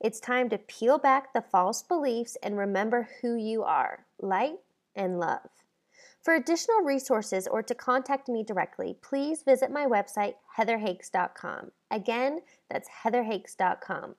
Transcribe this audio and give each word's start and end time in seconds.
It's 0.00 0.20
time 0.20 0.48
to 0.50 0.58
peel 0.58 0.98
back 0.98 1.32
the 1.32 1.40
false 1.40 1.82
beliefs 1.82 2.36
and 2.42 2.56
remember 2.56 3.08
who 3.22 3.36
you 3.36 3.62
are 3.62 4.06
light 4.20 4.58
and 4.94 5.18
love. 5.18 5.48
For 6.22 6.34
additional 6.34 6.80
resources 6.80 7.46
or 7.46 7.62
to 7.62 7.74
contact 7.74 8.28
me 8.28 8.42
directly, 8.42 8.96
please 9.00 9.42
visit 9.42 9.70
my 9.70 9.86
website, 9.86 10.34
heatherhakes.com. 10.58 11.70
Again, 11.90 12.40
that's 12.68 12.88
heatherhakes.com. 13.04 14.16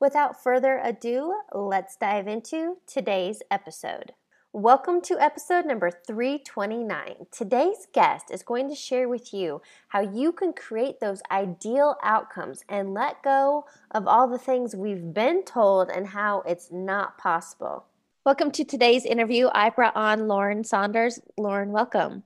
Without 0.00 0.40
further 0.40 0.80
ado, 0.82 1.34
let's 1.52 1.96
dive 1.96 2.28
into 2.28 2.76
today's 2.86 3.42
episode. 3.50 4.12
Welcome 4.58 5.02
to 5.02 5.20
episode 5.20 5.66
number 5.66 5.88
329. 5.88 7.26
Today's 7.30 7.86
guest 7.94 8.32
is 8.32 8.42
going 8.42 8.68
to 8.68 8.74
share 8.74 9.08
with 9.08 9.32
you 9.32 9.62
how 9.86 10.00
you 10.00 10.32
can 10.32 10.52
create 10.52 10.98
those 10.98 11.22
ideal 11.30 11.94
outcomes 12.02 12.64
and 12.68 12.92
let 12.92 13.22
go 13.22 13.66
of 13.92 14.08
all 14.08 14.26
the 14.26 14.36
things 14.36 14.74
we've 14.74 15.14
been 15.14 15.44
told 15.44 15.90
and 15.90 16.08
how 16.08 16.40
it's 16.40 16.72
not 16.72 17.18
possible. 17.18 17.84
Welcome 18.26 18.50
to 18.50 18.64
today's 18.64 19.04
interview. 19.04 19.48
I 19.54 19.70
brought 19.70 19.94
on 19.94 20.26
Lauren 20.26 20.64
Saunders. 20.64 21.20
Lauren, 21.36 21.70
welcome. 21.70 22.24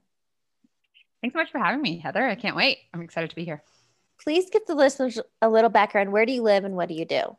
Thanks 1.20 1.34
so 1.34 1.40
much 1.40 1.52
for 1.52 1.58
having 1.58 1.82
me, 1.82 1.98
Heather. 1.98 2.24
I 2.26 2.34
can't 2.34 2.56
wait. 2.56 2.78
I'm 2.94 3.02
excited 3.02 3.28
to 3.28 3.36
be 3.36 3.44
here. 3.44 3.62
Please 4.18 4.48
give 4.48 4.64
the 4.64 4.74
listeners 4.74 5.20
a 5.42 5.50
little 5.50 5.68
background. 5.68 6.12
Where 6.12 6.24
do 6.24 6.32
you 6.32 6.40
live 6.40 6.64
and 6.64 6.76
what 6.76 6.88
do 6.88 6.94
you 6.94 7.04
do? 7.04 7.36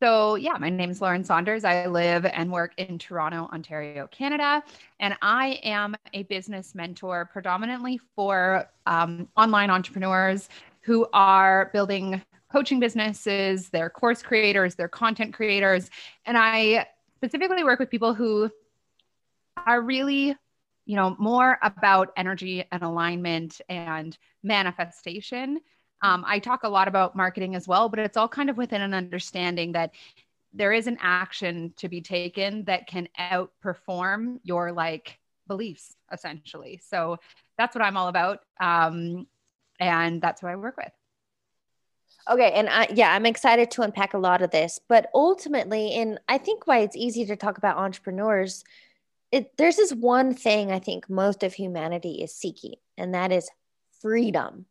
So, 0.00 0.36
yeah, 0.36 0.56
my 0.58 0.70
name 0.70 0.90
is 0.90 1.00
Lauren 1.00 1.24
Saunders. 1.24 1.64
I 1.64 1.86
live 1.86 2.24
and 2.24 2.52
work 2.52 2.72
in 2.76 3.00
Toronto, 3.00 3.48
Ontario, 3.52 4.06
Canada. 4.06 4.62
And 5.00 5.16
I 5.22 5.58
am 5.64 5.96
a 6.14 6.22
business 6.24 6.72
mentor 6.72 7.28
predominantly 7.32 7.98
for 8.14 8.70
um, 8.86 9.28
online 9.36 9.70
entrepreneurs 9.70 10.50
who 10.82 11.08
are 11.12 11.70
building 11.72 12.22
coaching 12.52 12.78
businesses, 12.78 13.70
they're 13.70 13.90
course 13.90 14.22
creators, 14.22 14.76
they're 14.76 14.86
content 14.86 15.34
creators. 15.34 15.90
And 16.26 16.38
I 16.38 16.86
specifically 17.16 17.64
work 17.64 17.80
with 17.80 17.90
people 17.90 18.14
who 18.14 18.50
are 19.66 19.82
really 19.82 20.36
you 20.86 20.96
know 20.96 21.14
more 21.18 21.58
about 21.62 22.12
energy 22.16 22.64
and 22.72 22.82
alignment 22.82 23.60
and 23.68 24.16
manifestation 24.42 25.60
um, 26.02 26.24
I 26.26 26.38
talk 26.38 26.62
a 26.62 26.68
lot 26.68 26.88
about 26.88 27.16
marketing 27.16 27.54
as 27.54 27.66
well, 27.66 27.88
but 27.88 27.98
it's 27.98 28.16
all 28.16 28.28
kind 28.28 28.50
of 28.50 28.56
within 28.56 28.82
an 28.82 28.94
understanding 28.94 29.72
that 29.72 29.92
there 30.52 30.72
is 30.72 30.86
an 30.86 30.98
action 31.00 31.72
to 31.76 31.88
be 31.88 32.00
taken 32.00 32.64
that 32.64 32.86
can 32.86 33.08
outperform 33.18 34.38
your 34.42 34.72
like 34.72 35.18
beliefs 35.46 35.96
essentially. 36.12 36.80
So 36.82 37.18
that's 37.56 37.74
what 37.74 37.84
I'm 37.84 37.96
all 37.96 38.08
about. 38.08 38.40
Um, 38.60 39.26
and 39.80 40.20
that's 40.20 40.42
what 40.42 40.52
I 40.52 40.56
work 40.56 40.76
with. 40.76 40.92
Okay. 42.30 42.52
And 42.52 42.68
I, 42.68 42.88
yeah, 42.92 43.12
I'm 43.12 43.26
excited 43.26 43.70
to 43.72 43.82
unpack 43.82 44.14
a 44.14 44.18
lot 44.18 44.42
of 44.42 44.50
this, 44.50 44.78
but 44.88 45.08
ultimately, 45.14 45.94
and 45.94 46.20
I 46.28 46.38
think 46.38 46.66
why 46.66 46.78
it's 46.80 46.96
easy 46.96 47.24
to 47.26 47.36
talk 47.36 47.58
about 47.58 47.78
entrepreneurs, 47.78 48.64
it, 49.32 49.56
there's 49.56 49.76
this 49.76 49.92
one 49.92 50.34
thing 50.34 50.70
I 50.70 50.78
think 50.78 51.08
most 51.08 51.42
of 51.42 51.54
humanity 51.54 52.22
is 52.22 52.34
seeking, 52.34 52.74
and 52.96 53.14
that 53.14 53.32
is 53.32 53.48
freedom. 54.00 54.66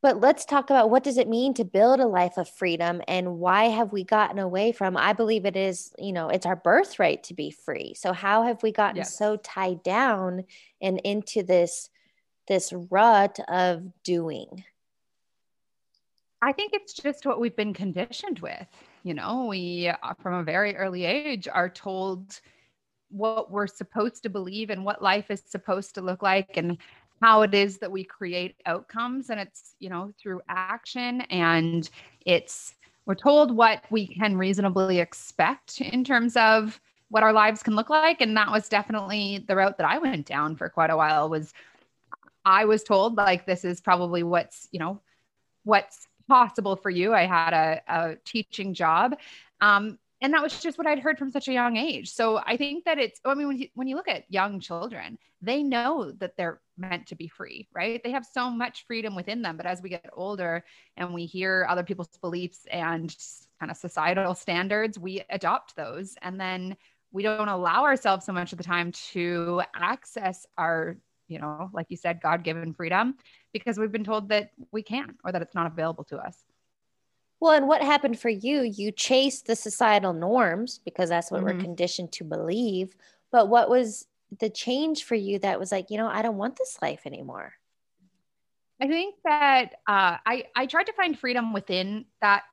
But 0.00 0.20
let's 0.20 0.44
talk 0.44 0.70
about 0.70 0.90
what 0.90 1.02
does 1.02 1.18
it 1.18 1.28
mean 1.28 1.54
to 1.54 1.64
build 1.64 1.98
a 1.98 2.06
life 2.06 2.36
of 2.36 2.48
freedom 2.48 3.02
and 3.08 3.38
why 3.38 3.64
have 3.64 3.92
we 3.92 4.04
gotten 4.04 4.38
away 4.38 4.70
from 4.70 4.96
I 4.96 5.12
believe 5.12 5.44
it 5.44 5.56
is, 5.56 5.92
you 5.98 6.12
know, 6.12 6.28
it's 6.28 6.46
our 6.46 6.54
birthright 6.54 7.24
to 7.24 7.34
be 7.34 7.50
free. 7.50 7.94
So 7.94 8.12
how 8.12 8.44
have 8.44 8.62
we 8.62 8.70
gotten 8.70 8.98
yes. 8.98 9.18
so 9.18 9.36
tied 9.36 9.82
down 9.82 10.44
and 10.80 11.00
into 11.00 11.42
this 11.42 11.90
this 12.46 12.72
rut 12.72 13.40
of 13.48 13.82
doing? 14.04 14.64
I 16.40 16.52
think 16.52 16.72
it's 16.72 16.94
just 16.94 17.26
what 17.26 17.40
we've 17.40 17.56
been 17.56 17.74
conditioned 17.74 18.38
with. 18.38 18.68
You 19.02 19.14
know, 19.14 19.46
we 19.46 19.88
uh, 19.88 20.14
from 20.22 20.34
a 20.34 20.44
very 20.44 20.76
early 20.76 21.04
age 21.04 21.48
are 21.48 21.68
told 21.68 22.40
what 23.10 23.50
we're 23.50 23.66
supposed 23.66 24.22
to 24.22 24.28
believe 24.28 24.70
and 24.70 24.84
what 24.84 25.02
life 25.02 25.30
is 25.30 25.42
supposed 25.44 25.94
to 25.94 26.02
look 26.02 26.22
like 26.22 26.56
and 26.56 26.78
how 27.20 27.42
it 27.42 27.54
is 27.54 27.78
that 27.78 27.90
we 27.90 28.04
create 28.04 28.56
outcomes 28.66 29.30
and 29.30 29.40
it's 29.40 29.74
you 29.78 29.88
know 29.88 30.12
through 30.20 30.40
action 30.48 31.20
and 31.22 31.90
it's 32.24 32.74
we're 33.06 33.14
told 33.14 33.54
what 33.54 33.82
we 33.90 34.06
can 34.06 34.36
reasonably 34.36 34.98
expect 34.98 35.80
in 35.80 36.04
terms 36.04 36.36
of 36.36 36.80
what 37.10 37.22
our 37.22 37.32
lives 37.32 37.62
can 37.62 37.74
look 37.74 37.90
like 37.90 38.20
and 38.20 38.36
that 38.36 38.50
was 38.50 38.68
definitely 38.68 39.44
the 39.48 39.56
route 39.56 39.78
that 39.78 39.88
I 39.88 39.98
went 39.98 40.26
down 40.26 40.56
for 40.56 40.68
quite 40.68 40.90
a 40.90 40.96
while 40.96 41.28
was 41.28 41.52
I 42.44 42.64
was 42.64 42.82
told 42.82 43.16
like 43.16 43.46
this 43.46 43.64
is 43.64 43.80
probably 43.80 44.22
what's 44.22 44.68
you 44.72 44.78
know 44.78 45.00
what's 45.64 46.06
possible 46.28 46.76
for 46.76 46.90
you 46.90 47.14
I 47.14 47.24
had 47.24 47.54
a, 47.54 47.82
a 47.88 48.16
teaching 48.24 48.74
job 48.74 49.16
um, 49.60 49.98
and 50.20 50.34
that 50.34 50.42
was 50.42 50.60
just 50.60 50.78
what 50.78 50.86
I'd 50.86 50.98
heard 50.98 51.18
from 51.18 51.30
such 51.30 51.48
a 51.48 51.52
young 51.52 51.76
age. 51.76 52.10
So 52.10 52.40
I 52.44 52.56
think 52.56 52.84
that 52.84 52.98
it's, 52.98 53.20
I 53.24 53.34
mean, 53.34 53.46
when 53.46 53.58
you, 53.58 53.68
when 53.74 53.86
you 53.86 53.94
look 53.94 54.08
at 54.08 54.24
young 54.28 54.58
children, 54.58 55.18
they 55.40 55.62
know 55.62 56.12
that 56.18 56.36
they're 56.36 56.60
meant 56.78 57.06
to 57.08 57.16
be 57.16 57.28
free, 57.28 57.68
right? 57.74 58.02
They 58.02 58.12
have 58.12 58.26
so 58.26 58.50
much 58.50 58.86
freedom 58.86 59.14
within 59.14 59.42
them. 59.42 59.56
But 59.56 59.66
as 59.66 59.82
we 59.82 59.88
get 59.88 60.08
older 60.12 60.64
and 60.96 61.12
we 61.12 61.26
hear 61.26 61.66
other 61.68 61.82
people's 61.82 62.08
beliefs 62.20 62.66
and 62.70 63.14
kind 63.60 63.70
of 63.70 63.76
societal 63.76 64.34
standards, 64.34 64.98
we 64.98 65.22
adopt 65.30 65.76
those. 65.76 66.14
And 66.22 66.40
then 66.40 66.76
we 67.12 67.22
don't 67.22 67.48
allow 67.48 67.84
ourselves 67.84 68.26
so 68.26 68.32
much 68.32 68.52
of 68.52 68.58
the 68.58 68.64
time 68.64 68.92
to 69.12 69.62
access 69.74 70.46
our, 70.56 70.96
you 71.26 71.38
know, 71.38 71.70
like 71.72 71.86
you 71.90 71.96
said, 71.96 72.20
God 72.20 72.44
given 72.44 72.74
freedom 72.74 73.16
because 73.52 73.78
we've 73.78 73.92
been 73.92 74.04
told 74.04 74.28
that 74.30 74.50
we 74.72 74.82
can't 74.82 75.16
or 75.24 75.32
that 75.32 75.42
it's 75.42 75.54
not 75.54 75.66
available 75.66 76.04
to 76.04 76.18
us. 76.18 76.36
Well, 77.40 77.52
and 77.52 77.68
what 77.68 77.82
happened 77.82 78.18
for 78.18 78.28
you? 78.28 78.62
You 78.62 78.90
chased 78.90 79.46
the 79.46 79.54
societal 79.54 80.12
norms 80.12 80.80
because 80.84 81.08
that's 81.08 81.30
what 81.30 81.42
mm-hmm. 81.42 81.58
we're 81.58 81.62
conditioned 81.62 82.10
to 82.12 82.24
believe. 82.24 82.96
But 83.30 83.48
what 83.48 83.70
was 83.70 84.07
the 84.40 84.50
change 84.50 85.04
for 85.04 85.14
you 85.14 85.38
that 85.40 85.58
was 85.58 85.72
like, 85.72 85.90
you 85.90 85.96
know, 85.96 86.08
I 86.08 86.22
don't 86.22 86.36
want 86.36 86.56
this 86.56 86.78
life 86.82 87.02
anymore? 87.06 87.54
I 88.80 88.86
think 88.86 89.16
that 89.24 89.72
uh, 89.88 90.18
I 90.24 90.44
I 90.54 90.66
tried 90.66 90.86
to 90.86 90.92
find 90.92 91.18
freedom 91.18 91.52
within 91.52 92.04
that 92.20 92.44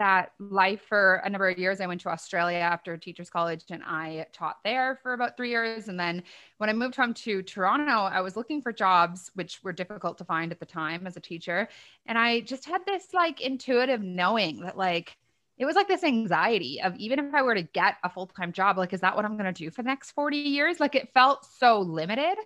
that 0.00 0.32
life 0.38 0.80
for 0.88 1.16
a 1.26 1.30
number 1.30 1.46
of 1.46 1.58
years. 1.58 1.78
I 1.80 1.86
went 1.86 2.00
to 2.00 2.08
Australia 2.08 2.56
after 2.56 2.96
teachers 2.96 3.28
college 3.28 3.64
and 3.68 3.82
I 3.84 4.26
taught 4.32 4.56
there 4.64 4.98
for 5.02 5.12
about 5.12 5.36
three 5.36 5.50
years. 5.50 5.88
And 5.88 6.00
then 6.00 6.22
when 6.56 6.70
I 6.70 6.72
moved 6.72 6.96
home 6.96 7.12
to 7.12 7.42
Toronto, 7.42 7.92
I 7.92 8.22
was 8.22 8.34
looking 8.34 8.62
for 8.62 8.72
jobs, 8.72 9.30
which 9.34 9.62
were 9.62 9.74
difficult 9.74 10.16
to 10.18 10.24
find 10.24 10.52
at 10.52 10.58
the 10.58 10.64
time 10.64 11.06
as 11.06 11.18
a 11.18 11.20
teacher. 11.20 11.68
And 12.06 12.16
I 12.16 12.40
just 12.40 12.64
had 12.64 12.80
this 12.86 13.12
like 13.12 13.42
intuitive 13.42 14.00
knowing 14.00 14.60
that 14.60 14.78
like, 14.78 15.18
it 15.60 15.66
was 15.66 15.76
like 15.76 15.88
this 15.88 16.02
anxiety 16.02 16.80
of 16.80 16.96
even 16.96 17.18
if 17.18 17.34
I 17.34 17.42
were 17.42 17.54
to 17.54 17.62
get 17.62 17.96
a 18.02 18.08
full 18.08 18.26
time 18.26 18.50
job, 18.50 18.78
like, 18.78 18.94
is 18.94 19.00
that 19.02 19.14
what 19.14 19.26
I'm 19.26 19.36
going 19.36 19.52
to 19.52 19.64
do 19.64 19.70
for 19.70 19.82
the 19.82 19.88
next 19.88 20.12
40 20.12 20.38
years? 20.38 20.80
Like, 20.80 20.94
it 20.94 21.12
felt 21.12 21.44
so 21.44 21.80
limited. 21.80 22.38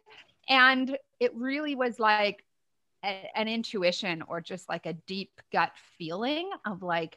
And 0.48 0.98
it 1.20 1.32
really 1.36 1.76
was 1.76 2.00
like 2.00 2.44
a, 3.04 3.30
an 3.36 3.46
intuition 3.46 4.22
or 4.22 4.40
just 4.40 4.68
like 4.68 4.86
a 4.86 4.94
deep 4.94 5.40
gut 5.52 5.70
feeling 5.96 6.50
of 6.66 6.82
like, 6.82 7.16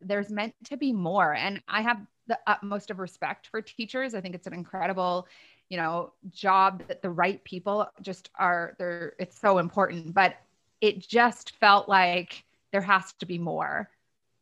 there's 0.00 0.30
meant 0.30 0.54
to 0.64 0.78
be 0.78 0.94
more. 0.94 1.34
And 1.34 1.62
I 1.68 1.82
have 1.82 2.00
the 2.26 2.38
utmost 2.46 2.90
of 2.90 2.98
respect 2.98 3.48
for 3.48 3.60
teachers. 3.60 4.14
I 4.14 4.22
think 4.22 4.34
it's 4.34 4.46
an 4.46 4.54
incredible, 4.54 5.28
you 5.68 5.76
know, 5.76 6.14
job 6.30 6.82
that 6.88 7.02
the 7.02 7.10
right 7.10 7.44
people 7.44 7.86
just 8.00 8.30
are 8.36 8.74
there. 8.78 9.12
It's 9.18 9.38
so 9.38 9.58
important. 9.58 10.14
But 10.14 10.36
it 10.80 11.06
just 11.06 11.54
felt 11.56 11.86
like 11.86 12.44
there 12.72 12.80
has 12.80 13.12
to 13.14 13.26
be 13.26 13.36
more 13.36 13.90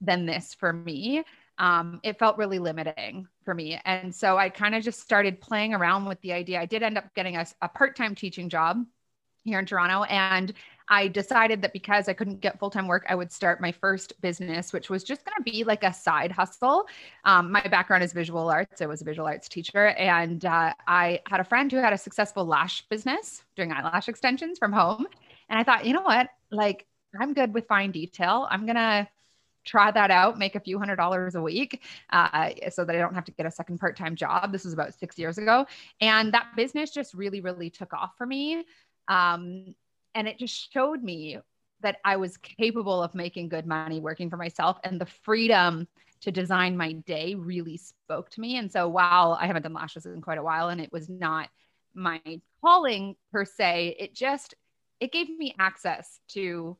than 0.01 0.27
this 0.27 0.55
for 0.55 0.73
me. 0.73 1.25
Um, 1.59 2.01
it 2.03 2.19
felt 2.19 2.37
really 2.37 2.59
limiting 2.59 3.27
for 3.45 3.55
me. 3.55 3.81
And 3.85 4.15
so 4.15 4.37
I 4.37 4.51
kind 4.51 4.75
of 4.75 4.83
just 4.83 5.01
started 5.01 5.41
playing 5.41 5.73
around 5.73 6.05
with 6.05 6.21
the 6.21 6.33
idea. 6.33 6.61
I 6.61 6.67
did 6.67 6.83
end 6.83 6.99
up 6.99 7.15
getting 7.15 7.37
a, 7.37 7.47
a 7.63 7.69
part 7.69 7.97
time 7.97 8.15
teaching 8.15 8.49
job 8.49 8.85
here 9.45 9.59
in 9.59 9.65
Toronto. 9.65 10.03
And 10.05 10.53
I 10.89 11.09
decided 11.09 11.63
that 11.63 11.73
because 11.73 12.09
I 12.09 12.13
couldn't 12.13 12.41
get 12.41 12.59
full 12.59 12.71
time 12.71 12.87
work, 12.87 13.07
I 13.09 13.15
would 13.15 13.33
start 13.33 13.61
my 13.61 13.73
first 13.73 14.21
business, 14.21 14.73
which 14.73 14.91
was 14.91 15.03
just 15.03 15.25
going 15.25 15.35
to 15.37 15.51
be 15.51 15.65
like 15.65 15.83
a 15.83 15.93
side 15.93 16.31
hustle. 16.31 16.87
Um, 17.25 17.51
my 17.51 17.63
background 17.63 18.05
is 18.05 18.13
visual 18.13 18.49
arts. 18.49 18.83
I 18.83 18.87
was 18.87 19.01
a 19.01 19.05
visual 19.05 19.27
arts 19.27 19.49
teacher. 19.49 19.89
And 19.89 20.45
uh, 20.45 20.75
I 20.87 21.21
had 21.27 21.41
a 21.41 21.45
friend 21.45 21.73
who 21.73 21.79
had 21.79 21.93
a 21.93 21.99
successful 21.99 22.45
lash 22.45 22.83
business 22.89 23.43
doing 23.57 23.73
eyelash 23.73 24.09
extensions 24.09 24.59
from 24.59 24.73
home. 24.73 25.07
And 25.49 25.59
I 25.59 25.65
thought, 25.65 25.87
you 25.87 25.95
know 25.95 26.03
what? 26.03 26.29
Like, 26.51 26.87
I'm 27.19 27.33
good 27.35 27.55
with 27.55 27.67
fine 27.67 27.93
detail. 27.93 28.47
I'm 28.51 28.67
going 28.67 28.77
to 28.77 29.09
try 29.67 29.91
that 29.91 30.11
out, 30.11 30.39
make 30.39 30.55
a 30.55 30.61
few 30.61 30.79
hundred 30.79 30.97
dollars 30.97 31.35
a 31.35 31.43
week 31.43 31.83
uh, 32.11 32.51
so 32.71 32.85
that 32.85 32.97
I 32.97 32.99
don't 32.99 33.15
have 33.15 33.25
to 33.27 33.33
get 33.33 33.45
a 33.45 33.51
second 33.51 33.79
part 33.79 33.97
time 33.97 34.17
job. 34.17 34.53
This 34.53 34.65
was 34.65 34.73
about 34.73 34.95
six 34.95 35.19
years 35.19 35.37
ago. 35.37 35.67
And 36.01 36.33
that 36.33 36.47
business 36.57 36.91
just 36.91 37.13
really, 37.13 37.41
really 37.41 37.69
took 37.69 37.93
off 37.93 38.17
for 38.17 38.27
me. 38.27 38.65
Um, 39.09 39.75
and 40.15 40.27
it 40.27 40.39
just 40.39 40.73
showed 40.73 41.03
me 41.03 41.39
that 41.81 41.99
I 42.05 42.17
was 42.17 42.39
capable 42.39 43.03
of 43.03 43.15
making 43.15 43.49
good 43.51 43.67
money 43.67 44.01
working 44.01 44.31
for 44.31 44.37
myself 44.37 44.79
and 44.85 45.01
the 45.01 45.07
freedom 45.07 45.87
to 46.23 46.33
design 46.33 46.77
my 46.77 46.93
day 46.93 47.35
really 47.35 47.77
spoke 47.77 48.31
to 48.31 48.41
me. 48.41 48.57
And 48.57 48.73
so 48.73 48.89
while 48.89 49.37
I 49.39 49.47
haven't 49.47 49.63
done 49.63 49.75
lashes 49.75 50.07
in 50.07 50.23
quite 50.23 50.39
a 50.39 50.43
while 50.43 50.71
and 50.71 50.81
it 50.81 50.93
was 50.93 51.09
not 51.09 51.51
my 51.95 52.21
calling 52.63 53.17
per 53.31 53.45
se, 53.45 53.97
it 53.99 54.15
just 54.15 54.55
it 54.99 55.13
gave 55.13 55.29
me 55.29 55.55
access 55.59 56.21
to 56.29 56.77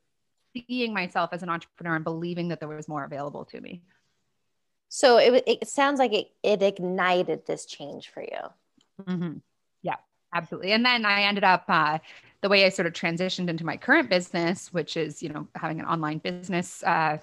seeing 0.69 0.95
myself 0.95 1.31
as 1.33 1.43
an 1.43 1.49
entrepreneur 1.49 1.97
and 1.97 2.05
believing 2.05 2.49
that 2.49 2.61
there 2.61 2.69
was 2.69 2.89
more 2.89 3.05
available 3.05 3.45
to 3.47 3.61
me. 3.61 3.83
So 4.89 5.19
it, 5.19 5.45
it 5.47 5.69
sounds 5.69 5.99
like 5.99 6.13
it, 6.13 6.31
it 6.43 6.63
ignited 6.63 7.47
this 7.47 7.67
change 7.67 8.09
for 8.09 8.23
you. 8.23 9.05
Mm-hmm. 9.05 9.39
Yeah, 9.83 9.97
absolutely. 10.35 10.73
And 10.73 10.85
then 10.85 11.05
I 11.05 11.23
ended 11.23 11.45
up, 11.45 11.65
uh, 11.69 11.99
the 12.43 12.49
way 12.49 12.65
I 12.65 12.69
sort 12.69 12.87
of 12.87 12.93
transitioned 12.93 13.49
into 13.49 13.65
my 13.65 13.77
current 13.77 14.09
business, 14.09 14.73
which 14.73 14.97
is, 14.97 15.23
you 15.23 15.29
know, 15.31 15.49
having 15.55 15.81
an 15.81 15.87
online 15.87 16.19
business, 16.19 16.83
uh, 16.85 17.19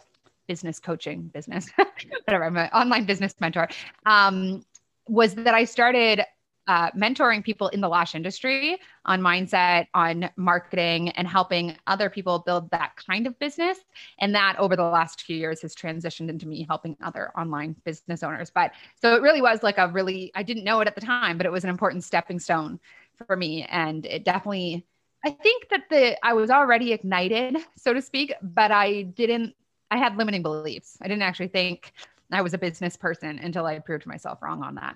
business 0.47 0.79
coaching 0.79 1.23
business, 1.33 1.69
whatever, 2.25 2.43
I'm 2.43 2.57
an 2.57 2.69
online 2.73 3.05
business 3.05 3.33
mentor, 3.39 3.69
um, 4.05 4.65
was 5.07 5.35
that 5.35 5.53
I 5.53 5.65
started 5.65 6.25
uh, 6.67 6.89
mentoring 6.91 7.43
people 7.43 7.67
in 7.69 7.81
the 7.81 7.89
lash 7.89 8.15
industry 8.15 8.77
on 9.05 9.21
mindset, 9.21 9.87
on 9.93 10.29
marketing, 10.37 11.09
and 11.09 11.27
helping 11.27 11.75
other 11.87 12.09
people 12.09 12.39
build 12.39 12.69
that 12.71 12.95
kind 12.95 13.27
of 13.27 13.37
business. 13.39 13.79
And 14.19 14.33
that 14.35 14.55
over 14.57 14.75
the 14.75 14.83
last 14.83 15.23
few 15.23 15.35
years 15.35 15.61
has 15.61 15.75
transitioned 15.75 16.29
into 16.29 16.47
me 16.47 16.65
helping 16.67 16.95
other 17.03 17.31
online 17.37 17.75
business 17.83 18.23
owners. 18.23 18.49
But 18.49 18.71
so 19.01 19.15
it 19.15 19.21
really 19.21 19.41
was 19.41 19.61
like 19.61 19.77
a 19.77 19.89
really, 19.89 20.31
I 20.35 20.43
didn't 20.43 20.63
know 20.63 20.79
it 20.79 20.87
at 20.87 20.95
the 20.95 21.01
time, 21.01 21.37
but 21.37 21.45
it 21.45 21.51
was 21.51 21.63
an 21.63 21.69
important 21.69 22.03
stepping 22.03 22.39
stone 22.39 22.79
for 23.27 23.35
me. 23.35 23.63
And 23.63 24.05
it 24.05 24.23
definitely, 24.23 24.85
I 25.25 25.31
think 25.31 25.69
that 25.69 25.89
the, 25.89 26.17
I 26.25 26.33
was 26.33 26.49
already 26.49 26.93
ignited, 26.93 27.57
so 27.77 27.93
to 27.93 28.01
speak, 28.01 28.33
but 28.41 28.71
I 28.71 29.03
didn't, 29.03 29.55
I 29.91 29.97
had 29.97 30.17
limiting 30.17 30.41
beliefs. 30.43 30.97
I 31.01 31.07
didn't 31.07 31.23
actually 31.23 31.49
think 31.49 31.93
I 32.31 32.41
was 32.41 32.53
a 32.53 32.57
business 32.57 32.97
person 32.97 33.37
until 33.39 33.65
I 33.65 33.77
proved 33.79 34.05
myself 34.05 34.41
wrong 34.41 34.63
on 34.63 34.75
that. 34.75 34.95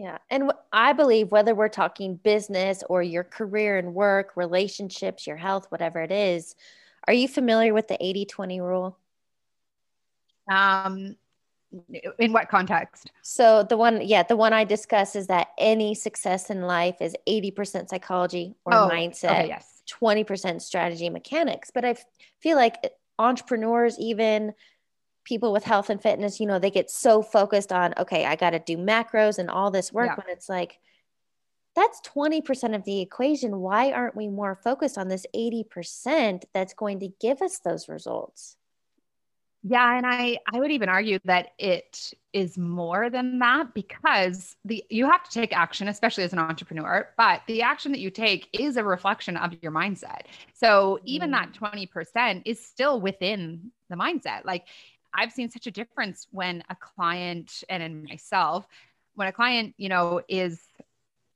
Yeah. 0.00 0.16
And 0.30 0.50
I 0.72 0.94
believe 0.94 1.30
whether 1.30 1.54
we're 1.54 1.68
talking 1.68 2.16
business 2.16 2.82
or 2.88 3.02
your 3.02 3.22
career 3.22 3.76
and 3.76 3.94
work, 3.94 4.32
relationships, 4.34 5.26
your 5.26 5.36
health, 5.36 5.66
whatever 5.68 6.00
it 6.00 6.10
is, 6.10 6.54
are 7.06 7.12
you 7.12 7.28
familiar 7.28 7.74
with 7.74 7.86
the 7.88 8.02
80 8.02 8.24
20 8.24 8.60
rule? 8.62 8.98
Um, 10.50 11.16
in 12.18 12.32
what 12.32 12.48
context? 12.48 13.12
So 13.20 13.62
the 13.62 13.76
one, 13.76 14.00
yeah, 14.00 14.22
the 14.22 14.36
one 14.36 14.54
I 14.54 14.64
discuss 14.64 15.14
is 15.14 15.26
that 15.26 15.48
any 15.58 15.94
success 15.94 16.48
in 16.48 16.62
life 16.62 16.96
is 17.02 17.14
80% 17.28 17.90
psychology 17.90 18.54
or 18.64 18.72
oh, 18.72 18.88
mindset, 18.90 19.32
okay, 19.32 19.48
yes. 19.48 19.82
20% 20.00 20.62
strategy 20.62 21.10
mechanics. 21.10 21.70
But 21.70 21.84
I 21.84 21.96
feel 22.40 22.56
like 22.56 22.76
entrepreneurs, 23.18 23.98
even 23.98 24.54
people 25.30 25.52
with 25.52 25.62
health 25.62 25.88
and 25.90 26.02
fitness, 26.02 26.40
you 26.40 26.46
know, 26.46 26.58
they 26.58 26.70
get 26.70 26.90
so 26.90 27.22
focused 27.22 27.72
on, 27.72 27.94
okay, 27.96 28.26
I 28.26 28.34
got 28.34 28.50
to 28.50 28.58
do 28.58 28.76
macros 28.76 29.38
and 29.38 29.48
all 29.48 29.70
this 29.70 29.92
work 29.92 30.08
yeah. 30.08 30.16
when 30.16 30.26
it's 30.28 30.48
like, 30.48 30.80
that's 31.76 32.00
20% 32.00 32.74
of 32.74 32.84
the 32.84 33.00
equation. 33.00 33.60
Why 33.60 33.92
aren't 33.92 34.16
we 34.16 34.26
more 34.26 34.56
focused 34.56 34.98
on 34.98 35.06
this 35.06 35.24
80% 35.32 36.42
that's 36.52 36.74
going 36.74 36.98
to 37.00 37.10
give 37.20 37.40
us 37.42 37.60
those 37.60 37.88
results? 37.88 38.56
Yeah, 39.62 39.98
and 39.98 40.06
I 40.06 40.38
I 40.50 40.58
would 40.58 40.70
even 40.70 40.88
argue 40.88 41.18
that 41.26 41.50
it 41.58 42.14
is 42.32 42.56
more 42.56 43.10
than 43.10 43.40
that 43.40 43.74
because 43.74 44.56
the 44.64 44.82
you 44.88 45.04
have 45.04 45.22
to 45.24 45.30
take 45.30 45.54
action 45.54 45.86
especially 45.86 46.24
as 46.24 46.32
an 46.32 46.38
entrepreneur, 46.38 47.10
but 47.18 47.42
the 47.46 47.60
action 47.60 47.92
that 47.92 48.00
you 48.00 48.10
take 48.10 48.48
is 48.54 48.78
a 48.78 48.84
reflection 48.84 49.36
of 49.36 49.54
your 49.60 49.70
mindset. 49.70 50.22
So 50.54 50.98
even 51.04 51.30
mm. 51.30 51.32
that 51.32 51.52
20% 51.52 52.42
is 52.46 52.64
still 52.64 53.02
within 53.02 53.70
the 53.90 53.96
mindset. 53.96 54.46
Like 54.46 54.64
I've 55.14 55.32
seen 55.32 55.50
such 55.50 55.66
a 55.66 55.70
difference 55.70 56.26
when 56.30 56.62
a 56.68 56.76
client 56.76 57.64
and 57.68 57.82
in 57.82 58.04
myself, 58.04 58.66
when 59.14 59.28
a 59.28 59.32
client, 59.32 59.74
you 59.76 59.88
know, 59.88 60.20
is 60.28 60.60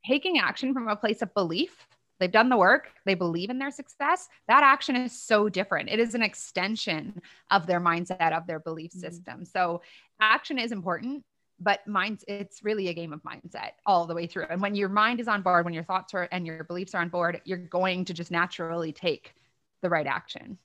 taking 0.05 0.39
action 0.39 0.73
from 0.73 0.87
a 0.87 0.95
place 0.95 1.21
of 1.21 1.33
belief, 1.33 1.87
they've 2.19 2.31
done 2.31 2.49
the 2.49 2.57
work, 2.57 2.89
they 3.05 3.15
believe 3.15 3.49
in 3.49 3.59
their 3.59 3.71
success, 3.71 4.29
that 4.47 4.63
action 4.63 4.95
is 4.95 5.19
so 5.19 5.49
different. 5.49 5.89
It 5.89 5.99
is 5.99 6.15
an 6.15 6.21
extension 6.21 7.21
of 7.51 7.67
their 7.67 7.81
mindset, 7.81 8.31
of 8.31 8.47
their 8.47 8.59
belief 8.59 8.91
mm-hmm. 8.91 8.99
system. 8.99 9.45
So 9.45 9.81
action 10.21 10.57
is 10.57 10.71
important, 10.71 11.23
but 11.59 11.85
minds 11.87 12.23
it's 12.27 12.63
really 12.63 12.87
a 12.87 12.93
game 12.93 13.13
of 13.13 13.21
mindset 13.23 13.71
all 13.85 14.05
the 14.05 14.15
way 14.15 14.27
through. 14.27 14.45
And 14.49 14.61
when 14.61 14.75
your 14.75 14.89
mind 14.89 15.19
is 15.19 15.27
on 15.27 15.41
board, 15.41 15.65
when 15.65 15.73
your 15.73 15.83
thoughts 15.83 16.13
are 16.13 16.27
and 16.31 16.45
your 16.45 16.63
beliefs 16.63 16.95
are 16.95 17.01
on 17.01 17.09
board, 17.09 17.41
you're 17.45 17.57
going 17.57 18.05
to 18.05 18.13
just 18.13 18.31
naturally 18.31 18.93
take 18.93 19.33
the 19.81 19.89
right 19.89 20.07
action. 20.07 20.57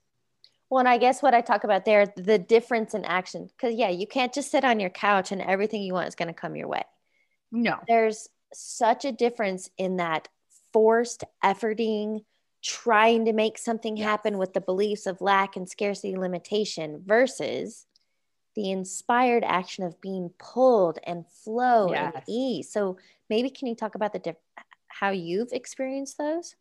Well, 0.70 0.78
and 0.78 0.88
I 0.88 0.98
guess 0.98 1.20
what 1.20 1.34
I 1.34 1.40
talk 1.40 1.64
about 1.64 1.84
there, 1.84 2.06
the 2.16 2.38
difference 2.38 2.94
in 2.94 3.04
action. 3.04 3.48
Because, 3.48 3.74
yeah, 3.74 3.88
you 3.88 4.06
can't 4.06 4.32
just 4.32 4.52
sit 4.52 4.64
on 4.64 4.78
your 4.78 4.90
couch 4.90 5.32
and 5.32 5.42
everything 5.42 5.82
you 5.82 5.92
want 5.92 6.08
is 6.08 6.14
going 6.14 6.28
to 6.28 6.34
come 6.34 6.54
your 6.54 6.68
way. 6.68 6.84
No. 7.50 7.78
There's 7.88 8.28
such 8.54 9.04
a 9.04 9.10
difference 9.10 9.68
in 9.76 9.96
that 9.96 10.28
forced 10.72 11.24
efforting, 11.44 12.24
trying 12.62 13.24
to 13.24 13.32
make 13.32 13.58
something 13.58 13.96
yes. 13.96 14.06
happen 14.06 14.38
with 14.38 14.52
the 14.52 14.60
beliefs 14.60 15.06
of 15.06 15.20
lack 15.20 15.56
and 15.56 15.68
scarcity 15.68 16.16
limitation 16.16 17.02
versus 17.04 17.86
the 18.54 18.70
inspired 18.70 19.42
action 19.44 19.82
of 19.82 20.00
being 20.00 20.30
pulled 20.38 20.98
and 21.04 21.26
flow 21.44 21.92
yes. 21.92 22.12
and 22.14 22.24
ease. 22.28 22.70
So, 22.72 22.96
maybe 23.28 23.50
can 23.50 23.66
you 23.66 23.74
talk 23.74 23.96
about 23.96 24.12
the 24.12 24.18
diff- 24.20 24.36
how 24.86 25.10
you've 25.10 25.52
experienced 25.52 26.16
those? 26.18 26.54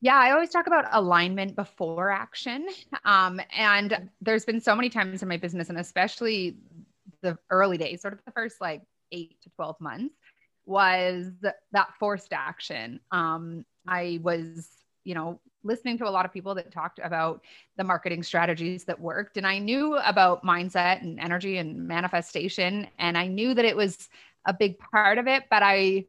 Yeah, 0.00 0.16
I 0.16 0.30
always 0.30 0.50
talk 0.50 0.66
about 0.66 0.86
alignment 0.92 1.56
before 1.56 2.10
action. 2.10 2.66
Um, 3.04 3.40
and 3.56 4.10
there's 4.20 4.44
been 4.44 4.60
so 4.60 4.76
many 4.76 4.90
times 4.90 5.22
in 5.22 5.28
my 5.28 5.36
business, 5.36 5.70
and 5.70 5.78
especially 5.78 6.56
the 7.22 7.36
early 7.50 7.78
days, 7.78 8.00
sort 8.00 8.14
of 8.14 8.20
the 8.24 8.30
first 8.32 8.60
like 8.60 8.82
eight 9.10 9.40
to 9.42 9.50
12 9.56 9.80
months, 9.80 10.14
was 10.66 11.32
that 11.72 11.88
forced 11.98 12.32
action. 12.32 13.00
Um, 13.10 13.64
I 13.88 14.20
was, 14.22 14.68
you 15.04 15.14
know, 15.14 15.40
listening 15.64 15.98
to 15.98 16.08
a 16.08 16.10
lot 16.10 16.24
of 16.24 16.32
people 16.32 16.54
that 16.54 16.70
talked 16.70 17.00
about 17.02 17.42
the 17.76 17.84
marketing 17.84 18.22
strategies 18.22 18.84
that 18.84 19.00
worked. 19.00 19.36
And 19.36 19.46
I 19.46 19.58
knew 19.58 19.96
about 19.96 20.44
mindset 20.44 21.02
and 21.02 21.18
energy 21.18 21.56
and 21.58 21.88
manifestation. 21.88 22.86
And 22.98 23.18
I 23.18 23.26
knew 23.26 23.54
that 23.54 23.64
it 23.64 23.76
was 23.76 24.08
a 24.46 24.52
big 24.52 24.78
part 24.78 25.18
of 25.18 25.26
it, 25.26 25.44
but 25.50 25.62
I, 25.64 26.06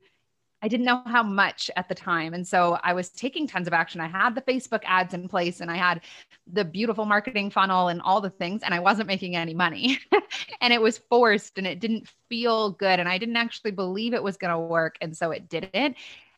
I 0.62 0.68
didn't 0.68 0.86
know 0.86 1.02
how 1.06 1.24
much 1.24 1.72
at 1.78 1.88
the 1.88 1.96
time. 1.96 2.34
And 2.34 2.46
so 2.46 2.78
I 2.84 2.94
was 2.94 3.10
taking 3.10 3.48
tons 3.48 3.68
of 3.68 3.74
action. 3.74 4.02
I 4.02 4.08
had 4.08 4.36
the 4.36 4.42
Facebook 4.42 4.82
ads 4.84 5.14
in 5.14 5.30
place 5.30 5.62
and 5.62 5.72
I 5.72 5.78
had 5.78 6.02
the 6.52 6.66
beautiful 6.66 7.06
marketing 7.06 7.50
funnel 7.50 7.88
and 7.88 8.02
all 8.02 8.20
the 8.20 8.30
things, 8.30 8.64
and 8.64 8.74
I 8.74 8.80
wasn't 8.80 9.08
making 9.08 9.36
any 9.36 9.54
money. 9.54 10.00
and 10.62 10.74
it 10.74 10.82
was 10.82 10.98
forced 10.98 11.58
and 11.58 11.66
it 11.66 11.80
didn't 11.80 12.10
feel 12.28 12.72
good. 12.72 13.00
And 13.00 13.08
I 13.08 13.18
didn't 13.18 13.38
actually 13.38 13.72
believe 13.72 14.14
it 14.14 14.24
was 14.24 14.38
going 14.38 14.52
to 14.52 14.60
work. 14.60 14.98
And 15.02 15.16
so 15.16 15.32
it 15.32 15.48
didn't. 15.48 15.96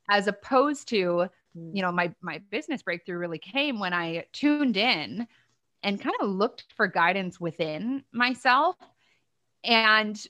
As 0.10 0.28
opposed 0.28 0.88
to, 0.90 1.30
hmm. 1.56 1.76
you 1.76 1.82
know, 1.82 1.92
my 1.92 2.14
my 2.22 2.40
business 2.50 2.84
breakthrough 2.84 3.18
really 3.18 3.40
came 3.40 3.80
when 3.80 3.94
I 3.94 4.26
tuned 4.34 4.78
in 4.78 5.28
and 5.84 6.02
kind 6.02 6.16
of 6.22 6.30
looked 6.30 6.66
for 6.76 6.88
guidance 6.88 7.40
within 7.40 8.04
myself 8.12 8.76
and 9.64 10.22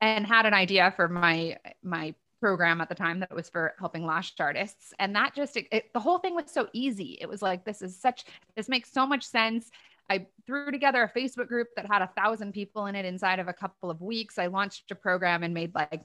and 0.00 0.26
had 0.26 0.46
an 0.46 0.54
idea 0.54 0.92
for 0.96 1.08
my 1.08 1.56
my 1.82 2.14
program 2.40 2.80
at 2.80 2.88
the 2.88 2.94
time 2.94 3.20
that 3.20 3.34
was 3.34 3.48
for 3.48 3.74
helping 3.78 4.04
lash 4.04 4.32
artists. 4.40 4.92
And 4.98 5.14
that 5.14 5.34
just 5.34 5.56
it, 5.56 5.66
it, 5.70 5.92
the 5.92 6.00
whole 6.00 6.18
thing 6.18 6.34
was 6.34 6.50
so 6.50 6.68
easy. 6.72 7.18
It 7.20 7.28
was 7.28 7.42
like 7.42 7.64
this 7.64 7.82
is 7.82 7.96
such 7.96 8.24
this 8.56 8.68
makes 8.68 8.90
so 8.92 9.06
much 9.06 9.24
sense. 9.24 9.70
I 10.08 10.26
threw 10.44 10.72
together 10.72 11.02
a 11.02 11.18
facebook 11.18 11.46
group 11.46 11.68
that 11.76 11.86
had 11.86 12.02
a 12.02 12.10
thousand 12.16 12.52
people 12.52 12.86
in 12.86 12.96
it 12.96 13.04
inside 13.04 13.38
of 13.38 13.48
a 13.48 13.52
couple 13.52 13.90
of 13.90 14.00
weeks. 14.00 14.38
I 14.38 14.46
launched 14.46 14.90
a 14.90 14.94
program 14.94 15.42
and 15.42 15.54
made 15.54 15.74
like 15.74 16.02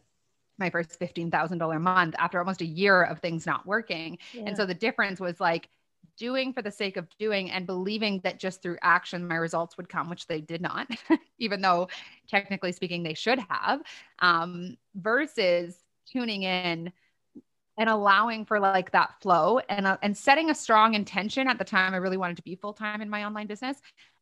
my 0.58 0.70
first 0.70 1.00
$15000 1.00 1.76
a 1.76 1.80
month 1.80 2.16
after 2.18 2.40
almost 2.40 2.62
a 2.62 2.66
year 2.66 3.04
of 3.04 3.20
things 3.20 3.46
not 3.46 3.66
working. 3.66 4.18
Yeah. 4.34 4.44
and 4.48 4.58
so 4.58 4.66
the 4.66 4.74
difference 4.74 5.20
was 5.20 5.40
like 5.40 5.70
doing 6.18 6.54
for 6.54 6.62
the 6.62 6.72
sake 6.72 6.98
of 6.98 7.08
doing 7.18 7.52
and 7.52 7.66
believing 7.66 8.22
that 8.24 8.40
just 8.40 8.62
through 8.62 8.78
action 8.82 9.28
my 9.28 9.36
results 9.36 9.76
would 9.76 9.90
come 9.90 10.10
which 10.10 10.28
they 10.28 10.40
did 10.40 10.62
not 10.62 10.88
even 11.40 11.62
though 11.62 11.88
technically 12.28 12.72
speaking 12.72 13.04
they 13.04 13.14
should 13.14 13.40
have 13.50 13.82
um, 14.20 14.78
versus 14.96 15.85
tuning 16.06 16.44
in 16.44 16.92
and 17.78 17.90
allowing 17.90 18.46
for 18.46 18.60
like 18.60 18.92
that 18.92 19.22
flow 19.22 19.60
and 19.70 19.86
uh, 19.86 19.98
and 20.02 20.16
setting 20.16 20.50
a 20.50 20.56
strong 20.56 20.94
intention. 20.94 21.48
At 21.48 21.58
the 21.58 21.66
time 21.66 21.94
I 21.94 21.98
really 21.98 22.18
wanted 22.18 22.38
to 22.38 22.44
be 22.44 22.56
full 22.56 22.74
time 22.74 23.02
in 23.02 23.10
my 23.10 23.26
online 23.26 23.48
business 23.48 23.78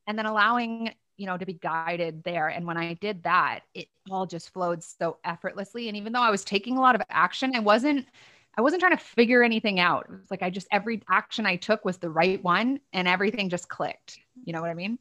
and 0.08 0.18
then 0.18 0.25
allowing 0.25 0.94
you 1.18 1.25
know 1.25 1.38
to 1.38 1.46
be 1.46 1.54
guided 1.54 2.24
there. 2.24 2.48
And 2.48 2.66
when 2.66 2.78
I 2.78 2.94
did 2.96 3.24
that 3.24 3.62
it 3.74 3.88
all 4.10 4.25
just 4.25 4.52
flowed 4.52 4.84
so 4.84 5.18
effortlessly. 5.24 5.88
And 5.88 5.98
even 5.98 6.13
though 6.13 6.22
I 6.22 6.32
was 6.32 6.44
taking 6.44 6.78
a 6.78 6.82
lot 6.82 6.96
of 6.96 7.02
action 7.10 7.54
I 7.56 7.60
wasn't 7.60 8.08
I 8.56 8.62
wasn't 8.62 8.82
trying 8.82 8.98
to 8.98 9.04
figure 9.04 9.44
anything 9.44 9.80
out. 9.80 10.06
It 10.10 10.20
was 10.20 10.32
like 10.32 10.44
I 10.44 10.50
just 10.50 10.68
every 10.72 11.02
action 11.10 11.46
I 11.46 11.56
took 11.56 11.86
was 11.86 11.98
the 11.98 12.10
right 12.10 12.44
one 12.44 12.80
and 12.92 13.08
everything 13.08 13.50
just 13.50 13.70
clicked. 13.70 14.20
You 14.44 14.54
know 14.54 14.62
what 14.62 14.70
I 14.70 14.75
mean? 14.75 15.00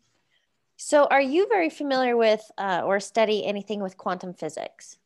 So, 0.77 1.05
are 1.05 1.21
you 1.21 1.47
very 1.49 1.71
familiar 1.71 2.17
with 2.17 2.43
uh, 2.59 2.83
or 2.85 2.99
study 2.99 3.45
anything 3.45 3.83
with 3.83 3.97
quantum 3.97 4.35
physics? 4.35 4.99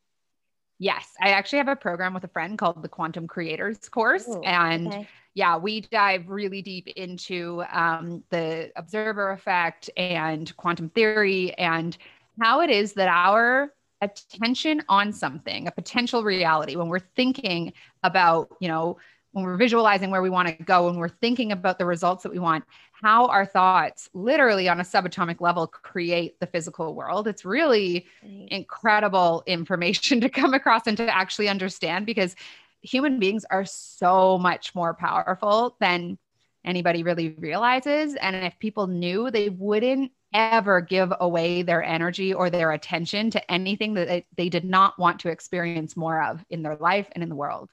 Yes, 0.79 1.13
I 1.19 1.29
actually 1.29 1.57
have 1.57 1.67
a 1.67 1.75
program 1.75 2.13
with 2.13 2.23
a 2.23 2.27
friend 2.27 2.57
called 2.57 2.83
the 2.83 2.89
Quantum 2.89 3.27
Creators 3.27 3.89
course. 3.89 4.27
Ooh, 4.27 4.41
and 4.43 4.87
okay. 4.87 5.07
yeah, 5.33 5.57
we 5.57 5.81
dive 5.81 6.29
really 6.29 6.61
deep 6.61 6.87
into 6.89 7.63
um, 7.71 8.23
the 8.29 8.71
observer 8.75 9.31
effect 9.31 9.89
and 9.97 10.55
quantum 10.55 10.89
theory 10.89 11.53
and 11.55 11.97
how 12.39 12.61
it 12.61 12.69
is 12.69 12.93
that 12.93 13.07
our 13.07 13.73
attention 14.01 14.83
on 14.87 15.11
something, 15.11 15.67
a 15.67 15.71
potential 15.71 16.23
reality, 16.23 16.75
when 16.75 16.87
we're 16.87 16.99
thinking 16.99 17.73
about, 18.03 18.55
you 18.59 18.67
know, 18.67 18.97
when 19.31 19.45
we're 19.45 19.57
visualizing 19.57 20.11
where 20.11 20.21
we 20.21 20.29
want 20.29 20.47
to 20.47 20.63
go, 20.63 20.85
when 20.85 20.97
we're 20.97 21.09
thinking 21.09 21.51
about 21.51 21.77
the 21.77 21.85
results 21.85 22.23
that 22.23 22.31
we 22.31 22.39
want, 22.39 22.63
how 23.01 23.27
our 23.27 23.45
thoughts 23.45 24.09
literally 24.13 24.67
on 24.67 24.79
a 24.79 24.83
subatomic 24.83 25.39
level 25.39 25.67
create 25.67 26.39
the 26.39 26.47
physical 26.47 26.95
world. 26.95 27.27
It's 27.27 27.45
really 27.45 28.07
right. 28.23 28.47
incredible 28.49 29.43
information 29.45 30.21
to 30.21 30.29
come 30.29 30.53
across 30.53 30.87
and 30.87 30.97
to 30.97 31.13
actually 31.13 31.49
understand 31.49 32.05
because 32.05 32.35
human 32.81 33.19
beings 33.19 33.45
are 33.49 33.65
so 33.65 34.37
much 34.37 34.73
more 34.73 34.93
powerful 34.93 35.75
than 35.79 36.17
anybody 36.65 37.03
really 37.03 37.29
realizes. 37.29 38.15
And 38.15 38.35
if 38.35 38.57
people 38.59 38.87
knew, 38.87 39.31
they 39.31 39.49
wouldn't 39.49 40.11
ever 40.33 40.81
give 40.81 41.13
away 41.19 41.61
their 41.61 41.83
energy 41.83 42.33
or 42.33 42.49
their 42.49 42.71
attention 42.71 43.31
to 43.31 43.51
anything 43.51 43.93
that 43.93 44.07
they, 44.07 44.25
they 44.35 44.49
did 44.49 44.65
not 44.65 44.99
want 44.99 45.19
to 45.21 45.29
experience 45.29 45.95
more 45.95 46.21
of 46.21 46.43
in 46.49 46.63
their 46.63 46.75
life 46.75 47.07
and 47.13 47.23
in 47.23 47.29
the 47.29 47.35
world. 47.35 47.69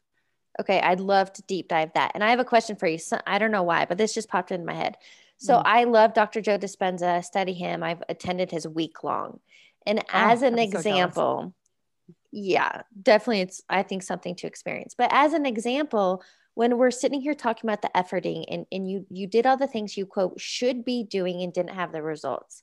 Okay, 0.60 0.80
I'd 0.80 1.00
love 1.00 1.32
to 1.34 1.42
deep 1.42 1.68
dive 1.68 1.92
that. 1.94 2.12
And 2.14 2.22
I 2.22 2.30
have 2.30 2.40
a 2.40 2.44
question 2.44 2.76
for 2.76 2.86
you. 2.86 2.98
So, 2.98 3.18
I 3.26 3.38
don't 3.38 3.50
know 3.50 3.62
why, 3.62 3.86
but 3.86 3.98
this 3.98 4.14
just 4.14 4.28
popped 4.28 4.52
into 4.52 4.66
my 4.66 4.74
head. 4.74 4.96
So 5.38 5.54
mm. 5.54 5.62
I 5.64 5.84
love 5.84 6.14
Dr. 6.14 6.40
Joe 6.40 6.58
Dispenza, 6.58 7.24
study 7.24 7.52
him. 7.52 7.82
I've 7.82 8.02
attended 8.08 8.50
his 8.50 8.66
week 8.66 9.04
long. 9.04 9.40
And 9.86 9.98
oh, 10.00 10.04
as 10.12 10.42
an 10.42 10.58
example, 10.58 11.54
so 12.06 12.14
yeah, 12.32 12.82
definitely 13.00 13.42
it's 13.42 13.62
I 13.68 13.82
think 13.82 14.02
something 14.02 14.34
to 14.36 14.46
experience. 14.46 14.94
But 14.96 15.10
as 15.12 15.32
an 15.32 15.46
example, 15.46 16.22
when 16.54 16.78
we're 16.78 16.90
sitting 16.90 17.20
here 17.20 17.34
talking 17.34 17.68
about 17.68 17.82
the 17.82 17.90
efforting 17.94 18.44
and, 18.48 18.66
and 18.72 18.88
you 18.88 19.06
you 19.10 19.26
did 19.26 19.46
all 19.46 19.56
the 19.56 19.66
things 19.66 19.96
you 19.96 20.06
quote 20.06 20.40
should 20.40 20.84
be 20.84 21.02
doing 21.04 21.42
and 21.42 21.52
didn't 21.52 21.74
have 21.74 21.92
the 21.92 22.02
results. 22.02 22.62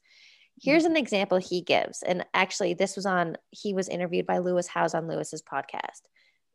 Here's 0.61 0.85
an 0.85 0.97
example 0.97 1.37
he 1.37 1.61
gives. 1.61 2.03
And 2.03 2.25
actually, 2.33 2.75
this 2.75 2.95
was 2.95 3.07
on, 3.07 3.35
he 3.49 3.73
was 3.73 3.89
interviewed 3.89 4.27
by 4.27 4.37
Lewis 4.37 4.67
Howes 4.67 4.93
on 4.93 5.07
Lewis's 5.07 5.41
podcast. 5.41 6.01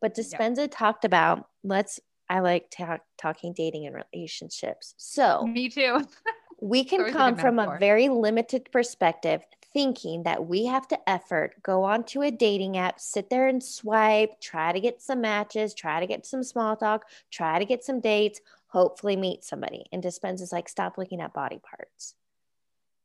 But 0.01 0.15
Dispenza 0.15 0.57
yep. 0.57 0.71
talked 0.73 1.05
about 1.05 1.47
let's 1.63 1.99
I 2.29 2.39
like 2.39 2.69
talk, 2.69 3.01
talking 3.17 3.53
dating 3.53 3.85
and 3.87 3.95
relationships. 4.13 4.93
So 4.97 5.45
me 5.47 5.69
too. 5.69 6.01
we 6.61 6.83
can 6.83 7.11
come 7.11 7.35
from 7.35 7.59
a 7.59 7.77
very 7.79 8.09
limited 8.09 8.69
perspective, 8.71 9.43
thinking 9.73 10.23
that 10.23 10.45
we 10.45 10.65
have 10.65 10.87
to 10.89 11.09
effort, 11.09 11.61
go 11.63 11.83
onto 11.83 12.21
a 12.21 12.31
dating 12.31 12.77
app, 12.77 12.99
sit 12.99 13.29
there 13.29 13.47
and 13.47 13.63
swipe, 13.63 14.41
try 14.41 14.73
to 14.73 14.79
get 14.79 15.01
some 15.01 15.21
matches, 15.21 15.73
try 15.73 15.99
to 15.99 16.07
get 16.07 16.25
some 16.25 16.43
small 16.43 16.75
talk, 16.75 17.05
try 17.31 17.59
to 17.59 17.65
get 17.65 17.83
some 17.83 17.99
dates, 17.99 18.41
hopefully 18.67 19.15
meet 19.15 19.43
somebody. 19.43 19.85
And 19.91 20.03
Dispenza's 20.03 20.51
like, 20.51 20.67
stop 20.67 20.97
looking 20.97 21.21
at 21.21 21.33
body 21.33 21.59
parts. 21.59 22.15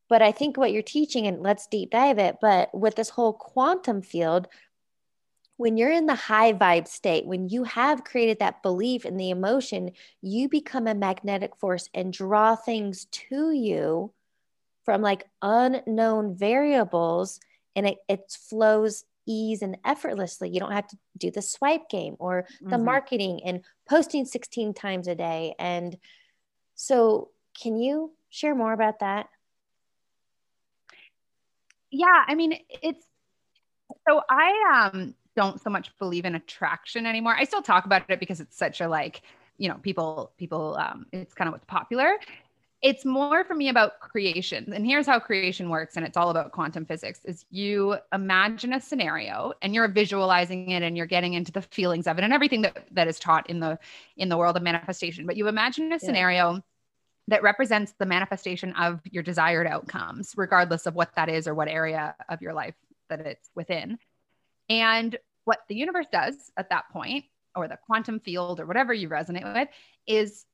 But 0.08 0.22
I 0.22 0.32
think 0.32 0.56
what 0.56 0.72
you're 0.72 0.82
teaching, 0.82 1.26
and 1.26 1.42
let's 1.42 1.66
deep 1.66 1.90
dive 1.90 2.18
it, 2.18 2.36
but 2.40 2.74
with 2.74 2.96
this 2.96 3.08
whole 3.08 3.32
quantum 3.32 4.02
field, 4.02 4.48
when 5.62 5.76
you're 5.76 5.92
in 5.92 6.06
the 6.06 6.14
high 6.16 6.52
vibe 6.52 6.88
state, 6.88 7.24
when 7.24 7.48
you 7.48 7.62
have 7.62 8.02
created 8.02 8.40
that 8.40 8.64
belief 8.64 9.04
in 9.04 9.16
the 9.16 9.30
emotion, 9.30 9.92
you 10.20 10.48
become 10.48 10.88
a 10.88 10.94
magnetic 10.94 11.54
force 11.54 11.88
and 11.94 12.12
draw 12.12 12.56
things 12.56 13.04
to 13.12 13.52
you 13.52 14.12
from 14.84 15.02
like 15.02 15.28
unknown 15.40 16.34
variables 16.34 17.38
and 17.76 17.86
it, 17.86 17.98
it 18.08 18.36
flows 18.48 19.04
ease 19.24 19.62
and 19.62 19.78
effortlessly. 19.84 20.50
You 20.50 20.58
don't 20.58 20.72
have 20.72 20.88
to 20.88 20.98
do 21.16 21.30
the 21.30 21.40
swipe 21.40 21.88
game 21.88 22.16
or 22.18 22.44
the 22.60 22.70
mm-hmm. 22.70 22.84
marketing 22.84 23.40
and 23.44 23.64
posting 23.88 24.24
16 24.24 24.74
times 24.74 25.06
a 25.06 25.14
day. 25.14 25.54
And 25.60 25.96
so, 26.74 27.30
can 27.62 27.76
you 27.76 28.10
share 28.30 28.56
more 28.56 28.72
about 28.72 28.98
that? 28.98 29.28
Yeah, 31.92 32.24
I 32.26 32.34
mean, 32.34 32.58
it's 32.82 33.06
so 34.08 34.22
I 34.28 34.90
um 34.92 35.14
don't 35.36 35.60
so 35.60 35.70
much 35.70 35.96
believe 35.98 36.24
in 36.24 36.34
attraction 36.34 37.06
anymore. 37.06 37.34
I 37.36 37.44
still 37.44 37.62
talk 37.62 37.86
about 37.86 38.08
it 38.08 38.20
because 38.20 38.40
it's 38.40 38.56
such 38.56 38.80
a 38.80 38.88
like, 38.88 39.22
you 39.58 39.68
know, 39.68 39.76
people, 39.76 40.32
people, 40.36 40.76
um, 40.76 41.06
it's 41.12 41.34
kind 41.34 41.48
of 41.48 41.52
what's 41.52 41.64
popular. 41.64 42.16
It's 42.82 43.04
more 43.04 43.44
for 43.44 43.54
me 43.54 43.68
about 43.68 44.00
creation. 44.00 44.72
And 44.72 44.84
here's 44.84 45.06
how 45.06 45.20
creation 45.20 45.68
works. 45.68 45.96
And 45.96 46.04
it's 46.04 46.16
all 46.16 46.30
about 46.30 46.50
quantum 46.50 46.84
physics 46.84 47.20
is 47.24 47.44
you 47.48 47.96
imagine 48.12 48.72
a 48.72 48.80
scenario 48.80 49.52
and 49.62 49.72
you're 49.72 49.86
visualizing 49.86 50.70
it 50.70 50.82
and 50.82 50.96
you're 50.96 51.06
getting 51.06 51.34
into 51.34 51.52
the 51.52 51.62
feelings 51.62 52.08
of 52.08 52.18
it 52.18 52.24
and 52.24 52.32
everything 52.32 52.62
that, 52.62 52.84
that 52.90 53.06
is 53.06 53.20
taught 53.20 53.48
in 53.48 53.60
the, 53.60 53.78
in 54.16 54.28
the 54.28 54.36
world 54.36 54.56
of 54.56 54.64
manifestation. 54.64 55.26
But 55.26 55.36
you 55.36 55.46
imagine 55.46 55.92
a 55.92 56.00
scenario 56.00 56.54
yeah. 56.54 56.60
that 57.28 57.42
represents 57.44 57.92
the 57.98 58.06
manifestation 58.06 58.72
of 58.72 59.00
your 59.04 59.22
desired 59.22 59.68
outcomes, 59.68 60.32
regardless 60.36 60.86
of 60.86 60.96
what 60.96 61.14
that 61.14 61.28
is 61.28 61.46
or 61.46 61.54
what 61.54 61.68
area 61.68 62.16
of 62.28 62.42
your 62.42 62.52
life 62.52 62.74
that 63.08 63.20
it's 63.20 63.48
within. 63.54 63.96
And 64.72 65.18
what 65.44 65.60
the 65.68 65.74
universe 65.74 66.06
does 66.10 66.50
at 66.56 66.70
that 66.70 66.88
point, 66.90 67.26
or 67.54 67.68
the 67.68 67.78
quantum 67.84 68.20
field, 68.20 68.58
or 68.58 68.64
whatever 68.64 68.94
you 68.94 69.08
resonate 69.10 69.52
with, 69.52 69.68
is 70.06 70.46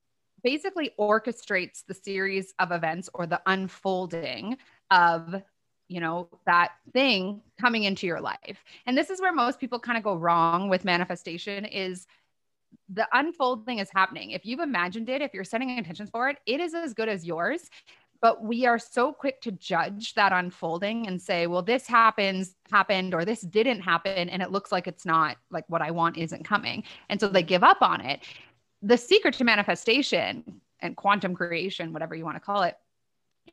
basically 0.43 0.91
orchestrates 0.99 1.85
the 1.87 1.95
series 1.95 2.53
of 2.59 2.73
events 2.73 3.09
or 3.15 3.27
the 3.27 3.41
unfolding 3.47 4.57
of 4.91 5.43
you 5.87 6.01
know 6.01 6.29
that 6.47 6.73
thing 6.93 7.41
coming 7.61 7.85
into 7.85 8.07
your 8.07 8.21
life. 8.21 8.65
And 8.87 8.99
this 8.99 9.09
is 9.09 9.21
where 9.21 9.33
most 9.33 9.61
people 9.61 9.79
kind 9.79 9.97
of 9.97 10.03
go 10.03 10.17
wrong 10.17 10.69
with 10.69 10.85
manifestation 10.85 11.65
is 11.65 12.07
the 12.89 13.09
unfolding 13.13 13.79
is 13.79 13.89
happening. 13.95 14.33
If 14.33 14.45
you've 14.45 14.61
imagined 14.61 15.09
it 15.09 15.23
if 15.23 15.33
you're 15.33 15.45
setting 15.45 15.71
intentions 15.71 16.11
for 16.11 16.29
it 16.29 16.39
it 16.45 16.61
is 16.61 16.75
as 16.75 16.93
good 16.93 17.09
as 17.09 17.25
yours 17.25 17.71
but 18.21 18.43
we 18.43 18.67
are 18.67 18.79
so 18.79 19.13
quick 19.13 19.41
to 19.43 19.53
judge 19.53 20.15
that 20.15 20.33
unfolding 20.33 21.07
and 21.07 21.21
say 21.21 21.47
well 21.47 21.63
this 21.63 21.87
happens 21.87 22.55
happened 22.71 23.15
or 23.15 23.25
this 23.25 23.43
didn't 23.43 23.81
happen 23.81 24.29
and 24.29 24.43
it 24.43 24.51
looks 24.51 24.73
like 24.73 24.87
it's 24.87 25.07
not 25.07 25.37
like 25.51 25.65
what 25.69 25.83
i 25.83 25.91
want 25.91 26.17
isn't 26.17 26.45
coming. 26.45 26.83
And 27.09 27.21
so 27.21 27.29
they 27.29 27.43
give 27.43 27.65
up 27.65 27.83
on 27.83 28.01
it. 28.01 28.21
The 28.83 28.97
secret 28.97 29.35
to 29.35 29.45
manifestation 29.45 30.61
and 30.81 30.97
quantum 30.97 31.35
creation 31.35 31.93
whatever 31.93 32.15
you 32.15 32.25
want 32.25 32.37
to 32.37 32.41
call 32.41 32.63
it 32.63 32.77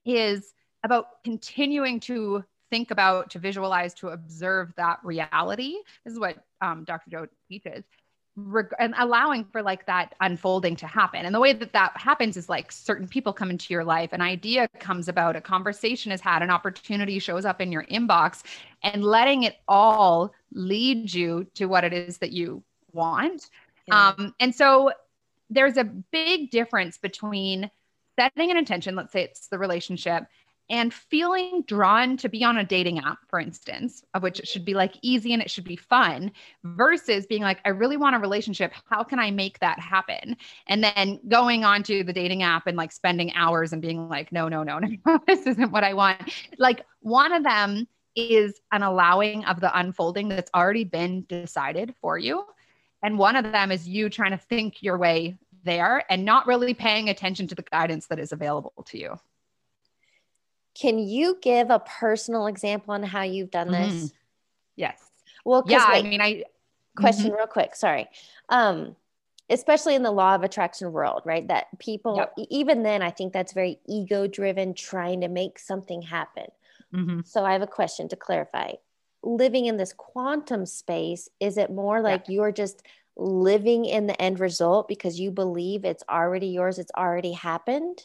is 0.05 0.53
about 0.83 1.23
continuing 1.23 1.99
to 1.99 2.43
think 2.69 2.91
about 2.91 3.29
to 3.31 3.39
visualize 3.39 3.93
to 3.95 4.09
observe 4.09 4.73
that 4.77 4.99
reality. 5.03 5.75
This 6.03 6.13
is 6.13 6.19
what 6.19 6.37
um, 6.61 6.83
dr 6.83 7.09
joe 7.09 7.27
teaches 7.49 7.83
reg- 8.35 8.73
and 8.79 8.93
allowing 8.97 9.45
for 9.45 9.61
like 9.61 9.85
that 9.85 10.13
unfolding 10.19 10.75
to 10.77 10.87
happen. 10.87 11.25
And 11.25 11.33
the 11.33 11.39
way 11.39 11.53
that 11.53 11.73
that 11.73 11.95
happens 11.95 12.37
is 12.37 12.49
like 12.49 12.71
certain 12.71 13.07
people 13.07 13.33
come 13.33 13.49
into 13.49 13.73
your 13.73 13.83
life, 13.83 14.13
an 14.13 14.21
idea 14.21 14.67
comes 14.79 15.07
about, 15.07 15.35
a 15.35 15.41
conversation 15.41 16.11
is 16.11 16.21
had, 16.21 16.41
an 16.41 16.49
opportunity 16.49 17.19
shows 17.19 17.45
up 17.45 17.61
in 17.61 17.71
your 17.71 17.85
inbox, 17.85 18.43
and 18.83 19.03
letting 19.03 19.43
it 19.43 19.57
all 19.67 20.33
lead 20.51 21.13
you 21.13 21.47
to 21.55 21.65
what 21.65 21.83
it 21.83 21.93
is 21.93 22.17
that 22.19 22.31
you 22.31 22.63
want. 22.91 23.49
Yeah. 23.87 24.13
Um, 24.17 24.35
and 24.39 24.53
so 24.53 24.91
there's 25.49 25.77
a 25.77 25.83
big 25.83 26.51
difference 26.51 26.97
between 26.97 27.69
setting 28.17 28.51
an 28.51 28.57
intention, 28.57 28.95
let's 28.95 29.11
say 29.11 29.23
it's 29.23 29.47
the 29.47 29.57
relationship, 29.57 30.25
and 30.69 30.93
feeling 30.93 31.63
drawn 31.67 32.17
to 32.17 32.29
be 32.29 32.43
on 32.43 32.57
a 32.57 32.63
dating 32.63 32.99
app, 32.99 33.19
for 33.27 33.39
instance, 33.39 34.03
of 34.13 34.23
which 34.23 34.39
it 34.39 34.47
should 34.47 34.65
be 34.65 34.73
like 34.73 34.95
easy 35.01 35.33
and 35.33 35.41
it 35.41 35.51
should 35.51 35.63
be 35.63 35.75
fun, 35.75 36.31
versus 36.63 37.25
being 37.25 37.41
like, 37.41 37.59
I 37.65 37.69
really 37.69 37.97
want 37.97 38.15
a 38.15 38.19
relationship. 38.19 38.73
How 38.89 39.03
can 39.03 39.19
I 39.19 39.31
make 39.31 39.59
that 39.59 39.79
happen? 39.79 40.37
And 40.67 40.83
then 40.83 41.19
going 41.27 41.63
on 41.63 41.83
to 41.83 42.03
the 42.03 42.13
dating 42.13 42.43
app 42.43 42.67
and 42.67 42.77
like 42.77 42.91
spending 42.91 43.33
hours 43.33 43.73
and 43.73 43.81
being 43.81 44.09
like, 44.09 44.31
no, 44.31 44.47
no, 44.47 44.63
no, 44.63 44.79
no, 45.05 45.19
this 45.27 45.45
isn't 45.45 45.71
what 45.71 45.83
I 45.83 45.93
want. 45.93 46.33
Like 46.57 46.85
one 47.01 47.31
of 47.31 47.43
them 47.43 47.87
is 48.15 48.59
an 48.71 48.81
allowing 48.81 49.45
of 49.45 49.59
the 49.59 49.77
unfolding 49.77 50.29
that's 50.29 50.51
already 50.55 50.83
been 50.83 51.25
decided 51.27 51.93
for 52.01 52.17
you. 52.17 52.45
And 53.03 53.19
one 53.19 53.35
of 53.35 53.51
them 53.51 53.71
is 53.71 53.87
you 53.87 54.09
trying 54.09 54.31
to 54.31 54.37
think 54.37 54.81
your 54.81 54.97
way 54.97 55.37
there 55.63 56.03
and 56.09 56.25
not 56.25 56.47
really 56.47 56.73
paying 56.73 57.09
attention 57.09 57.47
to 57.47 57.55
the 57.55 57.61
guidance 57.61 58.07
that 58.07 58.19
is 58.19 58.31
available 58.31 58.83
to 58.87 58.97
you. 58.97 59.19
Can 60.79 60.99
you 60.99 61.37
give 61.41 61.69
a 61.69 61.79
personal 61.79 62.47
example 62.47 62.93
on 62.93 63.03
how 63.03 63.23
you've 63.23 63.51
done 63.51 63.71
this? 63.71 63.93
Mm-hmm. 63.93 64.05
Yes. 64.75 64.99
Well, 65.45 65.63
yeah, 65.67 65.89
wait, 65.89 66.05
I 66.05 66.07
mean, 66.07 66.21
I 66.21 66.43
question 66.97 67.27
mm-hmm. 67.27 67.37
real 67.37 67.47
quick. 67.47 67.75
Sorry. 67.75 68.07
Um, 68.49 68.95
especially 69.49 69.95
in 69.95 70.03
the 70.03 70.11
law 70.11 70.35
of 70.35 70.43
attraction 70.43 70.91
world, 70.91 71.21
right? 71.23 71.47
That 71.47 71.67
people, 71.79 72.17
yep. 72.17 72.47
even 72.49 72.83
then, 72.83 73.01
I 73.01 73.11
think 73.11 73.31
that's 73.31 73.53
very 73.53 73.79
ego 73.87 74.27
driven, 74.27 74.73
trying 74.73 75.21
to 75.21 75.27
make 75.27 75.59
something 75.59 76.01
happen. 76.01 76.47
Mm-hmm. 76.93 77.19
So 77.25 77.45
I 77.45 77.53
have 77.53 77.61
a 77.61 77.67
question 77.67 78.07
to 78.09 78.15
clarify. 78.15 78.73
Living 79.23 79.65
in 79.65 79.77
this 79.77 79.93
quantum 79.93 80.65
space, 80.65 81.29
is 81.39 81.57
it 81.57 81.71
more 81.71 82.01
like 82.01 82.27
you're 82.27 82.51
just 82.51 82.83
living 83.17 83.85
in 83.85 84.07
the 84.07 84.19
end 84.21 84.39
result 84.39 84.87
because 84.87 85.19
you 85.19 85.31
believe 85.31 85.85
it's 85.85 86.03
already 86.09 86.47
yours, 86.47 86.79
it's 86.79 86.91
already 86.97 87.31
happened? 87.31 88.03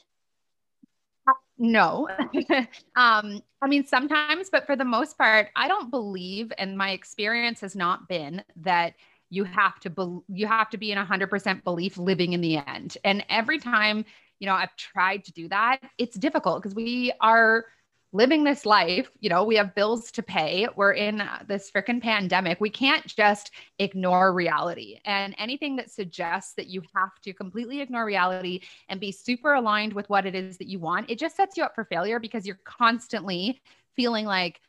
No. 1.58 2.08
um, 2.96 3.42
I 3.62 3.66
mean, 3.68 3.84
sometimes, 3.84 4.48
but 4.50 4.66
for 4.66 4.76
the 4.76 4.84
most 4.84 5.18
part, 5.18 5.48
I 5.56 5.68
don't 5.68 5.90
believe, 5.90 6.52
and 6.58 6.76
my 6.76 6.90
experience 6.90 7.60
has 7.60 7.76
not 7.76 8.08
been 8.08 8.42
that 8.56 8.94
you 9.28 9.44
have 9.44 9.78
to 9.80 9.90
be, 9.90 10.18
you 10.28 10.46
have 10.46 10.70
to 10.70 10.78
be 10.78 10.92
in 10.92 10.98
100% 10.98 11.64
belief 11.64 11.98
living 11.98 12.32
in 12.32 12.40
the 12.40 12.56
end. 12.56 12.98
And 13.04 13.24
every 13.28 13.58
time, 13.58 14.04
you 14.38 14.46
know, 14.46 14.54
I've 14.54 14.74
tried 14.76 15.24
to 15.24 15.32
do 15.32 15.48
that, 15.48 15.80
it's 15.98 16.16
difficult 16.16 16.62
because 16.62 16.74
we 16.74 17.12
are 17.20 17.66
living 18.12 18.42
this 18.42 18.66
life, 18.66 19.08
you 19.20 19.30
know, 19.30 19.44
we 19.44 19.56
have 19.56 19.74
bills 19.74 20.10
to 20.12 20.22
pay. 20.22 20.66
We're 20.74 20.92
in 20.92 21.22
this 21.46 21.70
freaking 21.70 22.02
pandemic. 22.02 22.60
We 22.60 22.70
can't 22.70 23.06
just 23.06 23.52
ignore 23.78 24.32
reality. 24.32 24.98
And 25.04 25.34
anything 25.38 25.76
that 25.76 25.90
suggests 25.90 26.54
that 26.54 26.66
you 26.66 26.82
have 26.94 27.20
to 27.22 27.32
completely 27.32 27.80
ignore 27.80 28.04
reality 28.04 28.62
and 28.88 29.00
be 29.00 29.12
super 29.12 29.54
aligned 29.54 29.92
with 29.92 30.10
what 30.10 30.26
it 30.26 30.34
is 30.34 30.58
that 30.58 30.66
you 30.66 30.80
want, 30.80 31.08
it 31.08 31.18
just 31.18 31.36
sets 31.36 31.56
you 31.56 31.62
up 31.62 31.74
for 31.74 31.84
failure 31.84 32.18
because 32.18 32.46
you're 32.46 32.60
constantly 32.64 33.62
feeling 33.94 34.26
like, 34.26 34.60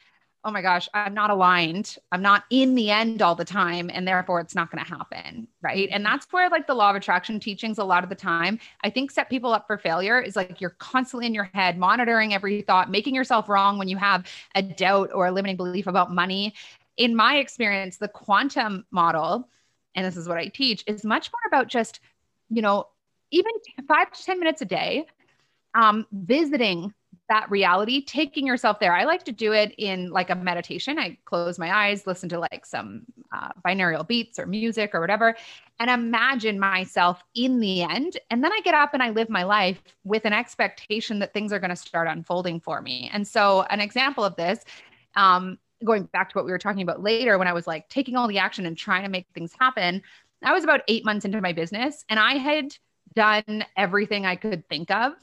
oh 0.44 0.52
my 0.52 0.62
gosh, 0.62 0.90
I'm 0.94 1.14
not 1.14 1.30
aligned. 1.30 1.98
I'm 2.12 2.22
not 2.22 2.46
in 2.50 2.74
the 2.74 2.90
end 2.90 3.22
all 3.22 3.36
the 3.36 3.46
time. 3.46 3.92
And 3.94 4.08
therefore, 4.08 4.40
it's 4.40 4.56
not 4.56 4.72
going 4.72 4.84
to 4.84 4.90
happen. 4.90 5.48
Right. 5.62 5.88
And 5.92 6.04
that's 6.04 6.26
where 6.32 6.50
like 6.50 6.66
the 6.66 6.74
law 6.74 6.90
of 6.90 6.96
attraction 6.96 7.40
teachings 7.40 7.78
a 7.78 7.84
lot 7.84 8.04
of 8.04 8.10
the 8.10 8.16
time, 8.16 8.60
I 8.84 8.90
think 8.90 9.12
set 9.12 9.30
people 9.30 9.54
up 9.54 9.68
for 9.68 9.78
failure 9.78 10.20
is 10.20 10.36
like 10.36 10.60
you're 10.60 10.72
constantly 10.72 11.28
in 11.28 11.36
your 11.36 11.50
head, 11.54 11.78
monitoring 11.78 12.34
every 12.34 12.64
thought, 12.64 12.90
making 12.90 13.14
yourself 13.14 13.50
wrong 13.50 13.78
when 13.78 13.88
you 13.88 13.98
have 13.98 14.26
a 14.56 14.64
doubt 14.64 15.12
or 15.14 15.28
a 15.28 15.32
limiting 15.32 15.58
belief 15.58 15.86
about 15.86 16.12
money. 16.12 16.56
In 16.98 17.16
my 17.16 17.38
experience, 17.38 17.98
the 17.98 18.08
quantum 18.08 18.86
model, 18.90 19.48
and 19.94 20.06
this 20.06 20.18
is 20.18 20.28
what 20.28 20.38
I 20.38 20.48
teach, 20.48 20.84
is 20.88 21.06
much 21.06 21.32
more 21.32 21.42
about 21.48 21.68
just, 21.68 22.00
you 22.50 22.62
know, 22.62 22.88
even 23.30 23.52
five 23.88 24.12
to 24.12 24.24
10 24.24 24.40
minutes 24.40 24.62
a 24.62 24.66
day, 24.66 25.06
um, 25.76 26.06
visiting 26.12 26.94
that 27.32 27.50
reality, 27.50 28.04
taking 28.04 28.46
yourself 28.46 28.78
there. 28.82 28.94
I 28.94 29.06
like 29.06 29.24
to 29.24 29.32
do 29.32 29.54
it 29.54 29.74
in 29.78 30.10
like 30.10 30.30
a 30.30 30.36
meditation. 30.36 31.00
I 31.00 31.18
close 31.24 31.58
my 31.58 31.74
eyes, 31.74 32.06
listen 32.06 32.28
to 32.28 32.40
like 32.40 32.66
some 32.66 33.04
uh, 33.34 33.52
binaural 33.66 34.06
beats 34.06 34.38
or 34.38 34.46
music 34.46 34.94
or 34.94 35.00
whatever, 35.00 35.38
and 35.80 35.90
imagine 35.90 36.60
myself 36.60 37.24
in 37.34 37.62
the 37.62 37.84
end. 37.84 38.18
And 38.30 38.44
then 38.44 38.52
I 38.52 38.60
get 38.66 38.74
up 38.74 38.94
and 38.94 39.02
I 39.02 39.12
live 39.12 39.30
my 39.30 39.44
life 39.44 39.82
with 40.04 40.26
an 40.26 40.34
expectation 40.34 41.20
that 41.20 41.34
things 41.34 41.54
are 41.54 41.60
going 41.60 41.70
to 41.70 41.76
start 41.78 42.10
unfolding 42.10 42.60
for 42.60 42.82
me. 42.82 43.10
And 43.14 43.26
so, 43.26 43.62
an 43.70 43.80
example 43.80 44.26
of 44.26 44.36
this, 44.36 44.66
um, 45.16 45.58
going 45.86 46.04
back 46.04 46.32
to 46.32 46.38
what 46.38 46.44
we 46.44 46.52
were 46.52 46.60
talking 46.60 46.82
about 46.82 47.02
later, 47.02 47.38
when 47.38 47.48
I 47.48 47.54
was 47.54 47.66
like 47.66 47.88
taking 47.88 48.18
all 48.18 48.28
the 48.28 48.40
action 48.40 48.66
and 48.66 48.78
trying 48.78 49.04
to 49.04 49.10
make 49.10 49.28
things 49.34 49.54
happen, 49.58 50.02
I 50.44 50.52
was 50.52 50.66
about 50.66 50.82
eight 50.90 51.06
months 51.06 51.24
into 51.24 51.40
my 51.40 51.54
business 51.54 52.04
and 52.10 52.20
I 52.20 52.34
had 52.34 52.76
done 53.16 53.64
everything 53.78 54.26
I 54.26 54.36
could 54.36 54.68
think 54.68 54.92
of 54.92 55.14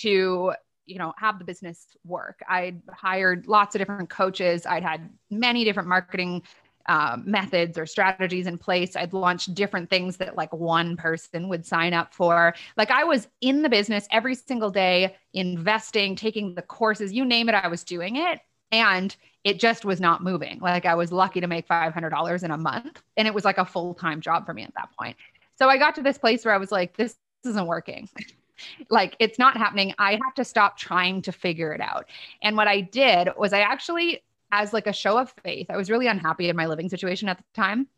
to 0.00 0.54
you 0.86 0.98
know 0.98 1.12
have 1.16 1.38
the 1.38 1.44
business 1.44 1.86
work. 2.04 2.40
I'd 2.48 2.82
hired 2.92 3.46
lots 3.46 3.74
of 3.74 3.80
different 3.80 4.10
coaches. 4.10 4.66
I'd 4.66 4.82
had 4.82 5.10
many 5.30 5.64
different 5.64 5.88
marketing 5.88 6.42
uh, 6.86 7.16
methods 7.24 7.78
or 7.78 7.86
strategies 7.86 8.46
in 8.46 8.58
place. 8.58 8.96
I'd 8.96 9.12
launched 9.12 9.54
different 9.54 9.90
things 9.90 10.16
that 10.16 10.36
like 10.36 10.52
one 10.52 10.96
person 10.96 11.48
would 11.48 11.64
sign 11.64 11.94
up 11.94 12.14
for. 12.14 12.54
Like 12.76 12.90
i 12.90 13.04
was 13.04 13.28
in 13.40 13.62
the 13.62 13.68
business 13.68 14.06
every 14.10 14.34
single 14.34 14.70
day 14.70 15.16
investing 15.32 16.16
taking 16.16 16.54
the 16.54 16.62
courses 16.62 17.12
you 17.12 17.24
name 17.24 17.48
it 17.48 17.54
i 17.54 17.68
was 17.68 17.84
doing 17.84 18.16
it. 18.16 18.40
And 18.70 19.14
it 19.44 19.58
just 19.58 19.84
was 19.84 20.00
not 20.00 20.22
moving. 20.22 20.58
Like 20.60 20.86
i 20.86 20.94
was 20.94 21.12
lucky 21.12 21.40
to 21.40 21.46
make 21.46 21.68
$500 21.68 22.42
in 22.42 22.50
a 22.50 22.58
month 22.58 23.02
and 23.16 23.28
it 23.28 23.34
was 23.34 23.44
like 23.44 23.58
a 23.58 23.64
full-time 23.64 24.20
job 24.20 24.46
for 24.46 24.54
me 24.54 24.62
at 24.62 24.74
that 24.74 24.88
point. 24.98 25.16
So 25.56 25.68
i 25.68 25.78
got 25.78 25.94
to 25.96 26.02
this 26.02 26.18
place 26.18 26.44
where 26.44 26.54
i 26.54 26.58
was 26.58 26.72
like 26.72 26.96
this 26.96 27.16
isn't 27.44 27.66
working 27.66 28.08
like 28.90 29.16
it's 29.18 29.38
not 29.38 29.56
happening. 29.56 29.94
I 29.98 30.12
have 30.12 30.34
to 30.36 30.44
stop 30.44 30.76
trying 30.76 31.22
to 31.22 31.32
figure 31.32 31.72
it 31.72 31.80
out. 31.80 32.06
And 32.42 32.56
what 32.56 32.68
I 32.68 32.80
did 32.80 33.28
was 33.36 33.52
I 33.52 33.60
actually, 33.60 34.22
as 34.50 34.72
like 34.72 34.86
a 34.86 34.92
show 34.92 35.18
of 35.18 35.34
faith, 35.42 35.66
I 35.70 35.76
was 35.76 35.90
really 35.90 36.06
unhappy 36.06 36.48
in 36.48 36.56
my 36.56 36.66
living 36.66 36.88
situation 36.88 37.28
at 37.28 37.38
the 37.38 37.44
time. 37.54 37.88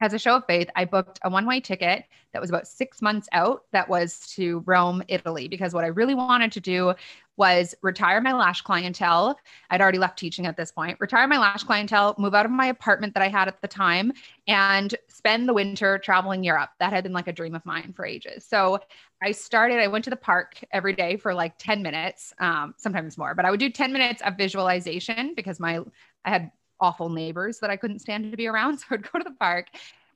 As 0.00 0.12
a 0.12 0.18
show 0.18 0.36
of 0.36 0.44
faith, 0.46 0.68
I 0.74 0.84
booked 0.84 1.20
a 1.22 1.30
one 1.30 1.46
way 1.46 1.60
ticket 1.60 2.04
that 2.32 2.40
was 2.40 2.50
about 2.50 2.66
six 2.66 3.00
months 3.00 3.28
out 3.32 3.62
that 3.72 3.88
was 3.88 4.18
to 4.34 4.62
Rome, 4.66 5.02
Italy, 5.08 5.48
because 5.48 5.72
what 5.72 5.84
I 5.84 5.88
really 5.88 6.14
wanted 6.14 6.52
to 6.52 6.60
do 6.60 6.94
was 7.36 7.74
retire 7.82 8.20
my 8.20 8.32
lash 8.32 8.62
clientele. 8.62 9.38
I'd 9.70 9.80
already 9.80 9.98
left 9.98 10.18
teaching 10.18 10.46
at 10.46 10.56
this 10.56 10.70
point, 10.70 10.98
retire 11.00 11.26
my 11.26 11.38
lash 11.38 11.64
clientele, 11.64 12.14
move 12.18 12.34
out 12.34 12.46
of 12.46 12.52
my 12.52 12.66
apartment 12.66 13.14
that 13.14 13.22
I 13.22 13.28
had 13.28 13.48
at 13.48 13.60
the 13.60 13.68
time, 13.68 14.12
and 14.46 14.94
spend 15.08 15.48
the 15.48 15.54
winter 15.54 15.98
traveling 15.98 16.44
Europe. 16.44 16.70
That 16.78 16.92
had 16.92 17.04
been 17.04 17.12
like 17.12 17.28
a 17.28 17.32
dream 17.32 17.54
of 17.54 17.64
mine 17.66 17.92
for 17.94 18.06
ages. 18.06 18.44
So 18.44 18.78
I 19.22 19.32
started, 19.32 19.80
I 19.80 19.88
went 19.88 20.04
to 20.04 20.10
the 20.10 20.16
park 20.16 20.62
every 20.70 20.94
day 20.94 21.16
for 21.16 21.34
like 21.34 21.58
10 21.58 21.82
minutes, 21.82 22.32
um, 22.38 22.74
sometimes 22.76 23.18
more, 23.18 23.34
but 23.34 23.44
I 23.44 23.50
would 23.50 23.60
do 23.60 23.70
10 23.70 23.92
minutes 23.92 24.22
of 24.22 24.36
visualization 24.36 25.34
because 25.34 25.58
my, 25.58 25.80
I 26.24 26.30
had 26.30 26.52
awful 26.80 27.08
neighbors 27.08 27.58
that 27.60 27.70
I 27.70 27.76
couldn't 27.76 28.00
stand 28.00 28.30
to 28.30 28.36
be 28.36 28.46
around. 28.46 28.78
So 28.80 28.86
I'd 28.90 29.10
go 29.10 29.18
to 29.18 29.24
the 29.24 29.36
park 29.38 29.68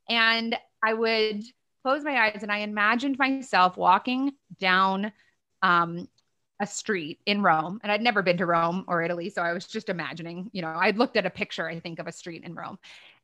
and 0.08 0.56
I 0.84 0.94
would 0.94 1.42
close 1.82 2.04
my 2.04 2.26
eyes 2.26 2.40
and 2.42 2.52
I 2.52 2.58
imagined 2.58 3.18
myself 3.18 3.76
walking 3.76 4.32
down 4.60 5.12
um, 5.62 6.08
a 6.60 6.66
street 6.66 7.20
in 7.26 7.42
Rome. 7.42 7.80
And 7.82 7.92
I'd 7.92 8.02
never 8.02 8.22
been 8.22 8.36
to 8.38 8.46
Rome 8.46 8.84
or 8.88 9.02
Italy. 9.02 9.30
So 9.30 9.42
I 9.42 9.52
was 9.52 9.66
just 9.66 9.88
imagining, 9.88 10.50
you 10.52 10.62
know, 10.62 10.74
I'd 10.74 10.98
looked 10.98 11.16
at 11.16 11.26
a 11.26 11.30
picture, 11.30 11.68
I 11.68 11.78
think, 11.78 11.98
of 11.98 12.06
a 12.06 12.12
street 12.12 12.44
in 12.44 12.54
Rome. 12.54 12.78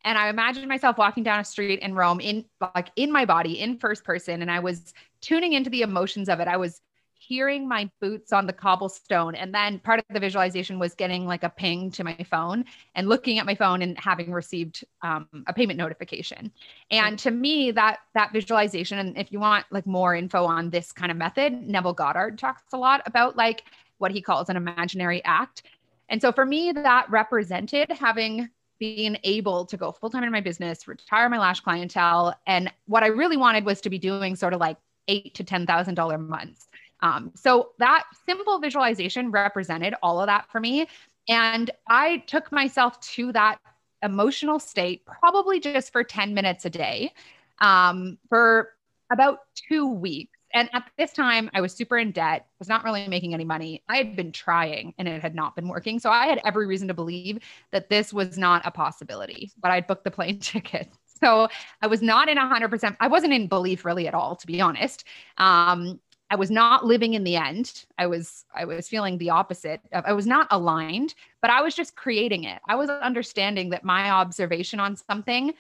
And 0.04 0.18
I 0.18 0.28
imagined 0.28 0.68
myself 0.68 0.98
walking 0.98 1.22
down 1.24 1.40
a 1.40 1.44
street 1.44 1.80
in 1.80 1.94
Rome 1.94 2.20
in 2.20 2.44
like 2.60 2.90
in 2.96 3.10
my 3.10 3.24
body, 3.24 3.60
in 3.60 3.78
first 3.78 4.04
person. 4.04 4.42
And 4.42 4.50
I 4.50 4.60
was 4.60 4.94
tuning 5.20 5.54
into 5.54 5.70
the 5.70 5.82
emotions 5.82 6.28
of 6.28 6.40
it. 6.40 6.48
I 6.48 6.56
was 6.56 6.82
hearing 7.28 7.68
my 7.68 7.90
boots 8.00 8.32
on 8.32 8.46
the 8.46 8.52
cobblestone. 8.52 9.34
And 9.34 9.54
then 9.54 9.78
part 9.78 9.98
of 9.98 10.04
the 10.10 10.20
visualization 10.20 10.78
was 10.78 10.94
getting 10.94 11.26
like 11.26 11.42
a 11.42 11.48
ping 11.48 11.90
to 11.92 12.04
my 12.04 12.16
phone 12.30 12.64
and 12.94 13.08
looking 13.08 13.38
at 13.38 13.46
my 13.46 13.54
phone 13.54 13.82
and 13.82 13.98
having 13.98 14.32
received 14.32 14.84
um, 15.02 15.28
a 15.46 15.52
payment 15.52 15.78
notification. 15.78 16.52
And 16.90 17.18
to 17.20 17.30
me, 17.30 17.70
that 17.72 17.98
that 18.14 18.32
visualization, 18.32 18.98
and 18.98 19.16
if 19.16 19.32
you 19.32 19.40
want 19.40 19.66
like 19.70 19.86
more 19.86 20.14
info 20.14 20.44
on 20.44 20.70
this 20.70 20.92
kind 20.92 21.10
of 21.10 21.16
method, 21.16 21.52
Neville 21.66 21.94
Goddard 21.94 22.38
talks 22.38 22.72
a 22.72 22.78
lot 22.78 23.02
about 23.06 23.36
like 23.36 23.64
what 23.98 24.10
he 24.10 24.20
calls 24.20 24.48
an 24.48 24.56
imaginary 24.56 25.24
act. 25.24 25.62
And 26.08 26.20
so 26.20 26.32
for 26.32 26.44
me, 26.44 26.72
that 26.72 27.10
represented 27.10 27.90
having 27.90 28.50
been 28.78 29.16
able 29.24 29.64
to 29.66 29.76
go 29.76 29.92
full 29.92 30.10
time 30.10 30.24
in 30.24 30.32
my 30.32 30.40
business, 30.40 30.86
retire 30.86 31.28
my 31.28 31.38
lash 31.38 31.60
clientele. 31.60 32.34
And 32.46 32.72
what 32.86 33.02
I 33.02 33.06
really 33.06 33.36
wanted 33.36 33.64
was 33.64 33.80
to 33.82 33.90
be 33.90 33.98
doing 33.98 34.36
sort 34.36 34.52
of 34.52 34.60
like 34.60 34.76
eight 35.08 35.34
to 35.34 35.44
ten 35.44 35.66
thousand 35.66 35.94
dollar 35.94 36.18
months. 36.18 36.68
Um, 37.04 37.32
so 37.34 37.72
that 37.78 38.04
simple 38.24 38.58
visualization 38.58 39.30
represented 39.30 39.94
all 40.02 40.20
of 40.20 40.26
that 40.26 40.50
for 40.50 40.58
me. 40.58 40.88
And 41.28 41.70
I 41.86 42.18
took 42.26 42.50
myself 42.50 42.98
to 43.00 43.30
that 43.32 43.58
emotional 44.02 44.58
state 44.58 45.04
probably 45.04 45.60
just 45.60 45.92
for 45.92 46.02
10 46.02 46.32
minutes 46.32 46.64
a 46.64 46.70
day 46.70 47.12
um, 47.58 48.16
for 48.30 48.70
about 49.12 49.40
two 49.68 49.86
weeks. 49.86 50.30
And 50.54 50.70
at 50.72 50.84
this 50.96 51.12
time, 51.12 51.50
I 51.52 51.60
was 51.60 51.74
super 51.74 51.98
in 51.98 52.12
debt, 52.12 52.46
was 52.58 52.68
not 52.68 52.84
really 52.84 53.06
making 53.06 53.34
any 53.34 53.44
money. 53.44 53.82
I 53.88 53.96
had 53.96 54.16
been 54.16 54.32
trying 54.32 54.94
and 54.96 55.06
it 55.06 55.20
had 55.20 55.34
not 55.34 55.56
been 55.56 55.68
working. 55.68 55.98
So 55.98 56.10
I 56.10 56.26
had 56.26 56.40
every 56.44 56.66
reason 56.66 56.88
to 56.88 56.94
believe 56.94 57.40
that 57.70 57.90
this 57.90 58.14
was 58.14 58.38
not 58.38 58.62
a 58.64 58.70
possibility, 58.70 59.50
but 59.60 59.72
I'd 59.72 59.86
booked 59.86 60.04
the 60.04 60.10
plane 60.10 60.38
ticket. 60.40 60.88
So 61.20 61.48
I 61.80 61.86
was 61.86 62.02
not 62.02 62.28
in 62.28 62.38
100%. 62.38 62.96
I 63.00 63.08
wasn't 63.08 63.32
in 63.32 63.46
belief 63.46 63.84
really 63.84 64.06
at 64.06 64.14
all, 64.14 64.36
to 64.36 64.46
be 64.46 64.60
honest. 64.60 65.04
Um, 65.38 66.00
I 66.30 66.36
was 66.36 66.50
not 66.50 66.84
living 66.84 67.14
in 67.14 67.24
the 67.24 67.36
end. 67.36 67.84
I 67.98 68.06
was 68.06 68.44
I 68.54 68.64
was 68.64 68.88
feeling 68.88 69.18
the 69.18 69.30
opposite. 69.30 69.80
I 69.92 70.12
was 70.12 70.26
not 70.26 70.48
aligned, 70.50 71.14
but 71.40 71.50
I 71.50 71.62
was 71.62 71.74
just 71.74 71.96
creating 71.96 72.44
it. 72.44 72.60
I 72.66 72.76
was 72.76 72.88
understanding 72.88 73.70
that 73.70 73.84
my 73.84 74.10
observation 74.10 74.80
on 74.80 74.96
something 74.96 75.54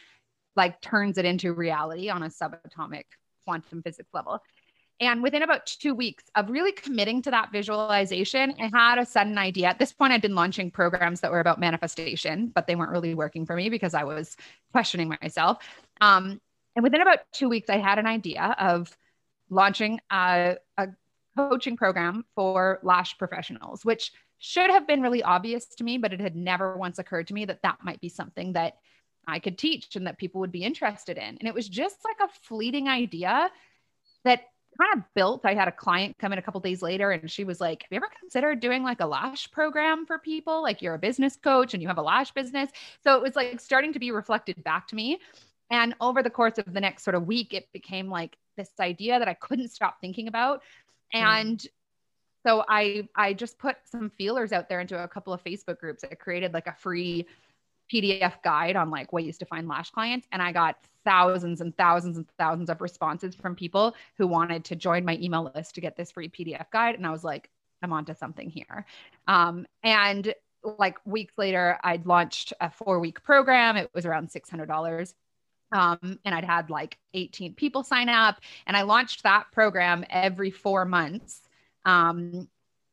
like 0.56 0.80
turns 0.80 1.18
it 1.18 1.24
into 1.24 1.52
reality 1.52 2.08
on 2.08 2.22
a 2.22 2.28
subatomic 2.28 3.04
quantum 3.44 3.82
physics 3.82 4.10
level. 4.14 4.40
And 5.00 5.22
within 5.22 5.42
about 5.42 5.66
two 5.66 5.92
weeks 5.92 6.24
of 6.36 6.48
really 6.48 6.70
committing 6.70 7.20
to 7.22 7.30
that 7.32 7.50
visualization, 7.50 8.54
I 8.60 8.70
had 8.72 8.98
a 8.98 9.04
sudden 9.04 9.36
idea. 9.36 9.66
At 9.66 9.78
this 9.80 9.92
point, 9.92 10.12
I'd 10.12 10.22
been 10.22 10.36
launching 10.36 10.70
programs 10.70 11.20
that 11.20 11.32
were 11.32 11.40
about 11.40 11.58
manifestation, 11.58 12.52
but 12.54 12.66
they 12.66 12.76
weren't 12.76 12.92
really 12.92 13.14
working 13.14 13.44
for 13.44 13.56
me 13.56 13.68
because 13.68 13.92
I 13.92 14.04
was 14.04 14.36
questioning 14.70 15.08
myself. 15.20 15.58
Um, 16.00 16.40
and 16.76 16.82
within 16.82 17.00
about 17.00 17.18
two 17.32 17.48
weeks, 17.48 17.68
I 17.68 17.78
had 17.78 17.98
an 17.98 18.06
idea 18.06 18.54
of 18.58 18.96
launching 19.50 20.00
a, 20.10 20.56
a 20.76 20.88
coaching 21.36 21.76
program 21.76 22.24
for 22.34 22.80
lash 22.82 23.18
professionals, 23.18 23.84
which 23.84 24.12
should 24.38 24.70
have 24.70 24.86
been 24.86 25.00
really 25.00 25.22
obvious 25.22 25.66
to 25.66 25.84
me, 25.84 25.98
but 25.98 26.12
it 26.12 26.20
had 26.20 26.36
never 26.36 26.76
once 26.76 26.98
occurred 26.98 27.28
to 27.28 27.34
me 27.34 27.44
that 27.46 27.62
that 27.62 27.78
might 27.82 28.00
be 28.00 28.08
something 28.08 28.52
that 28.52 28.74
I 29.26 29.38
could 29.38 29.56
teach 29.56 29.96
and 29.96 30.06
that 30.06 30.18
people 30.18 30.40
would 30.40 30.52
be 30.52 30.64
interested 30.64 31.16
in. 31.16 31.38
And 31.38 31.48
it 31.48 31.54
was 31.54 31.68
just 31.68 31.96
like 32.04 32.28
a 32.28 32.32
fleeting 32.42 32.88
idea 32.88 33.50
that 34.24 34.42
kind 34.78 34.98
of 34.98 35.04
built. 35.14 35.44
I 35.44 35.54
had 35.54 35.68
a 35.68 35.72
client 35.72 36.18
come 36.18 36.32
in 36.32 36.38
a 36.38 36.42
couple 36.42 36.60
days 36.60 36.82
later 36.82 37.10
and 37.10 37.30
she 37.30 37.44
was 37.44 37.60
like, 37.60 37.82
Have 37.82 37.88
you 37.90 37.96
ever 37.96 38.08
considered 38.20 38.60
doing 38.60 38.82
like 38.82 39.00
a 39.00 39.06
lash 39.06 39.50
program 39.50 40.04
for 40.06 40.18
people? 40.18 40.62
Like 40.62 40.82
you're 40.82 40.94
a 40.94 40.98
business 40.98 41.36
coach 41.36 41.74
and 41.74 41.82
you 41.82 41.88
have 41.88 41.98
a 41.98 42.02
lash 42.02 42.32
business. 42.32 42.70
So 43.02 43.16
it 43.16 43.22
was 43.22 43.36
like 43.36 43.60
starting 43.60 43.92
to 43.92 43.98
be 43.98 44.10
reflected 44.10 44.62
back 44.64 44.88
to 44.88 44.96
me. 44.96 45.20
And 45.70 45.94
over 46.00 46.22
the 46.22 46.30
course 46.30 46.58
of 46.58 46.72
the 46.72 46.80
next 46.80 47.04
sort 47.04 47.14
of 47.14 47.26
week, 47.26 47.54
it 47.54 47.68
became 47.72 48.08
like 48.08 48.36
this 48.56 48.70
idea 48.80 49.18
that 49.18 49.28
I 49.28 49.34
couldn't 49.34 49.70
stop 49.70 50.00
thinking 50.00 50.28
about. 50.28 50.62
Mm. 51.14 51.20
And 51.20 51.66
so 52.46 52.64
I 52.68 53.08
I 53.16 53.32
just 53.32 53.58
put 53.58 53.76
some 53.84 54.10
feelers 54.10 54.52
out 54.52 54.68
there 54.68 54.80
into 54.80 55.02
a 55.02 55.08
couple 55.08 55.32
of 55.32 55.42
Facebook 55.42 55.78
groups. 55.78 56.04
I 56.04 56.14
created 56.14 56.52
like 56.52 56.66
a 56.66 56.74
free 56.74 57.26
PDF 57.92 58.42
guide 58.42 58.76
on 58.76 58.90
like 58.90 59.12
ways 59.12 59.38
to 59.38 59.46
find 59.46 59.68
lash 59.68 59.90
clients. 59.90 60.26
And 60.32 60.42
I 60.42 60.52
got 60.52 60.76
thousands 61.04 61.60
and 61.60 61.76
thousands 61.76 62.16
and 62.16 62.26
thousands 62.38 62.70
of 62.70 62.80
responses 62.80 63.34
from 63.34 63.54
people 63.54 63.94
who 64.16 64.26
wanted 64.26 64.64
to 64.66 64.76
join 64.76 65.04
my 65.04 65.18
email 65.20 65.50
list 65.54 65.74
to 65.74 65.80
get 65.80 65.96
this 65.96 66.10
free 66.10 66.28
PDF 66.28 66.70
guide. 66.70 66.94
And 66.94 67.06
I 67.06 67.10
was 67.10 67.24
like, 67.24 67.50
I'm 67.82 67.92
onto 67.92 68.14
something 68.14 68.48
here. 68.48 68.86
Um, 69.28 69.66
and 69.82 70.34
like 70.78 70.96
weeks 71.04 71.34
later, 71.36 71.78
I'd 71.84 72.06
launched 72.06 72.54
a 72.60 72.70
four 72.70 72.98
week 72.98 73.22
program. 73.22 73.76
It 73.76 73.90
was 73.94 74.06
around 74.06 74.30
$600. 74.30 75.14
Um, 75.74 76.18
and 76.24 76.34
I'd 76.34 76.44
had 76.44 76.70
like 76.70 76.96
18 77.12 77.54
people 77.54 77.82
sign 77.82 78.08
up. 78.08 78.40
And 78.66 78.76
I 78.76 78.82
launched 78.82 79.24
that 79.24 79.52
program 79.52 80.04
every 80.08 80.50
four 80.50 80.86
months. 80.86 81.42
Um, 81.84 82.48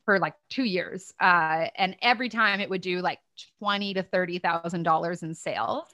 for 0.06 0.20
like 0.20 0.34
two 0.50 0.64
years. 0.64 1.14
Uh, 1.20 1.68
and 1.76 1.96
every 2.02 2.28
time 2.28 2.60
it 2.60 2.70
would 2.70 2.82
do 2.82 3.00
like 3.00 3.20
twenty 3.60 3.94
to 3.94 4.04
thirty 4.04 4.40
thousand 4.40 4.84
dollars 4.84 5.24
in 5.24 5.34
sales. 5.34 5.86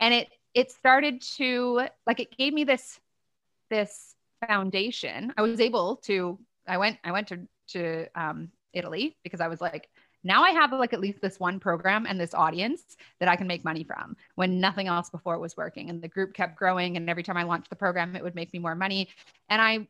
And 0.00 0.14
it 0.14 0.28
it 0.54 0.70
started 0.70 1.20
to 1.36 1.88
like 2.06 2.20
it 2.20 2.36
gave 2.36 2.52
me 2.52 2.64
this 2.64 2.98
this 3.70 4.14
foundation. 4.46 5.32
I 5.36 5.42
was 5.42 5.60
able 5.60 5.96
to 6.04 6.38
I 6.66 6.78
went 6.78 6.98
I 7.04 7.12
went 7.12 7.28
to 7.28 7.40
to 7.68 8.06
um, 8.14 8.50
Italy 8.72 9.16
because 9.22 9.40
I 9.40 9.48
was 9.48 9.60
like 9.60 9.88
now 10.24 10.42
I 10.42 10.50
have 10.50 10.72
like 10.72 10.92
at 10.92 11.00
least 11.00 11.20
this 11.20 11.38
one 11.38 11.60
program 11.60 12.06
and 12.06 12.20
this 12.20 12.34
audience 12.34 12.96
that 13.20 13.28
I 13.28 13.36
can 13.36 13.46
make 13.46 13.64
money 13.64 13.84
from 13.84 14.16
when 14.34 14.60
nothing 14.60 14.88
else 14.88 15.10
before 15.10 15.38
was 15.38 15.56
working. 15.56 15.90
And 15.90 16.02
the 16.02 16.08
group 16.08 16.34
kept 16.34 16.56
growing. 16.56 16.96
And 16.96 17.08
every 17.08 17.22
time 17.22 17.36
I 17.36 17.44
launched 17.44 17.70
the 17.70 17.76
program, 17.76 18.16
it 18.16 18.22
would 18.22 18.34
make 18.34 18.52
me 18.52 18.58
more 18.58 18.74
money. 18.74 19.08
And 19.48 19.62
I 19.62 19.86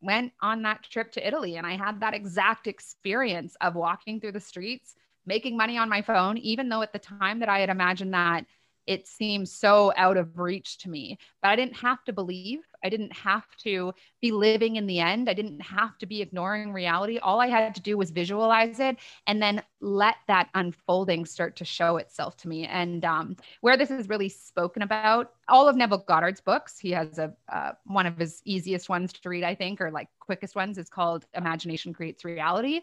went 0.00 0.32
on 0.40 0.62
that 0.62 0.82
trip 0.82 1.12
to 1.12 1.26
Italy 1.26 1.56
and 1.56 1.66
I 1.66 1.76
had 1.76 2.00
that 2.00 2.14
exact 2.14 2.66
experience 2.66 3.56
of 3.60 3.74
walking 3.74 4.20
through 4.20 4.32
the 4.32 4.40
streets, 4.40 4.94
making 5.26 5.56
money 5.56 5.78
on 5.78 5.88
my 5.88 6.02
phone, 6.02 6.38
even 6.38 6.68
though 6.68 6.82
at 6.82 6.92
the 6.92 6.98
time 6.98 7.38
that 7.40 7.48
I 7.48 7.60
had 7.60 7.70
imagined 7.70 8.14
that 8.14 8.44
it 8.86 9.06
seemed 9.06 9.48
so 9.48 9.92
out 9.96 10.16
of 10.16 10.38
reach 10.38 10.78
to 10.78 10.90
me. 10.90 11.18
But 11.40 11.48
I 11.48 11.56
didn't 11.56 11.76
have 11.76 12.02
to 12.04 12.12
believe. 12.12 12.60
I 12.84 12.88
didn't 12.88 13.12
have 13.12 13.44
to 13.58 13.92
be 14.20 14.32
living 14.32 14.76
in 14.76 14.86
the 14.86 14.98
end. 14.98 15.28
I 15.28 15.34
didn't 15.34 15.60
have 15.60 15.96
to 15.98 16.06
be 16.06 16.20
ignoring 16.20 16.72
reality. 16.72 17.18
All 17.18 17.40
I 17.40 17.46
had 17.46 17.74
to 17.76 17.80
do 17.80 17.96
was 17.96 18.10
visualize 18.10 18.80
it 18.80 18.96
and 19.26 19.40
then 19.40 19.62
let 19.80 20.16
that 20.26 20.48
unfolding 20.54 21.24
start 21.24 21.54
to 21.56 21.64
show 21.64 21.96
itself 21.98 22.36
to 22.38 22.48
me. 22.48 22.66
And 22.66 23.04
um, 23.04 23.36
where 23.60 23.76
this 23.76 23.90
is 23.90 24.08
really 24.08 24.28
spoken 24.28 24.82
about, 24.82 25.32
all 25.48 25.68
of 25.68 25.76
Neville 25.76 26.04
Goddard's 26.06 26.40
books, 26.40 26.78
he 26.78 26.90
has 26.90 27.18
a 27.18 27.32
uh, 27.52 27.72
one 27.84 28.06
of 28.06 28.16
his 28.16 28.42
easiest 28.44 28.88
ones 28.88 29.12
to 29.12 29.28
read, 29.28 29.44
I 29.44 29.54
think, 29.54 29.80
or 29.80 29.90
like 29.90 30.08
quickest 30.18 30.56
ones 30.56 30.78
is 30.78 30.88
called 30.88 31.26
Imagination 31.34 31.92
Creates 31.92 32.24
Reality. 32.24 32.80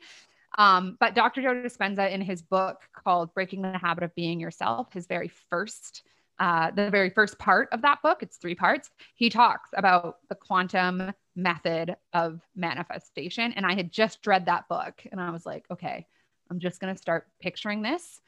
Um, 0.60 0.98
but 1.00 1.15
Dr. 1.15 1.41
Joe 1.41 1.54
Dispenza, 1.54 2.12
in 2.12 2.22
his 2.22 2.41
book 2.41 2.82
called 2.93 3.34
Breaking 3.34 3.62
the 3.62 3.78
Habit 3.78 4.04
of 4.04 4.13
Being 4.13 4.41
Yourself, 4.41 4.91
his 4.91 5.08
very 5.08 5.30
first, 5.30 6.04
uh, 6.38 6.69
the 6.72 6.91
very 6.91 7.10
first 7.10 7.39
part 7.39 7.69
of 7.72 7.82
that 7.82 8.02
book, 8.04 8.22
it's 8.22 8.36
three 8.36 8.56
parts, 8.56 8.89
he 9.15 9.30
talks 9.30 9.69
about 9.74 10.17
the 10.28 10.36
quantum 10.36 11.13
method 11.38 11.95
of 12.12 12.41
manifestation. 12.58 13.54
And 13.54 13.65
I 13.65 13.74
had 13.74 13.89
just 13.89 14.28
read 14.28 14.48
that 14.48 14.67
book 14.67 15.02
and 15.10 15.22
I 15.22 15.30
was 15.30 15.45
like, 15.45 15.65
okay, 15.72 16.06
I'm 16.52 16.60
just 16.60 16.82
going 16.82 16.93
to 16.93 17.02
start 17.02 17.28
picturing 17.39 17.82
this. 17.82 18.19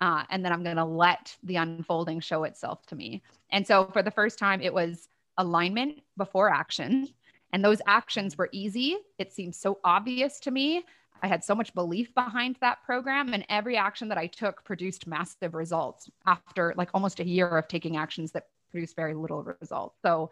Uh, 0.00 0.24
and 0.28 0.44
then 0.44 0.52
I'm 0.52 0.64
going 0.64 0.76
to 0.76 0.84
let 0.84 1.36
the 1.44 1.56
unfolding 1.56 2.18
show 2.18 2.42
itself 2.42 2.84
to 2.86 2.96
me. 2.96 3.22
And 3.50 3.64
so 3.64 3.88
for 3.92 4.02
the 4.02 4.10
first 4.10 4.40
time, 4.40 4.60
it 4.60 4.74
was 4.74 5.08
alignment 5.38 6.00
before 6.16 6.50
action. 6.50 7.08
And 7.52 7.64
those 7.64 7.80
actions 7.86 8.36
were 8.36 8.48
easy. 8.50 8.96
It 9.18 9.32
seemed 9.32 9.54
so 9.54 9.78
obvious 9.84 10.40
to 10.40 10.50
me. 10.50 10.84
I 11.22 11.28
had 11.28 11.44
so 11.44 11.54
much 11.54 11.74
belief 11.74 12.14
behind 12.14 12.56
that 12.60 12.82
program, 12.84 13.32
and 13.32 13.44
every 13.48 13.76
action 13.76 14.08
that 14.08 14.18
I 14.18 14.26
took 14.26 14.64
produced 14.64 15.06
massive 15.06 15.54
results 15.54 16.10
after 16.26 16.74
like 16.76 16.90
almost 16.94 17.20
a 17.20 17.26
year 17.26 17.48
of 17.48 17.68
taking 17.68 17.96
actions 17.96 18.32
that 18.32 18.48
produced 18.70 18.96
very 18.96 19.14
little 19.14 19.42
results. 19.60 19.96
So 20.02 20.30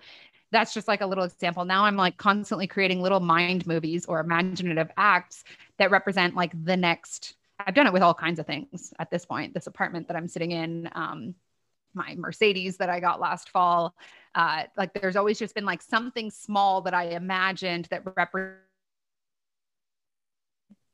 that's 0.51 0.75
just 0.75 0.87
like 0.87 1.01
a 1.01 1.07
little 1.07 1.25
example. 1.25 1.65
Now 1.65 1.85
I'm 1.85 1.97
like 1.97 2.17
constantly 2.17 2.67
creating 2.67 3.01
little 3.01 3.21
mind 3.21 3.67
movies 3.67 4.07
or 4.07 4.21
imaginative 4.21 4.91
acts 4.97 5.45
that 5.79 5.91
represent 5.91 6.35
like 6.35 6.53
the 6.65 6.77
next. 6.77 7.35
I've 7.59 7.75
done 7.75 7.87
it 7.87 7.93
with 7.93 8.03
all 8.03 8.15
kinds 8.15 8.39
of 8.39 8.47
things 8.47 8.93
at 8.99 9.11
this 9.11 9.25
point. 9.25 9.55
This 9.55 9.67
apartment 9.67 10.09
that 10.09 10.17
I'm 10.17 10.29
sitting 10.29 10.53
in, 10.53 10.89
um, 10.93 11.35
my 11.95 12.15
Mercedes 12.17 12.77
that 12.79 12.91
I 12.91 13.01
got 13.01 13.21
last 13.21 13.49
fall. 13.49 13.95
Uh, 14.35 14.65
like 14.77 14.93
there's 14.95 15.17
always 15.17 15.39
just 15.39 15.55
been 15.55 15.65
like 15.65 15.81
something 15.81 16.31
small 16.31 16.81
that 16.83 16.95
I 16.95 17.11
imagined 17.11 17.87
that 17.91 18.03
represents 18.17 18.59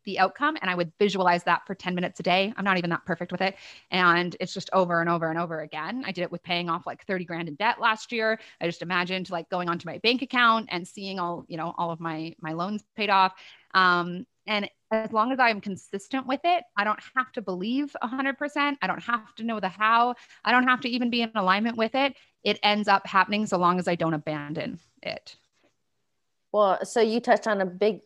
the 0.05 0.19
outcome 0.19 0.57
and 0.61 0.71
I 0.71 0.75
would 0.75 0.93
visualize 0.99 1.45
that 1.45 1.67
for 1.67 1.75
10 1.75 1.95
minutes 1.95 2.21
a 2.21 2.23
day. 2.23 2.53
I'm 2.57 2.65
not 2.65 2.79
even 2.79 2.91
that 2.91 3.05
perfect 3.05 3.33
with 3.33 3.41
it. 3.41 3.57
And 3.91 4.37
it's 4.41 4.55
just 4.55 4.71
over 4.73 5.01
and 5.01 5.09
over 5.09 5.31
and 5.31 5.39
over 5.39 5.61
again. 5.61 6.05
I 6.07 6.13
did 6.13 6.23
it 6.23 6.33
with 6.33 6.43
paying 6.43 6.69
off 6.69 6.87
like 6.87 7.05
30 7.07 7.25
grand 7.25 7.49
in 7.49 7.55
debt 7.55 7.81
last 7.81 8.13
year. 8.13 8.41
I 8.61 8.67
just 8.67 8.83
imagined 8.83 9.31
like 9.31 9.49
going 9.51 9.69
onto 9.69 9.89
my 9.89 9.99
bank 9.99 10.23
account 10.23 10.69
and 10.71 10.87
seeing 10.87 11.19
all, 11.19 11.45
you 11.49 11.57
know, 11.57 11.75
all 11.77 11.91
of 11.91 12.01
my 12.01 12.35
my 12.41 12.53
loans 12.53 12.83
paid 12.97 13.11
off. 13.11 13.35
Um, 13.75 14.27
and 14.47 14.69
as 14.91 15.13
long 15.13 15.31
as 15.31 15.39
I'm 15.39 15.61
consistent 15.61 16.27
with 16.27 16.41
it, 16.45 16.65
I 16.77 16.85
don't 16.85 16.99
have 17.15 17.31
to 17.33 17.43
believe 17.43 17.95
100%. 18.03 18.77
I 18.83 18.87
don't 18.87 19.03
have 19.03 19.35
to 19.37 19.45
know 19.45 19.61
the 19.61 19.69
how. 19.69 20.17
I 20.45 20.51
don't 20.51 20.67
have 20.67 20.81
to 20.81 20.89
even 20.89 21.11
be 21.11 21.23
in 21.23 21.31
alignment 21.35 21.77
with 21.77 21.95
it. 21.95 22.17
It 22.43 22.59
ends 22.63 22.89
up 22.89 23.07
happening 23.07 23.47
so 23.47 23.59
long 23.59 23.79
as 23.79 23.87
I 23.87 23.95
don't 23.95 24.15
abandon 24.15 24.81
it. 25.03 25.37
Well, 26.53 26.85
so 26.85 27.01
you 27.01 27.21
touched 27.21 27.47
on 27.47 27.61
a 27.61 27.67
big 27.67 28.01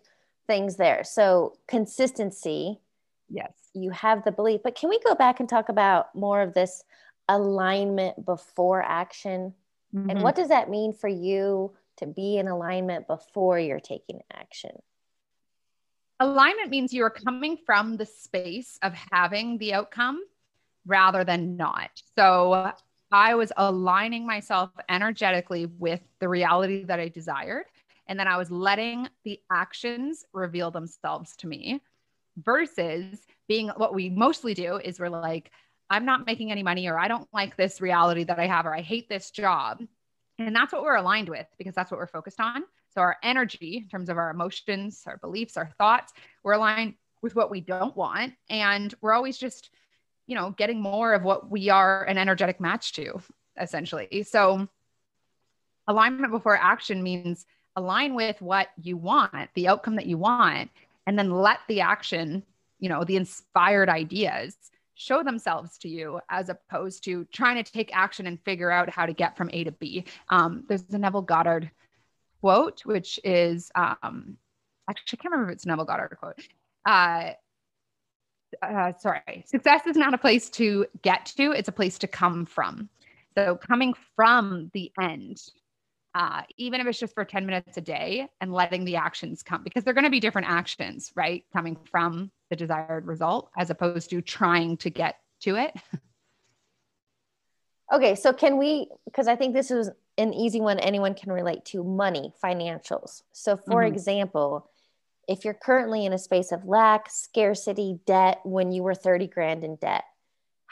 things 0.47 0.77
there. 0.77 1.05
So 1.05 1.57
consistency. 1.67 2.81
Yes. 3.29 3.53
You 3.75 3.91
have 3.91 4.25
the 4.25 4.33
belief, 4.33 4.61
but 4.63 4.77
can 4.77 4.89
we 4.89 5.01
go 5.01 5.15
back 5.15 5.41
and 5.41 5.49
talk 5.49 5.69
about 5.69 6.15
more 6.15 6.43
of 6.43 6.55
this 6.55 6.85
alignment 7.29 8.25
before 8.25 8.83
action? 8.83 9.55
Mm-hmm. 9.95 10.11
And 10.11 10.23
what 10.23 10.35
does 10.35 10.49
that 10.49 10.71
mean 10.71 10.93
for 10.93 11.09
you 11.09 11.73
to 11.97 12.07
be 12.07 12.39
in 12.39 12.49
alignment 12.49 13.07
before 13.07 13.59
you're 13.59 13.81
taking 13.81 14.21
action? 14.33 14.73
Alignment 16.21 16.71
means 16.71 16.93
you're 16.93 17.11
coming 17.11 17.59
from 17.67 17.97
the 17.97 18.07
space 18.07 18.79
of 18.83 18.95
having 19.13 19.59
the 19.59 19.75
outcome 19.75 20.23
rather 20.87 21.25
than 21.25 21.57
not. 21.57 21.91
So 22.17 22.73
I 23.11 23.35
was 23.35 23.53
aligning 23.57 24.27
myself 24.27 24.71
energetically 24.89 25.67
with 25.67 26.01
the 26.21 26.29
reality 26.29 26.85
that 26.85 27.01
I 27.01 27.09
desired. 27.09 27.65
And 28.07 28.19
then 28.19 28.29
I 28.29 28.37
was 28.37 28.51
letting 28.51 29.09
the 29.25 29.40
actions 29.51 30.25
reveal 30.33 30.71
themselves 30.71 31.37
to 31.37 31.47
me 31.47 31.81
versus 32.37 33.27
being 33.49 33.69
what 33.77 33.95
we 33.95 34.11
mostly 34.11 34.55
do 34.55 34.77
is 34.77 34.99
we're 34.99 35.09
like, 35.09 35.51
I'm 35.90 36.05
not 36.05 36.27
making 36.27 36.51
any 36.51 36.62
money, 36.62 36.88
or 36.88 36.99
I 36.99 37.09
don't 37.09 37.29
like 37.33 37.57
this 37.57 37.81
reality 37.81 38.25
that 38.25 38.38
I 38.38 38.47
have, 38.47 38.67
or 38.67 38.75
I 38.75 38.81
hate 38.81 39.09
this 39.09 39.31
job. 39.31 39.83
And 40.38 40.57
that's 40.57 40.73
what 40.73 40.83
we're 40.83 40.97
aligned 40.97 41.29
with 41.29 41.47
because 41.59 41.75
that's 41.75 41.90
what 41.90 42.01
we're 42.01 42.07
focused 42.07 42.40
on. 42.40 42.64
So 42.93 43.01
our 43.01 43.17
energy, 43.23 43.79
in 43.83 43.88
terms 43.88 44.09
of 44.09 44.17
our 44.19 44.31
emotions, 44.31 45.03
our 45.07 45.19
beliefs, 45.19 45.57
our 45.57 45.71
thoughts, 45.79 46.12
we're 46.43 46.55
aligned 46.55 46.95
with 47.23 47.37
what 47.37 47.51
we 47.51 47.61
don't 47.61 47.97
want. 47.97 48.35
And 48.51 48.93
we're 49.01 49.12
always 49.12 49.38
just, 49.38 49.71
you 50.27 50.35
know, 50.35 50.51
getting 50.57 50.81
more 50.81 51.12
of 51.12 51.23
what 51.23 51.51
we 51.51 51.69
are 51.71 52.05
an 52.05 52.19
energetic 52.19 52.61
match 52.61 52.93
to, 52.95 53.21
essentially. 53.61 54.25
So 54.25 54.69
alignment 55.87 56.33
before 56.33 56.57
action 56.57 57.03
means 57.03 57.47
align 57.77 58.15
with 58.15 58.41
what 58.41 58.69
you 58.81 58.97
want, 58.97 59.51
the 59.55 59.69
outcome 59.69 59.97
that 59.97 60.07
you 60.07 60.19
want, 60.19 60.71
and 61.07 61.19
then 61.19 61.31
let 61.31 61.59
the 61.69 61.81
action, 61.81 62.43
you 62.79 62.89
know, 62.89 63.05
the 63.05 63.17
inspired 63.17 63.89
ideas 63.89 64.57
show 64.95 65.23
themselves 65.23 65.77
to 65.79 65.89
you 65.89 66.21
as 66.29 66.49
opposed 66.49 67.05
to 67.05 67.25
trying 67.33 67.63
to 67.63 67.73
take 67.73 67.95
action 67.95 68.27
and 68.27 68.41
figure 68.41 68.71
out 68.71 68.89
how 68.89 69.07
to 69.07 69.13
get 69.13 69.37
from 69.37 69.51
A 69.53 69.65
to 69.65 69.73
B. 69.73 70.05
Um, 70.29 70.65
there's 70.69 70.85
a 70.93 70.99
Neville 70.99 71.23
Goddard 71.23 71.71
quote, 72.41 72.85
which 72.85 73.19
is 73.25 73.71
um, 73.75 74.37
actually, 74.89 75.19
I 75.19 75.23
can't 75.23 75.33
remember 75.33 75.51
if 75.51 75.57
it's 75.57 75.67
Neville 75.67 75.85
Goddard 75.85 76.17
quote. 76.19 76.39
Uh, 76.87 77.33
uh, 78.63 78.93
sorry, 78.99 79.45
success 79.47 79.87
is 79.87 79.97
not 79.97 80.15
a 80.15 80.19
place 80.19 80.49
to 80.51 80.87
get 81.03 81.27
to, 81.37 81.51
it's 81.53 81.69
a 81.69 81.73
place 81.73 81.99
to 81.99 82.07
come 82.07 82.47
from. 82.47 82.89
So, 83.37 83.57
coming 83.57 83.95
from 84.15 84.71
the 84.75 84.93
end, 85.01 85.43
uh, 86.14 86.42
even 86.57 86.81
if 86.81 86.87
it's 86.87 86.98
just 86.98 87.14
for 87.14 87.24
10 87.24 87.44
minutes 87.44 87.77
a 87.77 87.81
day 87.81 88.29
and 88.40 88.53
letting 88.53 88.85
the 88.85 88.96
actions 88.96 89.42
come 89.42 89.62
because 89.64 89.83
they're 89.83 89.94
going 89.94 90.05
to 90.05 90.11
be 90.11 90.20
different 90.20 90.48
actions, 90.48 91.12
right? 91.16 91.44
Coming 91.53 91.77
from 91.90 92.31
the 92.50 92.57
desired 92.57 93.07
result 93.07 93.50
as 93.57 93.70
opposed 93.70 94.11
to 94.11 94.20
trying 94.20 94.77
to 94.79 94.90
get 94.90 95.18
to 95.40 95.57
it. 95.57 95.74
Okay, 97.92 98.14
so 98.14 98.33
can 98.33 98.57
we, 98.57 98.88
because 99.05 99.29
I 99.29 99.37
think 99.37 99.55
this 99.55 99.70
is 99.70 99.90
an 100.16 100.33
easy 100.33 100.61
one 100.61 100.79
anyone 100.81 101.14
can 101.14 101.31
relate 101.31 101.64
to 101.66 101.85
money, 101.85 102.33
financials. 102.42 103.22
So, 103.33 103.57
for 103.57 103.83
mm-hmm. 103.83 103.94
example, 103.94 104.70
if 105.29 105.44
you're 105.44 105.55
currently 105.55 106.07
in 106.07 106.12
a 106.12 106.18
space 106.18 106.50
of 106.50 106.64
lack, 106.64 107.11
scarcity, 107.11 107.98
debt, 108.07 108.40
when 108.44 108.72
you 108.72 108.83
were 108.83 108.94
30 108.94 109.27
grand 109.29 109.64
in 109.64 109.77
debt, 109.77 110.05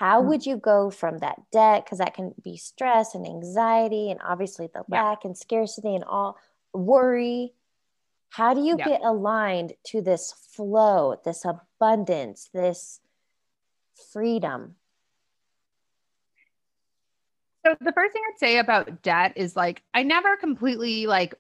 how 0.03 0.19
mm-hmm. 0.19 0.31
would 0.31 0.45
you 0.45 0.57
go 0.57 0.91
from 0.91 1.19
that 1.19 1.41
debt 1.53 1.85
because 1.85 1.99
that 1.99 2.12
can 2.12 2.35
be 2.43 2.57
stress 2.57 3.15
and 3.15 3.25
anxiety 3.25 4.11
and 4.11 4.19
obviously 4.25 4.69
the 4.75 4.83
yeah. 4.88 5.05
lack 5.05 5.25
and 5.25 5.38
scarcity 5.38 5.95
and 5.95 6.03
all 6.03 6.37
worry 6.75 7.53
How 8.31 8.53
do 8.53 8.62
you 8.62 8.75
yeah. 8.77 8.88
get 8.88 9.01
aligned 9.05 9.75
to 9.88 10.03
this 10.03 10.35
flow, 10.57 11.21
this 11.25 11.45
abundance, 11.45 12.51
this 12.53 12.99
freedom? 14.12 14.75
So 17.65 17.77
the 17.81 17.93
first 17.93 18.12
thing 18.12 18.23
I'd 18.29 18.41
say 18.41 18.59
about 18.59 19.03
debt 19.03 19.35
is 19.37 19.55
like 19.55 19.83
I 19.95 20.03
never 20.03 20.37
completely 20.37 21.07
like 21.07 21.37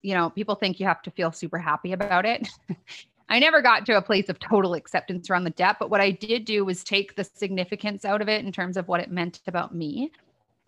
you 0.00 0.14
know, 0.14 0.30
people 0.30 0.54
think 0.54 0.80
you 0.80 0.86
have 0.86 1.02
to 1.02 1.10
feel 1.10 1.32
super 1.32 1.58
happy 1.58 1.92
about 1.92 2.24
it. 2.24 2.48
I 3.30 3.38
never 3.38 3.62
got 3.62 3.86
to 3.86 3.96
a 3.96 4.02
place 4.02 4.28
of 4.28 4.40
total 4.40 4.74
acceptance 4.74 5.30
around 5.30 5.44
the 5.44 5.50
debt, 5.50 5.76
but 5.78 5.88
what 5.88 6.00
I 6.00 6.10
did 6.10 6.44
do 6.44 6.64
was 6.64 6.82
take 6.82 7.14
the 7.14 7.22
significance 7.22 8.04
out 8.04 8.20
of 8.20 8.28
it 8.28 8.44
in 8.44 8.50
terms 8.50 8.76
of 8.76 8.88
what 8.88 9.00
it 9.00 9.10
meant 9.10 9.40
about 9.46 9.72
me. 9.72 10.10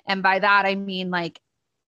And 0.07 0.22
by 0.22 0.38
that, 0.38 0.64
I 0.64 0.77
mean 0.77 1.11
like, 1.11 1.40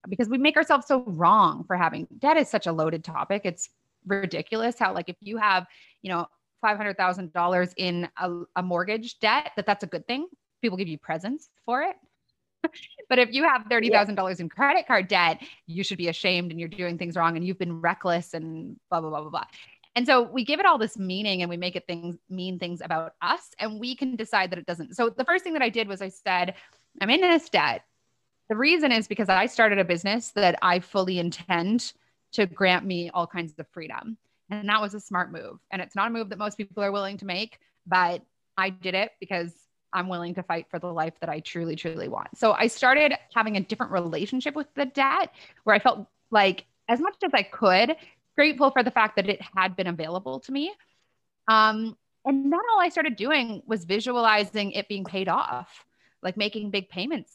because 0.08 0.28
we 0.28 0.36
make 0.36 0.56
ourselves 0.56 0.86
so 0.86 1.04
wrong 1.06 1.64
for 1.64 1.76
having 1.76 2.08
debt 2.18 2.36
is 2.36 2.48
such 2.48 2.66
a 2.66 2.72
loaded 2.72 3.04
topic. 3.04 3.42
It's 3.44 3.70
ridiculous 4.04 4.76
how, 4.78 4.92
like, 4.92 5.08
if 5.08 5.16
you 5.20 5.36
have, 5.36 5.66
you 6.02 6.10
know, 6.10 6.26
$500,000 6.64 7.74
in 7.76 8.08
a, 8.16 8.42
a 8.56 8.62
mortgage 8.62 9.18
debt, 9.20 9.52
that 9.56 9.66
that's 9.66 9.84
a 9.84 9.86
good 9.86 10.06
thing. 10.06 10.26
People 10.60 10.76
give 10.76 10.88
you 10.88 10.98
presents 10.98 11.50
for 11.64 11.82
it. 11.82 11.96
but 13.08 13.18
if 13.18 13.32
you 13.32 13.44
have 13.44 13.62
$30,000 13.62 13.90
yeah. 13.90 14.34
in 14.38 14.48
credit 14.48 14.86
card 14.86 15.08
debt, 15.08 15.42
you 15.66 15.84
should 15.84 15.98
be 15.98 16.08
ashamed 16.08 16.50
and 16.50 16.58
you're 16.58 16.68
doing 16.68 16.98
things 16.98 17.16
wrong 17.16 17.36
and 17.36 17.46
you've 17.46 17.58
been 17.58 17.80
reckless 17.80 18.34
and 18.34 18.76
blah, 18.90 19.00
blah, 19.00 19.10
blah, 19.10 19.20
blah, 19.20 19.30
blah. 19.30 19.44
And 19.96 20.06
so 20.06 20.22
we 20.22 20.44
give 20.44 20.60
it 20.60 20.66
all 20.66 20.78
this 20.78 20.98
meaning 20.98 21.42
and 21.42 21.48
we 21.48 21.56
make 21.56 21.76
it 21.76 21.86
things 21.86 22.16
mean 22.28 22.58
things 22.58 22.80
about 22.80 23.14
us 23.22 23.50
and 23.60 23.78
we 23.78 23.94
can 23.94 24.16
decide 24.16 24.50
that 24.50 24.58
it 24.58 24.66
doesn't. 24.66 24.96
So 24.96 25.08
the 25.08 25.24
first 25.24 25.44
thing 25.44 25.52
that 25.52 25.62
I 25.62 25.68
did 25.68 25.86
was 25.86 26.02
I 26.02 26.08
said, 26.08 26.54
I'm 27.00 27.10
in 27.10 27.20
this 27.20 27.48
debt. 27.48 27.84
The 28.48 28.56
reason 28.56 28.92
is 28.92 29.08
because 29.08 29.28
I 29.28 29.46
started 29.46 29.78
a 29.78 29.84
business 29.84 30.30
that 30.32 30.58
I 30.62 30.80
fully 30.80 31.18
intend 31.18 31.92
to 32.32 32.46
grant 32.46 32.84
me 32.84 33.10
all 33.14 33.26
kinds 33.26 33.54
of 33.58 33.66
freedom. 33.68 34.18
And 34.50 34.68
that 34.68 34.80
was 34.80 34.94
a 34.94 35.00
smart 35.00 35.32
move. 35.32 35.58
And 35.70 35.80
it's 35.80 35.96
not 35.96 36.08
a 36.08 36.10
move 36.10 36.28
that 36.30 36.38
most 36.38 36.56
people 36.56 36.82
are 36.82 36.92
willing 36.92 37.16
to 37.18 37.24
make, 37.24 37.58
but 37.86 38.22
I 38.58 38.70
did 38.70 38.94
it 38.94 39.12
because 39.20 39.52
I'm 39.92 40.08
willing 40.08 40.34
to 40.34 40.42
fight 40.42 40.66
for 40.70 40.78
the 40.78 40.92
life 40.92 41.14
that 41.20 41.30
I 41.30 41.40
truly, 41.40 41.76
truly 41.76 42.08
want. 42.08 42.36
So 42.36 42.52
I 42.52 42.66
started 42.66 43.14
having 43.34 43.56
a 43.56 43.60
different 43.60 43.92
relationship 43.92 44.56
with 44.56 44.66
the 44.74 44.86
debt 44.86 45.32
where 45.62 45.76
I 45.76 45.78
felt 45.78 46.06
like, 46.30 46.66
as 46.86 47.00
much 47.00 47.14
as 47.24 47.30
I 47.32 47.44
could, 47.44 47.96
grateful 48.36 48.70
for 48.70 48.82
the 48.82 48.90
fact 48.90 49.16
that 49.16 49.28
it 49.28 49.40
had 49.56 49.76
been 49.76 49.86
available 49.86 50.40
to 50.40 50.52
me. 50.52 50.72
Um, 51.48 51.96
and 52.24 52.52
then 52.52 52.60
all 52.72 52.80
I 52.80 52.88
started 52.88 53.16
doing 53.16 53.62
was 53.66 53.84
visualizing 53.84 54.72
it 54.72 54.88
being 54.88 55.04
paid 55.04 55.28
off, 55.28 55.84
like 56.22 56.36
making 56.36 56.70
big 56.70 56.88
payments 56.88 57.32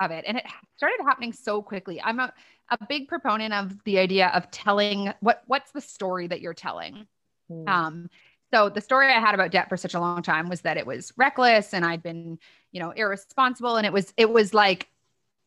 of 0.00 0.10
it. 0.10 0.24
And 0.26 0.38
it 0.38 0.44
started 0.76 0.98
happening 1.04 1.32
so 1.32 1.60
quickly. 1.62 2.00
I'm 2.00 2.20
a, 2.20 2.32
a 2.70 2.78
big 2.88 3.08
proponent 3.08 3.52
of 3.52 3.82
the 3.84 3.98
idea 3.98 4.28
of 4.28 4.50
telling 4.50 5.12
what 5.20 5.42
what's 5.46 5.72
the 5.72 5.80
story 5.80 6.28
that 6.28 6.40
you're 6.40 6.54
telling. 6.54 7.06
Mm. 7.50 7.68
Um, 7.68 8.10
so 8.52 8.68
the 8.68 8.80
story 8.80 9.08
I 9.08 9.18
had 9.18 9.34
about 9.34 9.50
debt 9.50 9.68
for 9.68 9.76
such 9.76 9.94
a 9.94 10.00
long 10.00 10.22
time 10.22 10.48
was 10.48 10.60
that 10.60 10.76
it 10.76 10.86
was 10.86 11.12
reckless 11.16 11.72
and 11.72 11.84
I'd 11.84 12.02
been, 12.02 12.38
you 12.70 12.80
know, 12.80 12.90
irresponsible. 12.90 13.76
And 13.76 13.86
it 13.86 13.92
was, 13.92 14.12
it 14.16 14.30
was 14.30 14.52
like, 14.52 14.88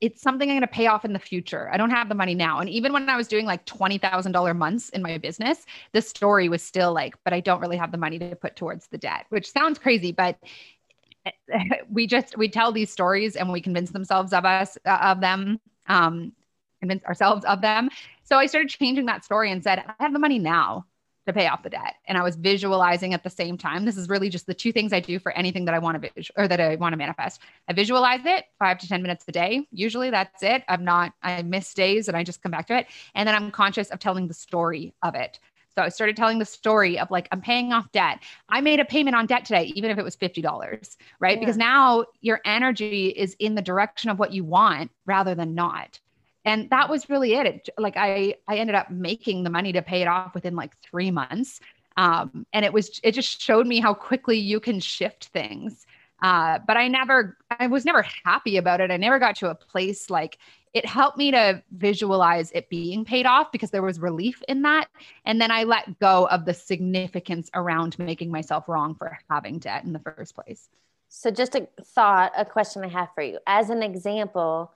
it's 0.01 0.21
something 0.21 0.49
I'm 0.49 0.55
going 0.55 0.61
to 0.61 0.67
pay 0.67 0.87
off 0.87 1.05
in 1.05 1.13
the 1.13 1.19
future. 1.19 1.69
I 1.71 1.77
don't 1.77 1.89
have 1.89 2.09
the 2.09 2.15
money 2.15 2.35
now. 2.35 2.59
And 2.59 2.69
even 2.69 2.91
when 2.91 3.09
I 3.09 3.15
was 3.15 3.27
doing 3.27 3.45
like 3.45 3.65
$20,000 3.65 4.55
months 4.55 4.89
in 4.89 5.01
my 5.01 5.17
business, 5.17 5.65
the 5.93 6.01
story 6.01 6.49
was 6.49 6.61
still 6.61 6.93
like, 6.93 7.15
but 7.23 7.33
I 7.33 7.39
don't 7.39 7.61
really 7.61 7.77
have 7.77 7.91
the 7.91 7.97
money 7.97 8.19
to 8.19 8.35
put 8.35 8.55
towards 8.55 8.87
the 8.87 8.97
debt, 8.97 9.25
which 9.29 9.51
sounds 9.51 9.79
crazy, 9.79 10.11
but 10.11 10.37
we 11.89 12.07
just, 12.07 12.37
we 12.37 12.49
tell 12.49 12.71
these 12.71 12.91
stories 12.91 13.35
and 13.35 13.51
we 13.51 13.61
convince 13.61 13.91
themselves 13.91 14.33
of 14.33 14.45
us, 14.45 14.77
uh, 14.85 14.99
of 15.01 15.21
them, 15.21 15.59
um, 15.87 16.33
convince 16.81 17.03
ourselves 17.05 17.45
of 17.45 17.61
them. 17.61 17.89
So 18.23 18.37
I 18.37 18.47
started 18.47 18.69
changing 18.69 19.05
that 19.05 19.23
story 19.23 19.51
and 19.51 19.63
said, 19.63 19.83
I 19.87 20.03
have 20.03 20.13
the 20.13 20.19
money 20.19 20.39
now 20.39 20.85
to 21.25 21.33
pay 21.33 21.47
off 21.47 21.63
the 21.63 21.69
debt. 21.69 21.95
And 22.07 22.17
I 22.17 22.23
was 22.23 22.35
visualizing 22.35 23.13
at 23.13 23.23
the 23.23 23.29
same 23.29 23.57
time. 23.57 23.85
This 23.85 23.97
is 23.97 24.09
really 24.09 24.29
just 24.29 24.45
the 24.45 24.53
two 24.53 24.71
things 24.71 24.93
I 24.93 24.99
do 24.99 25.19
for 25.19 25.31
anything 25.31 25.65
that 25.65 25.73
I 25.73 25.79
want 25.79 26.01
to 26.01 26.11
visual 26.13 26.35
or 26.37 26.47
that 26.47 26.59
I 26.61 26.75
want 26.75 26.93
to 26.93 26.97
manifest. 26.97 27.41
I 27.67 27.73
visualize 27.73 28.21
it 28.25 28.45
five 28.59 28.77
to 28.79 28.87
10 28.87 29.01
minutes 29.01 29.25
a 29.27 29.31
day. 29.31 29.67
Usually 29.71 30.09
that's 30.09 30.43
it. 30.43 30.63
I'm 30.67 30.83
not, 30.83 31.13
I 31.23 31.41
miss 31.41 31.73
days 31.73 32.07
and 32.07 32.15
I 32.15 32.23
just 32.23 32.41
come 32.41 32.51
back 32.51 32.67
to 32.67 32.77
it. 32.77 32.87
And 33.15 33.27
then 33.27 33.35
I'm 33.35 33.51
conscious 33.51 33.89
of 33.89 33.99
telling 33.99 34.27
the 34.27 34.33
story 34.33 34.93
of 35.01 35.15
it. 35.15 35.39
So 35.75 35.81
I 35.81 35.89
started 35.89 36.15
telling 36.15 36.39
the 36.39 36.45
story 36.45 36.97
of 36.97 37.11
like, 37.11 37.27
I'm 37.31 37.41
paying 37.41 37.73
off 37.73 37.91
debt. 37.91 38.19
I 38.47 38.61
made 38.61 38.79
a 38.79 38.85
payment 38.85 39.15
on 39.15 39.25
debt 39.25 39.43
today, 39.43 39.65
even 39.75 39.91
if 39.91 39.97
it 39.97 40.03
was 40.03 40.15
$50, 40.15 40.95
right? 41.19 41.33
Yeah. 41.33 41.39
Because 41.39 41.57
now 41.57 42.05
your 42.21 42.39
energy 42.45 43.07
is 43.07 43.35
in 43.39 43.55
the 43.55 43.61
direction 43.61 44.09
of 44.09 44.17
what 44.17 44.31
you 44.31 44.45
want 44.45 44.91
rather 45.05 45.35
than 45.35 45.53
not 45.53 45.99
and 46.45 46.69
that 46.69 46.89
was 46.89 47.09
really 47.09 47.33
it. 47.33 47.45
it 47.47 47.69
like 47.77 47.97
i 47.97 48.35
i 48.47 48.57
ended 48.57 48.75
up 48.75 48.89
making 48.89 49.43
the 49.43 49.49
money 49.49 49.73
to 49.73 49.81
pay 49.81 50.01
it 50.01 50.07
off 50.07 50.33
within 50.33 50.55
like 50.55 50.77
three 50.77 51.11
months. 51.11 51.59
Um, 51.97 52.45
and 52.51 52.65
it 52.65 52.73
was 52.73 52.99
it 53.03 53.13
just 53.13 53.41
showed 53.41 53.67
me 53.67 53.79
how 53.79 53.93
quickly 53.93 54.37
you 54.37 54.59
can 54.59 54.79
shift 54.79 55.25
things. 55.25 55.85
Uh, 56.21 56.59
but 56.65 56.77
i 56.77 56.87
never 56.87 57.37
i 57.59 57.67
was 57.67 57.85
never 57.85 58.05
happy 58.23 58.57
about 58.57 58.79
it. 58.81 58.91
I 58.91 58.97
never 58.97 59.19
got 59.19 59.35
to 59.37 59.49
a 59.49 59.55
place 59.55 60.09
like 60.09 60.37
it 60.73 60.85
helped 60.85 61.17
me 61.17 61.31
to 61.31 61.63
visualize 61.71 62.51
it 62.51 62.69
being 62.69 63.05
paid 63.05 63.25
off 63.25 63.49
because 63.53 63.71
there 63.71 63.81
was 63.81 63.97
relief 63.97 64.43
in 64.49 64.61
that. 64.63 64.87
And 65.25 65.41
then 65.41 65.51
i 65.51 65.63
let 65.63 65.99
go 65.99 66.27
of 66.27 66.45
the 66.45 66.53
significance 66.53 67.49
around 67.53 67.97
making 67.97 68.31
myself 68.31 68.67
wrong 68.67 68.95
for 68.95 69.17
having 69.29 69.59
debt 69.59 69.83
in 69.83 69.93
the 69.93 69.99
first 69.99 70.35
place. 70.35 70.69
So 71.07 71.31
just 71.31 71.55
a 71.55 71.67
thought 71.81 72.33
a 72.37 72.43
question 72.43 72.83
i 72.83 72.89
have 72.89 73.09
for 73.15 73.23
you. 73.23 73.39
As 73.47 73.69
an 73.69 73.81
example 73.81 74.73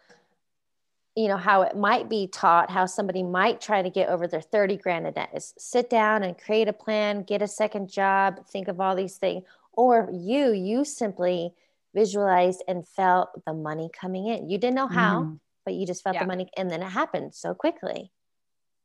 you 1.19 1.27
know 1.27 1.37
how 1.37 1.63
it 1.63 1.75
might 1.75 2.07
be 2.07 2.27
taught 2.27 2.69
how 2.69 2.85
somebody 2.85 3.23
might 3.23 3.59
try 3.59 3.81
to 3.81 3.89
get 3.89 4.07
over 4.07 4.25
their 4.25 4.41
30 4.41 4.77
grand 4.77 5.05
a 5.05 5.11
debt 5.11 5.29
is 5.33 5.53
sit 5.57 5.89
down 5.89 6.23
and 6.23 6.37
create 6.37 6.69
a 6.69 6.73
plan 6.73 7.23
get 7.23 7.41
a 7.41 7.47
second 7.47 7.89
job 7.89 8.47
think 8.47 8.69
of 8.69 8.79
all 8.79 8.95
these 8.95 9.17
things 9.17 9.43
or 9.73 10.09
you 10.13 10.53
you 10.53 10.85
simply 10.85 11.51
visualized 11.93 12.63
and 12.69 12.87
felt 12.87 13.29
the 13.45 13.53
money 13.53 13.89
coming 13.93 14.27
in 14.27 14.49
you 14.49 14.57
didn't 14.57 14.75
know 14.75 14.87
how 14.87 15.23
mm. 15.23 15.39
but 15.65 15.73
you 15.73 15.85
just 15.85 16.03
felt 16.03 16.13
yeah. 16.13 16.23
the 16.23 16.27
money 16.27 16.49
and 16.55 16.71
then 16.71 16.81
it 16.81 16.89
happened 16.89 17.35
so 17.35 17.53
quickly 17.53 18.09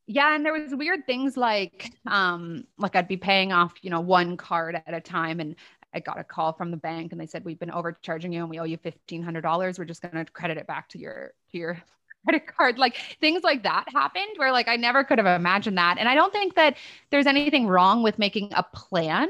yeah 0.08 0.34
and 0.34 0.44
there 0.44 0.52
was 0.52 0.74
weird 0.74 1.06
things 1.06 1.36
like 1.36 1.92
um 2.06 2.64
like 2.78 2.96
i'd 2.96 3.06
be 3.06 3.16
paying 3.16 3.52
off 3.52 3.74
you 3.82 3.90
know 3.90 4.00
one 4.00 4.36
card 4.36 4.74
at 4.86 4.94
a 4.94 5.00
time 5.00 5.38
and 5.38 5.54
I 5.96 6.00
got 6.00 6.18
a 6.18 6.24
call 6.24 6.52
from 6.52 6.72
the 6.72 6.76
bank 6.76 7.12
and 7.12 7.20
they 7.20 7.26
said 7.26 7.44
we've 7.44 7.60
been 7.60 7.70
overcharging 7.70 8.32
you 8.32 8.40
and 8.40 8.50
we 8.50 8.58
owe 8.58 8.64
you 8.64 8.76
fifteen 8.76 9.22
hundred 9.22 9.42
dollars. 9.42 9.78
We're 9.78 9.84
just 9.84 10.02
going 10.02 10.24
to 10.24 10.32
credit 10.32 10.58
it 10.58 10.66
back 10.66 10.88
to 10.88 10.98
your 10.98 11.34
to 11.52 11.56
your 11.56 11.80
credit 12.24 12.46
card 12.56 12.78
like 12.78 12.96
things 13.20 13.42
like 13.42 13.62
that 13.62 13.84
happened 13.92 14.30
where 14.36 14.52
like 14.52 14.68
i 14.68 14.76
never 14.76 15.04
could 15.04 15.18
have 15.18 15.40
imagined 15.40 15.78
that 15.78 15.96
and 15.98 16.08
i 16.08 16.14
don't 16.14 16.32
think 16.32 16.54
that 16.54 16.76
there's 17.10 17.26
anything 17.26 17.66
wrong 17.66 18.02
with 18.02 18.18
making 18.18 18.50
a 18.54 18.62
plan 18.62 19.28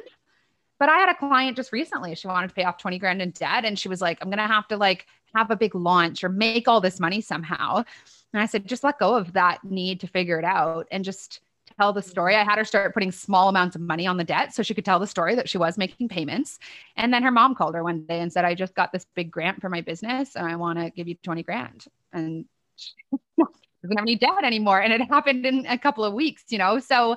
but 0.78 0.88
i 0.88 0.96
had 0.96 1.08
a 1.08 1.14
client 1.14 1.56
just 1.56 1.72
recently 1.72 2.14
she 2.14 2.26
wanted 2.26 2.48
to 2.48 2.54
pay 2.54 2.64
off 2.64 2.78
20 2.78 2.98
grand 2.98 3.20
in 3.22 3.30
debt 3.30 3.64
and 3.64 3.78
she 3.78 3.88
was 3.88 4.00
like 4.00 4.18
i'm 4.20 4.30
gonna 4.30 4.46
have 4.46 4.68
to 4.68 4.76
like 4.76 5.06
have 5.34 5.50
a 5.50 5.56
big 5.56 5.74
launch 5.74 6.22
or 6.22 6.28
make 6.28 6.68
all 6.68 6.80
this 6.80 7.00
money 7.00 7.20
somehow 7.20 7.76
and 8.32 8.40
i 8.40 8.46
said 8.46 8.66
just 8.66 8.84
let 8.84 8.98
go 8.98 9.14
of 9.14 9.32
that 9.32 9.62
need 9.64 10.00
to 10.00 10.06
figure 10.06 10.38
it 10.38 10.44
out 10.44 10.86
and 10.90 11.04
just 11.04 11.40
tell 11.78 11.92
the 11.92 12.02
story. 12.02 12.36
I 12.36 12.44
had 12.44 12.58
her 12.58 12.64
start 12.64 12.94
putting 12.94 13.12
small 13.12 13.48
amounts 13.48 13.76
of 13.76 13.82
money 13.82 14.06
on 14.06 14.16
the 14.16 14.24
debt 14.24 14.54
so 14.54 14.62
she 14.62 14.74
could 14.74 14.84
tell 14.84 14.98
the 14.98 15.06
story 15.06 15.34
that 15.34 15.48
she 15.48 15.58
was 15.58 15.78
making 15.78 16.08
payments. 16.08 16.58
And 16.96 17.12
then 17.12 17.22
her 17.22 17.30
mom 17.30 17.54
called 17.54 17.74
her 17.74 17.82
one 17.82 18.04
day 18.06 18.20
and 18.20 18.32
said, 18.32 18.44
I 18.44 18.54
just 18.54 18.74
got 18.74 18.92
this 18.92 19.06
big 19.14 19.30
grant 19.30 19.60
for 19.60 19.68
my 19.68 19.80
business 19.80 20.36
and 20.36 20.46
I 20.46 20.56
want 20.56 20.78
to 20.78 20.90
give 20.90 21.08
you 21.08 21.16
20 21.16 21.42
grand. 21.42 21.86
And 22.12 22.46
doesn't 23.82 23.96
have 23.96 24.04
any 24.04 24.16
debt 24.16 24.44
anymore. 24.44 24.80
And 24.80 24.92
it 24.92 25.00
happened 25.02 25.44
in 25.44 25.66
a 25.66 25.78
couple 25.78 26.04
of 26.04 26.14
weeks, 26.14 26.44
you 26.48 26.58
know? 26.58 26.78
So 26.78 27.16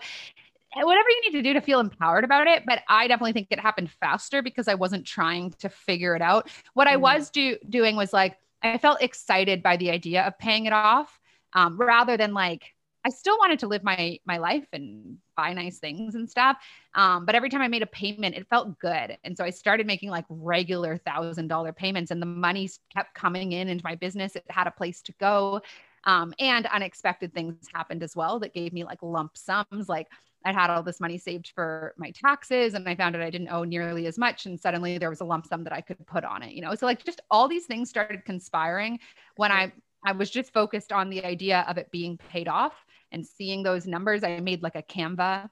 whatever 0.75 1.09
you 1.09 1.21
need 1.25 1.37
to 1.37 1.41
do 1.41 1.53
to 1.53 1.61
feel 1.61 1.79
empowered 1.79 2.23
about 2.23 2.47
it. 2.47 2.63
But 2.65 2.83
I 2.87 3.07
definitely 3.07 3.33
think 3.33 3.47
it 3.51 3.59
happened 3.59 3.89
faster 3.99 4.41
because 4.41 4.67
I 4.67 4.75
wasn't 4.75 5.05
trying 5.05 5.51
to 5.59 5.69
figure 5.69 6.15
it 6.15 6.21
out. 6.21 6.49
What 6.73 6.87
mm. 6.87 6.91
I 6.91 6.95
was 6.97 7.29
do, 7.29 7.57
doing 7.69 7.95
was 7.95 8.13
like, 8.13 8.37
I 8.61 8.77
felt 8.77 9.01
excited 9.01 9.63
by 9.63 9.77
the 9.77 9.91
idea 9.91 10.23
of 10.23 10.37
paying 10.39 10.65
it 10.65 10.73
off 10.73 11.19
um, 11.53 11.77
rather 11.77 12.17
than 12.17 12.33
like, 12.33 12.73
I 13.05 13.09
still 13.09 13.37
wanted 13.37 13.59
to 13.59 13.67
live 13.67 13.83
my 13.83 14.19
my 14.25 14.37
life 14.37 14.67
and 14.73 15.17
buy 15.35 15.53
nice 15.53 15.79
things 15.79 16.15
and 16.15 16.29
stuff. 16.29 16.57
Um, 16.93 17.25
but 17.25 17.35
every 17.35 17.49
time 17.49 17.61
I 17.61 17.67
made 17.67 17.83
a 17.83 17.87
payment, 17.87 18.35
it 18.35 18.47
felt 18.49 18.77
good. 18.79 19.17
And 19.23 19.37
so 19.37 19.43
I 19.43 19.49
started 19.49 19.87
making 19.87 20.09
like 20.09 20.25
regular 20.29 20.97
thousand 20.97 21.47
dollar 21.47 21.71
payments, 21.71 22.11
and 22.11 22.21
the 22.21 22.25
money 22.25 22.69
kept 22.93 23.13
coming 23.13 23.53
in 23.53 23.69
into 23.69 23.83
my 23.83 23.95
business. 23.95 24.35
It 24.35 24.43
had 24.49 24.67
a 24.67 24.71
place 24.71 25.01
to 25.03 25.13
go. 25.19 25.61
Um, 26.03 26.33
and 26.39 26.65
unexpected 26.67 27.33
things 27.33 27.67
happened 27.73 28.01
as 28.03 28.15
well 28.15 28.39
that 28.39 28.53
gave 28.53 28.71
me 28.71 28.83
like 28.83 28.99
lump 29.01 29.37
sums. 29.37 29.89
Like 29.89 30.07
I 30.45 30.53
had 30.53 30.69
all 30.69 30.83
this 30.83 30.99
money 30.99 31.17
saved 31.17 31.51
for 31.53 31.93
my 31.97 32.11
taxes, 32.11 32.73
and 32.73 32.87
I 32.87 32.95
found 32.95 33.15
out 33.15 33.21
I 33.21 33.29
didn't 33.29 33.49
owe 33.49 33.63
nearly 33.63 34.05
as 34.07 34.17
much. 34.17 34.45
And 34.45 34.59
suddenly 34.59 34.97
there 34.97 35.09
was 35.09 35.21
a 35.21 35.25
lump 35.25 35.45
sum 35.47 35.63
that 35.65 35.73
I 35.73 35.81
could 35.81 36.05
put 36.07 36.23
on 36.23 36.43
it, 36.43 36.53
you 36.53 36.61
know? 36.61 36.73
So, 36.75 36.85
like, 36.85 37.03
just 37.03 37.21
all 37.31 37.47
these 37.47 37.65
things 37.65 37.89
started 37.89 38.25
conspiring 38.25 38.99
when 39.35 39.51
I 39.51 39.71
I 40.05 40.11
was 40.13 40.29
just 40.29 40.53
focused 40.53 40.91
on 40.93 41.09
the 41.09 41.25
idea 41.25 41.65
of 41.67 41.77
it 41.77 41.91
being 41.91 42.17
paid 42.17 42.47
off 42.47 42.85
and 43.11 43.25
seeing 43.25 43.63
those 43.63 43.87
numbers, 43.87 44.23
I 44.23 44.39
made 44.39 44.63
like 44.63 44.75
a 44.75 44.83
Canva 44.83 45.49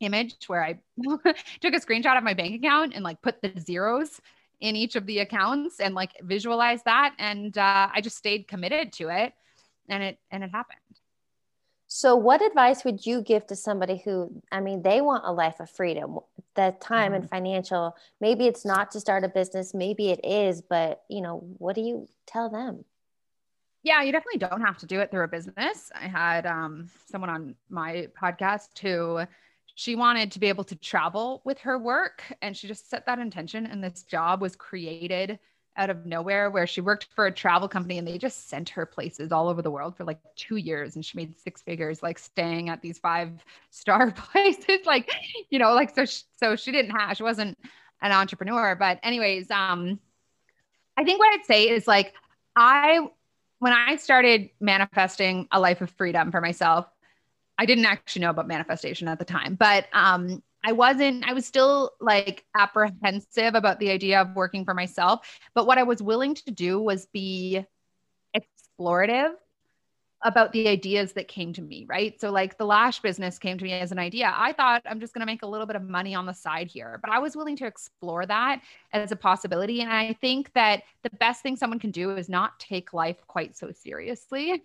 image 0.00 0.36
where 0.46 0.62
I 0.62 0.78
took 1.60 1.74
a 1.74 1.80
screenshot 1.80 2.16
of 2.16 2.24
my 2.24 2.34
bank 2.34 2.54
account 2.54 2.94
and 2.94 3.04
like 3.04 3.20
put 3.22 3.42
the 3.42 3.52
zeros 3.58 4.20
in 4.60 4.76
each 4.76 4.96
of 4.96 5.06
the 5.06 5.20
accounts 5.20 5.80
and 5.80 5.94
like 5.94 6.12
visualize 6.22 6.82
that. 6.84 7.14
And 7.18 7.56
uh, 7.56 7.88
I 7.92 8.00
just 8.00 8.16
stayed 8.16 8.48
committed 8.48 8.92
to 8.94 9.08
it 9.08 9.32
and 9.88 10.02
it, 10.02 10.18
and 10.30 10.44
it 10.44 10.50
happened. 10.50 10.78
So, 11.90 12.16
what 12.16 12.42
advice 12.42 12.84
would 12.84 13.06
you 13.06 13.22
give 13.22 13.46
to 13.46 13.56
somebody 13.56 13.96
who, 14.04 14.42
I 14.52 14.60
mean, 14.60 14.82
they 14.82 15.00
want 15.00 15.24
a 15.24 15.32
life 15.32 15.58
of 15.58 15.70
freedom, 15.70 16.18
the 16.54 16.76
time 16.80 17.12
mm-hmm. 17.12 17.22
and 17.22 17.30
financial? 17.30 17.96
Maybe 18.20 18.46
it's 18.46 18.66
not 18.66 18.90
to 18.90 19.00
start 19.00 19.24
a 19.24 19.28
business, 19.28 19.72
maybe 19.72 20.10
it 20.10 20.20
is, 20.22 20.60
but 20.60 21.02
you 21.08 21.22
know, 21.22 21.38
what 21.56 21.74
do 21.74 21.80
you 21.80 22.06
tell 22.26 22.50
them? 22.50 22.84
Yeah, 23.82 24.02
you 24.02 24.12
definitely 24.12 24.38
don't 24.38 24.60
have 24.60 24.78
to 24.78 24.86
do 24.86 25.00
it 25.00 25.10
through 25.10 25.24
a 25.24 25.28
business. 25.28 25.90
I 25.94 26.08
had 26.08 26.46
um, 26.46 26.88
someone 27.06 27.30
on 27.30 27.54
my 27.70 28.08
podcast 28.20 28.78
who 28.78 29.20
she 29.74 29.94
wanted 29.94 30.32
to 30.32 30.40
be 30.40 30.48
able 30.48 30.64
to 30.64 30.76
travel 30.76 31.40
with 31.44 31.58
her 31.60 31.78
work, 31.78 32.24
and 32.42 32.56
she 32.56 32.66
just 32.66 32.90
set 32.90 33.06
that 33.06 33.20
intention. 33.20 33.66
And 33.66 33.82
this 33.82 34.02
job 34.02 34.40
was 34.42 34.56
created 34.56 35.38
out 35.76 35.90
of 35.90 36.04
nowhere 36.04 36.50
where 36.50 36.66
she 36.66 36.80
worked 36.80 37.06
for 37.14 37.26
a 37.26 37.32
travel 37.32 37.68
company 37.68 37.98
and 37.98 38.06
they 38.06 38.18
just 38.18 38.48
sent 38.48 38.68
her 38.68 38.84
places 38.84 39.30
all 39.30 39.48
over 39.48 39.62
the 39.62 39.70
world 39.70 39.96
for 39.96 40.02
like 40.02 40.18
two 40.34 40.56
years 40.56 40.96
and 40.96 41.04
she 41.04 41.16
made 41.16 41.38
six 41.38 41.62
figures 41.62 42.02
like 42.02 42.18
staying 42.18 42.68
at 42.68 42.82
these 42.82 42.98
five 42.98 43.30
star 43.70 44.10
places 44.32 44.80
like 44.86 45.08
you 45.50 45.58
know 45.60 45.74
like 45.74 45.94
so 45.94 46.04
she, 46.04 46.22
so 46.36 46.56
she 46.56 46.72
didn't 46.72 46.90
have 46.90 47.16
she 47.16 47.22
wasn't 47.22 47.56
an 48.02 48.10
entrepreneur 48.10 48.74
but 48.74 48.98
anyways 49.04 49.48
um 49.52 50.00
i 50.96 51.04
think 51.04 51.20
what 51.20 51.32
i'd 51.32 51.46
say 51.46 51.68
is 51.68 51.86
like 51.86 52.12
i 52.56 53.06
when 53.58 53.72
i 53.72 53.96
started 53.96 54.50
manifesting 54.60 55.46
a 55.52 55.60
life 55.60 55.80
of 55.80 55.90
freedom 55.90 56.30
for 56.30 56.40
myself 56.40 56.86
i 57.58 57.66
didn't 57.66 57.86
actually 57.86 58.22
know 58.22 58.30
about 58.30 58.48
manifestation 58.48 59.08
at 59.08 59.18
the 59.18 59.24
time 59.24 59.54
but 59.54 59.86
um 59.92 60.42
I 60.64 60.72
wasn't, 60.72 61.24
I 61.24 61.34
was 61.34 61.46
still 61.46 61.92
like 62.00 62.44
apprehensive 62.56 63.54
about 63.54 63.78
the 63.78 63.90
idea 63.90 64.20
of 64.20 64.34
working 64.34 64.64
for 64.64 64.74
myself. 64.74 65.20
But 65.54 65.66
what 65.68 65.78
I 65.78 65.84
was 65.84 66.02
willing 66.02 66.34
to 66.34 66.50
do 66.50 66.80
was 66.80 67.06
be 67.06 67.64
explorative 68.36 69.34
about 70.22 70.52
the 70.52 70.66
ideas 70.66 71.12
that 71.12 71.28
came 71.28 71.52
to 71.52 71.62
me, 71.62 71.86
right? 71.88 72.20
So, 72.20 72.30
like 72.30 72.58
the 72.58 72.64
lash 72.64 73.00
business 73.00 73.38
came 73.38 73.56
to 73.56 73.64
me 73.64 73.72
as 73.72 73.92
an 73.92 73.98
idea. 73.98 74.32
I 74.36 74.52
thought 74.52 74.82
I'm 74.84 74.98
just 74.98 75.14
going 75.14 75.20
to 75.20 75.26
make 75.26 75.42
a 75.42 75.46
little 75.46 75.66
bit 75.66 75.76
of 75.76 75.82
money 75.82 76.14
on 76.14 76.26
the 76.26 76.32
side 76.32 76.68
here, 76.68 76.98
but 77.00 77.10
I 77.10 77.18
was 77.20 77.36
willing 77.36 77.56
to 77.58 77.66
explore 77.66 78.26
that 78.26 78.62
as 78.92 79.12
a 79.12 79.16
possibility. 79.16 79.80
And 79.80 79.92
I 79.92 80.14
think 80.14 80.52
that 80.54 80.82
the 81.02 81.10
best 81.18 81.42
thing 81.42 81.56
someone 81.56 81.78
can 81.78 81.92
do 81.92 82.16
is 82.16 82.28
not 82.28 82.58
take 82.58 82.92
life 82.92 83.18
quite 83.26 83.56
so 83.56 83.70
seriously 83.70 84.62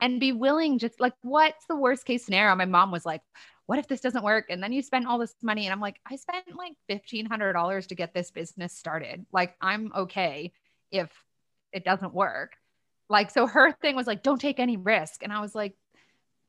and 0.00 0.20
be 0.20 0.32
willing, 0.32 0.78
just 0.78 1.00
like, 1.00 1.14
what's 1.22 1.66
the 1.66 1.76
worst 1.76 2.04
case 2.04 2.24
scenario? 2.24 2.54
My 2.54 2.64
mom 2.64 2.90
was 2.90 3.04
like, 3.04 3.22
what 3.66 3.78
if 3.78 3.88
this 3.88 4.00
doesn't 4.00 4.24
work? 4.24 4.46
And 4.50 4.62
then 4.62 4.72
you 4.72 4.82
spend 4.82 5.06
all 5.06 5.18
this 5.18 5.34
money. 5.42 5.66
And 5.66 5.72
I'm 5.72 5.80
like, 5.80 6.00
I 6.06 6.16
spent 6.16 6.44
like 6.56 6.74
$1,500 6.90 7.86
to 7.86 7.94
get 7.94 8.12
this 8.12 8.30
business 8.30 8.72
started. 8.72 9.26
Like, 9.32 9.54
I'm 9.60 9.92
okay 9.96 10.52
if 10.90 11.10
it 11.72 11.84
doesn't 11.84 12.14
work. 12.14 12.56
Like, 13.12 13.30
so 13.30 13.46
her 13.46 13.72
thing 13.72 13.94
was 13.94 14.06
like, 14.06 14.22
don't 14.22 14.40
take 14.40 14.58
any 14.58 14.78
risk. 14.78 15.22
And 15.22 15.32
I 15.32 15.40
was 15.40 15.54
like, 15.54 15.74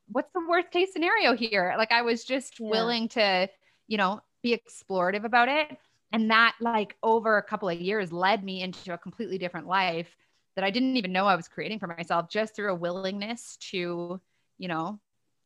what's 0.07 0.31
the 0.33 0.45
worst 0.49 0.71
case 0.71 0.93
scenario 0.93 1.35
here? 1.35 1.75
Like, 1.77 1.91
I 1.91 2.01
was 2.01 2.23
just 2.23 2.59
yeah. 2.59 2.69
willing 2.69 3.09
to, 3.09 3.49
you 3.87 3.97
know, 3.97 4.21
be 4.41 4.57
explorative 4.57 5.25
about 5.25 5.49
it. 5.49 5.77
And 6.13 6.31
that, 6.31 6.55
like, 6.61 6.95
over 7.03 7.37
a 7.37 7.43
couple 7.43 7.67
of 7.67 7.79
years 7.79 8.13
led 8.13 8.43
me 8.43 8.61
into 8.61 8.93
a 8.93 8.97
completely 8.97 9.37
different 9.37 9.67
life 9.67 10.15
that 10.55 10.63
I 10.63 10.69
didn't 10.69 10.95
even 10.95 11.11
know 11.11 11.25
I 11.25 11.35
was 11.35 11.49
creating 11.49 11.79
for 11.79 11.87
myself 11.87 12.29
just 12.29 12.55
through 12.55 12.71
a 12.71 12.75
willingness 12.75 13.57
to, 13.71 14.21
you 14.57 14.67
know, 14.67 14.99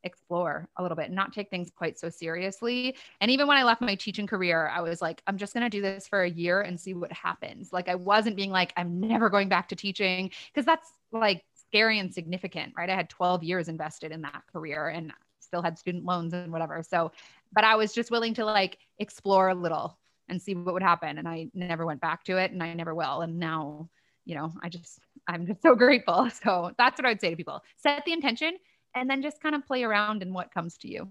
explore 0.08 0.68
a 0.78 0.82
little 0.82 0.98
bit 0.98 1.12
not 1.12 1.32
take 1.34 1.50
things 1.52 1.70
quite 1.70 2.00
so 2.00 2.10
seriously. 2.10 2.96
And 3.22 3.30
even 3.30 3.48
when 3.48 3.58
I 3.58 3.64
left 3.64 3.82
my 3.82 3.94
teaching 3.94 4.26
career, 4.26 4.72
I 4.74 4.82
was 4.82 5.02
like, 5.02 5.22
I'm 5.28 5.38
just 5.38 5.54
going 5.54 5.64
to 5.64 5.70
do 5.70 5.82
this 5.82 6.08
for 6.08 6.24
a 6.24 6.30
year 6.30 6.62
and 6.62 6.80
see 6.80 6.96
what 6.96 7.12
happens. 7.12 7.72
Like, 7.72 7.88
I 7.90 7.96
wasn't 7.96 8.36
being 8.36 8.52
like, 8.52 8.74
I'm 8.76 9.00
never 9.00 9.30
going 9.30 9.50
back 9.50 9.70
to 9.70 9.76
teaching 9.76 10.32
because 10.52 10.66
that's 10.66 10.90
like 11.12 11.44
scary 11.54 12.00
and 12.00 12.14
significant, 12.14 12.74
right? 12.76 12.90
I 12.90 12.96
had 12.96 13.10
12 13.10 13.44
years 13.44 13.68
invested 13.68 14.12
in 14.12 14.22
that 14.22 14.44
career 14.52 14.90
and 14.90 15.14
still 15.40 15.62
had 15.62 15.78
student 15.78 16.06
loans 16.06 16.34
and 16.34 16.52
whatever. 16.52 16.84
So, 16.84 17.12
but 17.54 17.64
I 17.64 17.76
was 17.76 17.94
just 17.94 18.12
willing 18.12 18.34
to 18.36 18.46
like 18.46 18.78
explore 19.00 19.50
a 19.50 19.56
little 19.56 19.98
and 20.30 20.42
see 20.42 20.56
what 20.56 20.74
would 20.74 20.84
happen. 20.84 21.18
And 21.18 21.28
I 21.28 21.50
never 21.54 21.86
went 21.86 22.02
back 22.02 22.24
to 22.26 22.38
it 22.38 22.52
and 22.52 22.62
I 22.62 22.74
never 22.74 22.94
will. 22.94 23.22
And 23.22 23.40
now, 23.40 23.90
you 24.26 24.36
know, 24.36 24.52
I 24.62 24.70
just, 24.70 25.00
I'm 25.28 25.46
just 25.46 25.62
so 25.62 25.76
grateful. 25.76 26.30
So 26.44 26.72
that's 26.78 27.00
what 27.00 27.06
I 27.06 27.10
would 27.10 27.22
say 27.22 27.30
to 27.30 27.36
people 27.36 27.64
set 27.78 28.04
the 28.06 28.14
intention 28.14 28.58
and 28.98 29.10
then 29.10 29.22
just 29.22 29.42
kind 29.42 29.56
of 29.56 29.66
play 29.66 29.84
around 29.84 30.22
in 30.22 30.34
what 30.34 30.54
comes 30.54 30.78
to 30.80 30.88
you. 30.88 31.10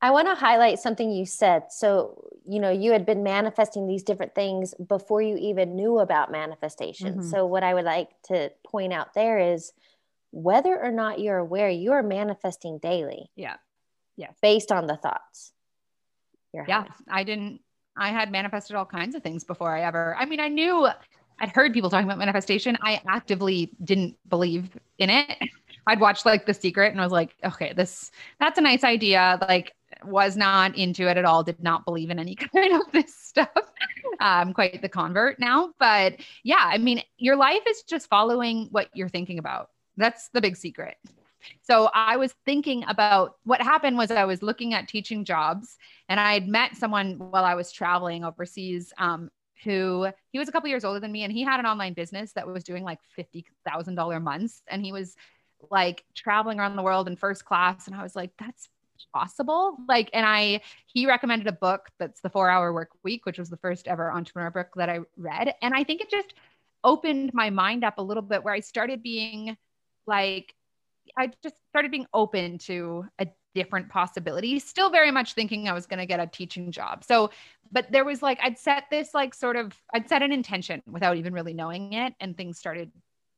I 0.00 0.10
want 0.10 0.26
to 0.26 0.34
highlight 0.34 0.80
something 0.80 1.10
you 1.10 1.24
said. 1.24 1.70
So, 1.70 2.28
you 2.44 2.58
know, 2.58 2.70
you 2.70 2.90
had 2.90 3.06
been 3.06 3.22
manifesting 3.22 3.86
these 3.86 4.02
different 4.02 4.34
things 4.34 4.74
before 4.74 5.22
you 5.22 5.36
even 5.36 5.76
knew 5.76 6.00
about 6.00 6.32
manifestation. 6.32 7.18
Mm-hmm. 7.18 7.30
So, 7.30 7.46
what 7.46 7.62
I 7.62 7.72
would 7.72 7.84
like 7.84 8.08
to 8.24 8.50
point 8.66 8.92
out 8.92 9.14
there 9.14 9.38
is 9.38 9.72
whether 10.32 10.76
or 10.76 10.90
not 10.90 11.20
you're 11.20 11.38
aware, 11.38 11.70
you 11.70 11.92
are 11.92 12.02
manifesting 12.02 12.78
daily. 12.78 13.30
Yeah. 13.36 13.56
Yes. 14.16 14.34
Based 14.42 14.72
on 14.72 14.86
the 14.86 14.96
thoughts. 14.96 15.52
yeah. 16.66 16.84
I 17.08 17.22
didn't, 17.22 17.60
I 17.96 18.08
had 18.08 18.32
manifested 18.32 18.74
all 18.74 18.84
kinds 18.84 19.14
of 19.14 19.22
things 19.22 19.44
before 19.44 19.74
I 19.74 19.82
ever, 19.82 20.16
I 20.18 20.24
mean, 20.24 20.40
I 20.40 20.48
knew 20.48 20.88
I'd 21.38 21.50
heard 21.50 21.72
people 21.72 21.90
talking 21.90 22.06
about 22.06 22.18
manifestation. 22.18 22.76
I 22.82 23.00
actively 23.08 23.70
didn't 23.82 24.16
believe 24.28 24.70
in 24.98 25.10
it. 25.10 25.38
I'd 25.86 26.00
watched 26.00 26.26
like 26.26 26.46
The 26.46 26.54
Secret 26.54 26.92
and 26.92 27.00
I 27.00 27.04
was 27.04 27.12
like, 27.12 27.34
okay, 27.44 27.72
this 27.72 28.10
that's 28.38 28.58
a 28.58 28.62
nice 28.62 28.84
idea. 28.84 29.38
Like 29.40 29.72
was 30.04 30.36
not 30.36 30.76
into 30.76 31.08
it 31.08 31.16
at 31.16 31.24
all, 31.24 31.42
did 31.42 31.62
not 31.62 31.84
believe 31.84 32.10
in 32.10 32.18
any 32.18 32.34
kind 32.54 32.74
of 32.74 32.92
this 32.92 33.14
stuff. 33.14 33.48
I'm 34.20 34.52
quite 34.52 34.82
the 34.82 34.88
convert 34.88 35.38
now. 35.38 35.72
But 35.78 36.16
yeah, 36.42 36.62
I 36.62 36.78
mean, 36.78 37.02
your 37.18 37.36
life 37.36 37.62
is 37.68 37.82
just 37.82 38.08
following 38.08 38.68
what 38.70 38.88
you're 38.94 39.08
thinking 39.08 39.38
about. 39.38 39.70
That's 39.96 40.28
the 40.30 40.40
big 40.40 40.56
secret. 40.56 40.96
So 41.62 41.90
I 41.92 42.16
was 42.16 42.34
thinking 42.44 42.84
about 42.86 43.36
what 43.44 43.60
happened 43.60 43.98
was 43.98 44.10
I 44.10 44.24
was 44.24 44.42
looking 44.42 44.74
at 44.74 44.88
teaching 44.88 45.24
jobs 45.24 45.76
and 46.08 46.20
I 46.20 46.34
had 46.34 46.46
met 46.46 46.76
someone 46.76 47.18
while 47.18 47.44
I 47.44 47.54
was 47.54 47.72
traveling 47.72 48.24
overseas 48.24 48.92
um, 48.96 49.28
who 49.64 50.08
he 50.30 50.38
was 50.38 50.48
a 50.48 50.52
couple 50.52 50.68
years 50.68 50.84
older 50.84 51.00
than 51.00 51.12
me 51.12 51.24
and 51.24 51.32
he 51.32 51.42
had 51.42 51.60
an 51.60 51.66
online 51.66 51.94
business 51.94 52.32
that 52.32 52.46
was 52.46 52.64
doing 52.64 52.84
like 52.84 52.98
$50,000 53.18 54.22
months 54.22 54.62
and 54.68 54.84
he 54.84 54.92
was 54.92 55.16
like 55.70 56.04
traveling 56.14 56.58
around 56.58 56.76
the 56.76 56.82
world 56.82 57.08
in 57.08 57.16
first 57.16 57.44
class. 57.44 57.86
And 57.86 57.96
I 57.96 58.02
was 58.02 58.16
like, 58.16 58.30
that's 58.38 58.68
possible. 59.12 59.76
Like, 59.88 60.10
and 60.12 60.24
I, 60.24 60.60
he 60.86 61.06
recommended 61.06 61.46
a 61.48 61.52
book 61.52 61.88
that's 61.98 62.20
the 62.20 62.30
four 62.30 62.48
hour 62.48 62.72
work 62.72 62.90
week, 63.02 63.26
which 63.26 63.38
was 63.38 63.50
the 63.50 63.56
first 63.56 63.88
ever 63.88 64.12
entrepreneur 64.12 64.50
book 64.50 64.68
that 64.76 64.88
I 64.88 65.00
read. 65.16 65.54
And 65.62 65.74
I 65.74 65.84
think 65.84 66.00
it 66.00 66.10
just 66.10 66.34
opened 66.84 67.32
my 67.34 67.50
mind 67.50 67.84
up 67.84 67.98
a 67.98 68.02
little 68.02 68.22
bit 68.22 68.44
where 68.44 68.54
I 68.54 68.60
started 68.60 69.02
being 69.02 69.56
like, 70.06 70.54
I 71.16 71.30
just 71.42 71.56
started 71.70 71.90
being 71.90 72.06
open 72.14 72.58
to 72.58 73.06
a 73.18 73.26
different 73.54 73.88
possibility, 73.88 74.58
still 74.58 74.90
very 74.90 75.10
much 75.10 75.34
thinking 75.34 75.68
I 75.68 75.72
was 75.72 75.86
going 75.86 75.98
to 75.98 76.06
get 76.06 76.20
a 76.20 76.26
teaching 76.26 76.72
job. 76.72 77.04
So, 77.04 77.30
but 77.70 77.90
there 77.92 78.04
was 78.04 78.22
like, 78.22 78.38
I'd 78.42 78.58
set 78.58 78.84
this 78.90 79.12
like 79.14 79.34
sort 79.34 79.56
of, 79.56 79.76
I'd 79.92 80.08
set 80.08 80.22
an 80.22 80.32
intention 80.32 80.82
without 80.86 81.16
even 81.16 81.32
really 81.32 81.54
knowing 81.54 81.92
it, 81.92 82.14
and 82.20 82.36
things 82.36 82.58
started 82.58 82.90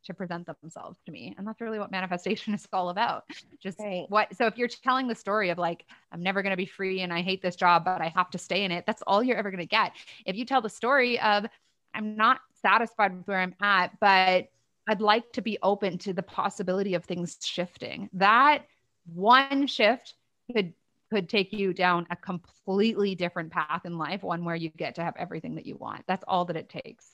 to 0.05 0.14
present 0.14 0.47
themselves 0.61 0.99
to 1.07 1.12
me. 1.12 1.35
And 1.37 1.47
that's 1.47 1.61
really 1.61 1.79
what 1.79 1.90
manifestation 1.90 2.55
is 2.55 2.67
all 2.73 2.90
about. 2.90 3.25
Just 3.61 3.79
right. 3.81 4.07
what, 4.09 4.35
so 4.37 4.47
if 4.47 4.57
you're 4.57 4.69
telling 4.69 5.09
the 5.09 5.14
story 5.14 5.51
of 5.51 5.59
like, 5.59 5.85
I'm 6.12 6.23
never 6.23 6.43
going 6.43 6.51
to 6.51 6.57
be 6.57 6.67
free 6.67 7.01
and 7.01 7.12
I 7.12 7.23
hate 7.23 7.43
this 7.43 7.57
job, 7.57 7.85
but 7.85 8.01
I 8.01 8.09
have 8.09 8.31
to 8.31 8.38
stay 8.38 8.64
in 8.64 8.71
it, 8.71 8.85
that's 8.87 9.03
all 9.07 9.23
you're 9.23 9.37
ever 9.37 9.51
going 9.51 9.61
to 9.61 9.67
get. 9.67 9.93
If 10.27 10.37
you 10.37 10.45
tell 10.45 10.61
the 10.61 10.69
story 10.69 11.19
of, 11.21 11.47
I'm 11.95 12.17
not 12.17 12.40
satisfied 12.62 13.17
with 13.17 13.27
where 13.27 13.38
I'm 13.38 13.55
at, 13.61 13.99
but 14.01 14.49
I'd 14.87 15.01
like 15.01 15.33
to 15.33 15.43
be 15.43 15.59
open 15.62 15.99
to 15.99 16.12
the 16.12 16.23
possibility 16.23 16.95
of 16.95 17.05
things 17.05 17.38
shifting. 17.43 18.11
That 18.12 18.67
one 19.07 19.67
shift 19.67 20.14
could 20.55 20.75
could 21.14 21.29
take 21.29 21.53
you 21.53 21.73
down 21.73 22.07
a 22.11 22.17
completely 22.17 23.14
different 23.14 23.53
path 23.53 23.83
in 23.85 23.97
life, 23.99 24.23
one 24.23 24.45
where 24.45 24.57
you 24.57 24.71
get 24.71 24.97
to 24.97 25.05
have 25.05 25.14
everything 25.17 25.55
that 25.55 25.67
you 25.67 25.77
want. 25.77 26.03
That's 26.09 26.25
all 26.27 26.45
that 26.47 26.57
it 26.57 26.69
takes. 26.69 27.13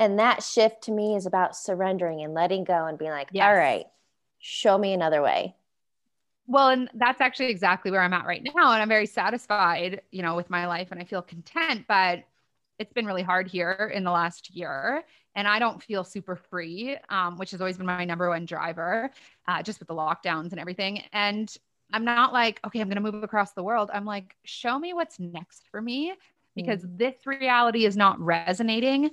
And 0.00 0.18
that 0.18 0.42
shift 0.42 0.84
to 0.84 0.92
me 0.92 1.14
is 1.14 1.26
about 1.26 1.54
surrendering 1.54 2.22
and 2.22 2.32
letting 2.32 2.64
go 2.64 2.86
and 2.86 2.98
being 2.98 3.10
like, 3.10 3.28
yes. 3.32 3.44
all 3.44 3.54
right, 3.54 3.84
show 4.38 4.78
me 4.78 4.94
another 4.94 5.20
way. 5.20 5.54
Well, 6.46 6.70
and 6.70 6.88
that's 6.94 7.20
actually 7.20 7.50
exactly 7.50 7.90
where 7.90 8.00
I'm 8.00 8.14
at 8.14 8.24
right 8.24 8.42
now. 8.42 8.72
And 8.72 8.80
I'm 8.80 8.88
very 8.88 9.04
satisfied, 9.04 10.00
you 10.10 10.22
know, 10.22 10.36
with 10.36 10.48
my 10.48 10.66
life 10.66 10.88
and 10.90 10.98
I 10.98 11.04
feel 11.04 11.20
content, 11.20 11.84
but 11.86 12.24
it's 12.78 12.94
been 12.94 13.04
really 13.04 13.22
hard 13.22 13.46
here 13.46 13.92
in 13.94 14.02
the 14.02 14.10
last 14.10 14.56
year. 14.56 15.04
And 15.36 15.46
I 15.46 15.58
don't 15.58 15.82
feel 15.82 16.02
super 16.02 16.34
free, 16.34 16.96
um, 17.10 17.36
which 17.36 17.50
has 17.50 17.60
always 17.60 17.76
been 17.76 17.84
my 17.84 18.06
number 18.06 18.30
one 18.30 18.46
driver, 18.46 19.10
uh, 19.46 19.62
just 19.62 19.80
with 19.80 19.88
the 19.88 19.94
lockdowns 19.94 20.52
and 20.52 20.58
everything. 20.58 21.02
And 21.12 21.54
I'm 21.92 22.06
not 22.06 22.32
like, 22.32 22.58
okay, 22.66 22.80
I'm 22.80 22.88
going 22.88 23.04
to 23.04 23.12
move 23.12 23.22
across 23.22 23.52
the 23.52 23.62
world. 23.62 23.90
I'm 23.92 24.06
like, 24.06 24.34
show 24.44 24.78
me 24.78 24.94
what's 24.94 25.20
next 25.20 25.68
for 25.70 25.82
me 25.82 26.14
because 26.56 26.82
mm. 26.82 26.98
this 26.98 27.26
reality 27.26 27.84
is 27.84 27.96
not 27.96 28.20
resonating 28.20 29.10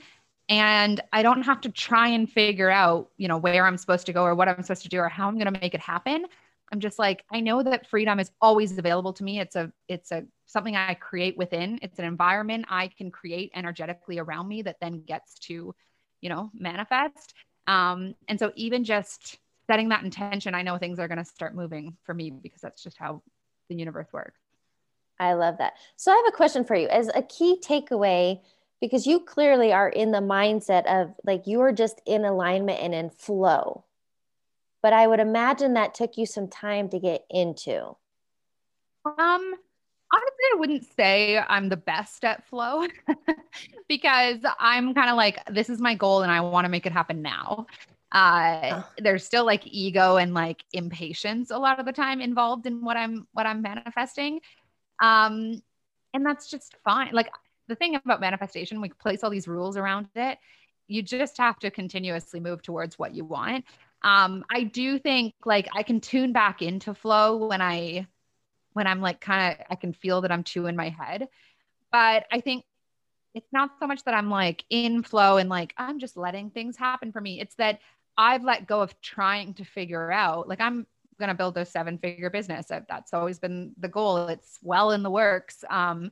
and 0.49 1.01
I 1.11 1.23
don't 1.23 1.41
have 1.41 1.61
to 1.61 1.69
try 1.69 2.09
and 2.09 2.29
figure 2.29 2.69
out, 2.69 3.09
you 3.17 3.27
know, 3.27 3.37
where 3.37 3.65
I'm 3.65 3.77
supposed 3.77 4.05
to 4.05 4.13
go 4.13 4.23
or 4.23 4.33
what 4.33 4.47
I'm 4.47 4.61
supposed 4.61 4.83
to 4.83 4.89
do 4.89 4.99
or 4.99 5.09
how 5.09 5.27
I'm 5.27 5.35
going 5.37 5.51
to 5.51 5.59
make 5.59 5.73
it 5.73 5.81
happen. 5.81 6.25
I'm 6.71 6.79
just 6.79 6.99
like, 6.99 7.23
I 7.31 7.39
know 7.39 7.63
that 7.63 7.87
freedom 7.87 8.19
is 8.19 8.31
always 8.41 8.77
available 8.77 9.13
to 9.13 9.23
me. 9.23 9.39
It's 9.39 9.55
a, 9.55 9.71
it's 9.87 10.11
a, 10.11 10.25
something 10.45 10.75
I 10.75 10.93
create 10.93 11.37
within. 11.37 11.79
It's 11.81 11.99
an 11.99 12.05
environment 12.05 12.65
I 12.69 12.87
can 12.87 13.11
create 13.11 13.51
energetically 13.55 14.19
around 14.19 14.47
me 14.47 14.61
that 14.63 14.77
then 14.81 15.03
gets 15.03 15.35
to, 15.39 15.73
you 16.21 16.29
know, 16.29 16.51
manifest. 16.53 17.33
Um, 17.67 18.15
and 18.27 18.39
so 18.39 18.51
even 18.55 18.83
just 18.83 19.37
setting 19.67 19.89
that 19.89 20.03
intention, 20.03 20.55
I 20.55 20.61
know 20.61 20.77
things 20.77 20.99
are 20.99 21.07
going 21.07 21.17
to 21.17 21.25
start 21.25 21.55
moving 21.55 21.95
for 22.03 22.13
me 22.13 22.31
because 22.31 22.61
that's 22.61 22.81
just 22.81 22.97
how 22.97 23.21
the 23.69 23.75
universe 23.75 24.07
works. 24.13 24.39
I 25.19 25.33
love 25.33 25.57
that. 25.57 25.73
So 25.95 26.11
I 26.11 26.15
have 26.15 26.33
a 26.33 26.35
question 26.35 26.63
for 26.63 26.75
you 26.75 26.87
as 26.87 27.09
a 27.13 27.21
key 27.21 27.59
takeaway 27.61 28.39
because 28.79 29.07
you 29.07 29.19
clearly 29.19 29.73
are 29.73 29.89
in 29.89 30.11
the 30.11 30.19
mindset 30.19 30.85
of 30.85 31.13
like 31.23 31.47
you 31.47 31.61
are 31.61 31.71
just 31.71 32.01
in 32.05 32.25
alignment 32.25 32.79
and 32.79 32.93
in 32.93 33.09
flow. 33.09 33.83
But 34.83 34.93
I 34.93 35.07
would 35.07 35.19
imagine 35.19 35.73
that 35.73 35.95
took 35.95 36.17
you 36.17 36.25
some 36.25 36.47
time 36.47 36.89
to 36.89 36.99
get 36.99 37.25
into. 37.29 37.95
Um 39.05 39.53
honestly 40.13 40.45
I 40.53 40.55
wouldn't 40.55 40.85
say 40.95 41.37
I'm 41.37 41.69
the 41.69 41.77
best 41.77 42.23
at 42.23 42.47
flow 42.47 42.85
because 43.89 44.37
I'm 44.59 44.93
kind 44.93 45.09
of 45.09 45.17
like 45.17 45.39
this 45.47 45.69
is 45.69 45.81
my 45.81 45.95
goal 45.95 46.21
and 46.21 46.31
I 46.31 46.41
want 46.41 46.65
to 46.65 46.69
make 46.69 46.85
it 46.85 46.91
happen 46.91 47.21
now. 47.21 47.65
Uh 48.11 48.69
oh. 48.71 48.85
there's 48.99 49.25
still 49.25 49.45
like 49.45 49.63
ego 49.65 50.15
and 50.15 50.33
like 50.33 50.63
impatience 50.71 51.51
a 51.51 51.57
lot 51.57 51.79
of 51.79 51.85
the 51.85 51.91
time 51.91 52.21
involved 52.21 52.65
in 52.65 52.81
what 52.83 52.95
I'm 52.95 53.27
what 53.33 53.45
I'm 53.45 53.61
manifesting. 53.61 54.39
Um 55.01 55.61
and 56.13 56.25
that's 56.25 56.49
just 56.49 56.75
fine. 56.85 57.11
Like 57.13 57.29
the 57.67 57.75
thing 57.75 57.95
about 57.95 58.21
manifestation, 58.21 58.81
we 58.81 58.89
place 58.89 59.23
all 59.23 59.29
these 59.29 59.47
rules 59.47 59.77
around 59.77 60.07
it. 60.15 60.37
You 60.87 61.01
just 61.01 61.37
have 61.37 61.59
to 61.59 61.71
continuously 61.71 62.39
move 62.39 62.61
towards 62.61 62.97
what 62.97 63.13
you 63.13 63.25
want. 63.25 63.65
Um, 64.03 64.45
I 64.49 64.63
do 64.63 64.99
think 64.99 65.33
like 65.45 65.67
I 65.73 65.83
can 65.83 65.99
tune 65.99 66.31
back 66.33 66.61
into 66.61 66.93
flow 66.93 67.47
when 67.47 67.61
I 67.61 68.07
when 68.73 68.87
I'm 68.87 69.01
like 69.01 69.19
kind 69.19 69.53
of 69.53 69.65
I 69.69 69.75
can 69.75 69.91
feel 69.91 70.21
that 70.21 70.31
I'm 70.31 70.43
too 70.43 70.67
in 70.67 70.75
my 70.75 70.89
head. 70.89 71.27
But 71.91 72.25
I 72.31 72.41
think 72.41 72.63
it's 73.33 73.51
not 73.51 73.71
so 73.79 73.87
much 73.87 74.03
that 74.03 74.13
I'm 74.13 74.29
like 74.29 74.63
in 74.69 75.03
flow 75.03 75.37
and 75.37 75.49
like 75.49 75.73
I'm 75.77 75.99
just 75.99 76.17
letting 76.17 76.49
things 76.51 76.77
happen 76.77 77.11
for 77.11 77.21
me. 77.21 77.39
It's 77.41 77.55
that 77.55 77.79
I've 78.17 78.43
let 78.43 78.67
go 78.67 78.81
of 78.81 78.99
trying 79.01 79.53
to 79.55 79.63
figure 79.63 80.11
out 80.11 80.47
like 80.47 80.61
I'm 80.61 80.87
going 81.19 81.29
to 81.29 81.35
build 81.35 81.57
a 81.57 81.65
seven 81.65 81.97
figure 81.97 82.29
business. 82.29 82.67
That's 82.67 83.13
always 83.13 83.39
been 83.39 83.73
the 83.77 83.87
goal. 83.87 84.27
It's 84.27 84.59
well 84.61 84.91
in 84.91 85.03
the 85.03 85.09
works. 85.09 85.63
Um, 85.69 86.11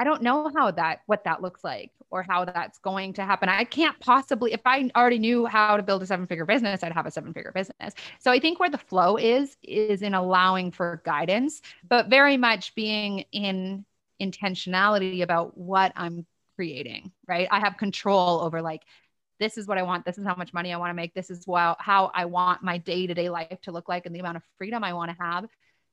I 0.00 0.04
don't 0.04 0.22
know 0.22 0.50
how 0.56 0.70
that 0.70 1.02
what 1.04 1.24
that 1.24 1.42
looks 1.42 1.62
like 1.62 1.92
or 2.10 2.22
how 2.22 2.46
that's 2.46 2.78
going 2.78 3.12
to 3.12 3.22
happen. 3.22 3.50
I 3.50 3.64
can't 3.64 4.00
possibly 4.00 4.54
if 4.54 4.62
I 4.64 4.90
already 4.96 5.18
knew 5.18 5.44
how 5.44 5.76
to 5.76 5.82
build 5.82 6.02
a 6.02 6.06
seven-figure 6.06 6.46
business, 6.46 6.82
I'd 6.82 6.92
have 6.92 7.04
a 7.04 7.10
seven-figure 7.10 7.52
business. 7.54 7.92
So 8.18 8.30
I 8.32 8.40
think 8.40 8.58
where 8.58 8.70
the 8.70 8.78
flow 8.78 9.18
is 9.18 9.58
is 9.62 10.00
in 10.00 10.14
allowing 10.14 10.70
for 10.72 11.02
guidance, 11.04 11.60
but 11.86 12.08
very 12.08 12.38
much 12.38 12.74
being 12.74 13.26
in 13.30 13.84
intentionality 14.22 15.22
about 15.22 15.56
what 15.58 15.92
I'm 15.96 16.26
creating, 16.56 17.12
right? 17.28 17.46
I 17.50 17.60
have 17.60 17.76
control 17.76 18.40
over 18.40 18.62
like 18.62 18.82
this 19.38 19.58
is 19.58 19.66
what 19.66 19.76
I 19.76 19.82
want. 19.82 20.06
This 20.06 20.16
is 20.16 20.24
how 20.24 20.34
much 20.34 20.54
money 20.54 20.72
I 20.72 20.78
want 20.78 20.90
to 20.90 20.94
make. 20.94 21.12
This 21.12 21.28
is 21.28 21.44
how, 21.46 21.76
how 21.78 22.10
I 22.14 22.24
want 22.24 22.62
my 22.62 22.78
day 22.78 23.06
to 23.06 23.12
day 23.12 23.28
life 23.28 23.60
to 23.62 23.72
look 23.72 23.88
like 23.88 24.06
and 24.06 24.14
the 24.14 24.20
amount 24.20 24.38
of 24.38 24.42
freedom 24.56 24.82
I 24.82 24.94
want 24.94 25.10
to 25.10 25.16
have. 25.22 25.44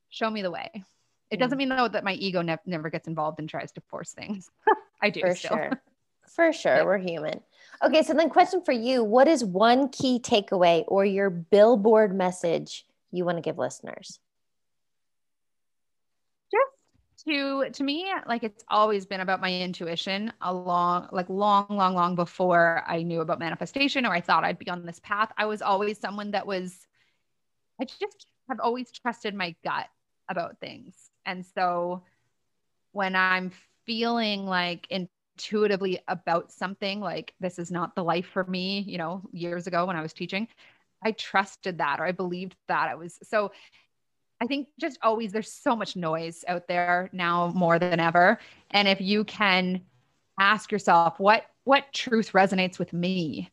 Show 0.10 0.30
me 0.30 0.41
the 0.41 0.51
way. 0.51 0.84
It 1.30 1.38
doesn't 1.39 1.57
mean 1.57 1.69
though 1.69 1.88
that 1.88 2.03
my 2.03 2.13
ego 2.13 2.41
ne- 2.41 2.57
never 2.65 2.89
gets 2.89 3.07
involved 3.07 3.39
and 3.39 3.49
tries 3.49 3.71
to 3.73 3.82
force 3.82 4.13
things. 4.13 4.49
I 5.01 5.09
do 5.09 5.21
for 5.21 5.36
still. 5.36 5.57
sure. 5.57 5.71
For 6.36 6.51
sure, 6.51 6.75
yeah. 6.75 6.84
we're 6.84 6.97
human. 6.97 7.39
Okay, 7.82 8.03
so 8.03 8.13
then 8.13 8.30
question 8.30 8.61
for 8.61 8.73
you: 8.73 9.03
What 9.03 9.28
is 9.30 9.43
one 9.43 9.88
key 9.89 10.19
takeaway 10.19 10.84
or 10.88 11.05
your 11.05 11.30
billboard 11.30 12.13
message 12.13 12.86
you 13.11 13.23
want 13.23 13.38
to 13.38 13.41
give 13.41 13.57
listeners? 13.57 14.19
Just 16.51 17.25
to 17.25 17.69
to 17.71 17.84
me, 17.84 18.11
like 18.28 18.43
it's 18.43 18.63
always 18.67 19.05
been 19.05 19.21
about 19.21 19.39
my 19.39 19.51
intuition. 19.51 20.32
Along, 20.41 21.07
like 21.11 21.30
long, 21.30 21.65
long, 21.69 21.95
long 21.95 22.15
before 22.15 22.84
I 22.86 23.03
knew 23.03 23.21
about 23.21 23.39
manifestation 23.39 24.05
or 24.05 24.11
I 24.11 24.19
thought 24.21 24.43
I'd 24.43 24.59
be 24.59 24.69
on 24.69 24.86
this 24.86 24.99
path, 24.99 25.32
I 25.38 25.45
was 25.45 25.61
always 25.61 25.97
someone 25.97 26.32
that 26.32 26.45
was. 26.45 26.78
I 27.82 27.86
just 27.86 28.28
have 28.49 28.59
always 28.59 28.91
trusted 28.91 29.34
my 29.34 29.55
gut 29.63 29.88
about 30.30 30.59
things 30.59 31.09
and 31.28 31.45
so 31.45 32.01
when 32.93 33.15
I'm 33.15 33.51
feeling 33.86 34.47
like 34.47 34.88
intuitively 34.89 35.99
about 36.07 36.51
something, 36.51 36.99
like 36.99 37.34
this 37.39 37.59
is 37.59 37.69
not 37.69 37.93
the 37.93 38.03
life 38.03 38.25
for 38.25 38.43
me, 38.45 38.80
you 38.88 38.97
know, 38.97 39.21
years 39.32 39.67
ago 39.67 39.86
when 39.86 39.95
I 39.95 40.01
was 40.01 40.13
teaching, 40.13 40.47
I 41.03 41.11
trusted 41.11 41.78
that 41.78 41.99
or 41.99 42.05
I 42.05 42.11
believed 42.11 42.55
that 42.67 42.89
I 42.89 42.95
was 42.95 43.19
so 43.21 43.51
I 44.39 44.45
think 44.45 44.67
just 44.80 44.99
always 45.01 45.32
there's 45.32 45.51
so 45.51 45.75
much 45.75 45.95
noise 45.95 46.45
out 46.47 46.67
there 46.67 47.09
now 47.11 47.51
more 47.55 47.80
than 47.80 47.99
ever. 47.99 48.39
And 48.71 48.88
if 48.88 49.01
you 49.01 49.23
can 49.23 49.82
ask 50.39 50.71
yourself 50.71 51.19
what 51.19 51.45
what 51.65 51.91
truth 51.91 52.32
resonates 52.32 52.80
with 52.80 52.93
me 52.93 53.51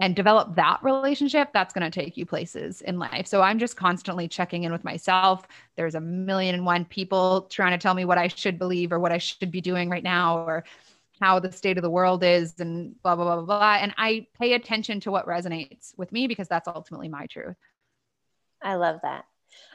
and 0.00 0.16
develop 0.16 0.56
that 0.56 0.80
relationship, 0.82 1.50
that's 1.52 1.72
going 1.72 1.88
to 1.88 2.00
take 2.00 2.16
you 2.16 2.26
places 2.26 2.80
in 2.80 2.98
life. 2.98 3.26
So 3.26 3.42
I'm 3.42 3.58
just 3.58 3.76
constantly 3.76 4.26
checking 4.26 4.64
in 4.64 4.72
with 4.72 4.82
myself. 4.82 5.46
There's 5.76 5.94
a 5.94 6.00
million 6.00 6.54
and 6.54 6.66
one 6.66 6.84
people 6.84 7.42
trying 7.42 7.72
to 7.72 7.78
tell 7.78 7.94
me 7.94 8.04
what 8.04 8.18
I 8.18 8.28
should 8.28 8.58
believe 8.58 8.92
or 8.92 8.98
what 8.98 9.12
I 9.12 9.18
should 9.18 9.52
be 9.52 9.60
doing 9.60 9.88
right 9.88 10.02
now 10.02 10.38
or 10.38 10.64
how 11.20 11.38
the 11.38 11.52
state 11.52 11.78
of 11.78 11.82
the 11.82 11.90
world 11.90 12.24
is 12.24 12.58
and 12.58 13.00
blah, 13.02 13.14
blah, 13.14 13.24
blah, 13.24 13.36
blah, 13.36 13.44
blah. 13.44 13.78
And 13.80 13.94
I 13.96 14.26
pay 14.36 14.54
attention 14.54 14.98
to 15.00 15.12
what 15.12 15.26
resonates 15.26 15.96
with 15.96 16.10
me 16.10 16.26
because 16.26 16.48
that's 16.48 16.66
ultimately 16.66 17.08
my 17.08 17.26
truth. 17.26 17.56
I 18.60 18.74
love 18.74 18.98
that. 19.02 19.26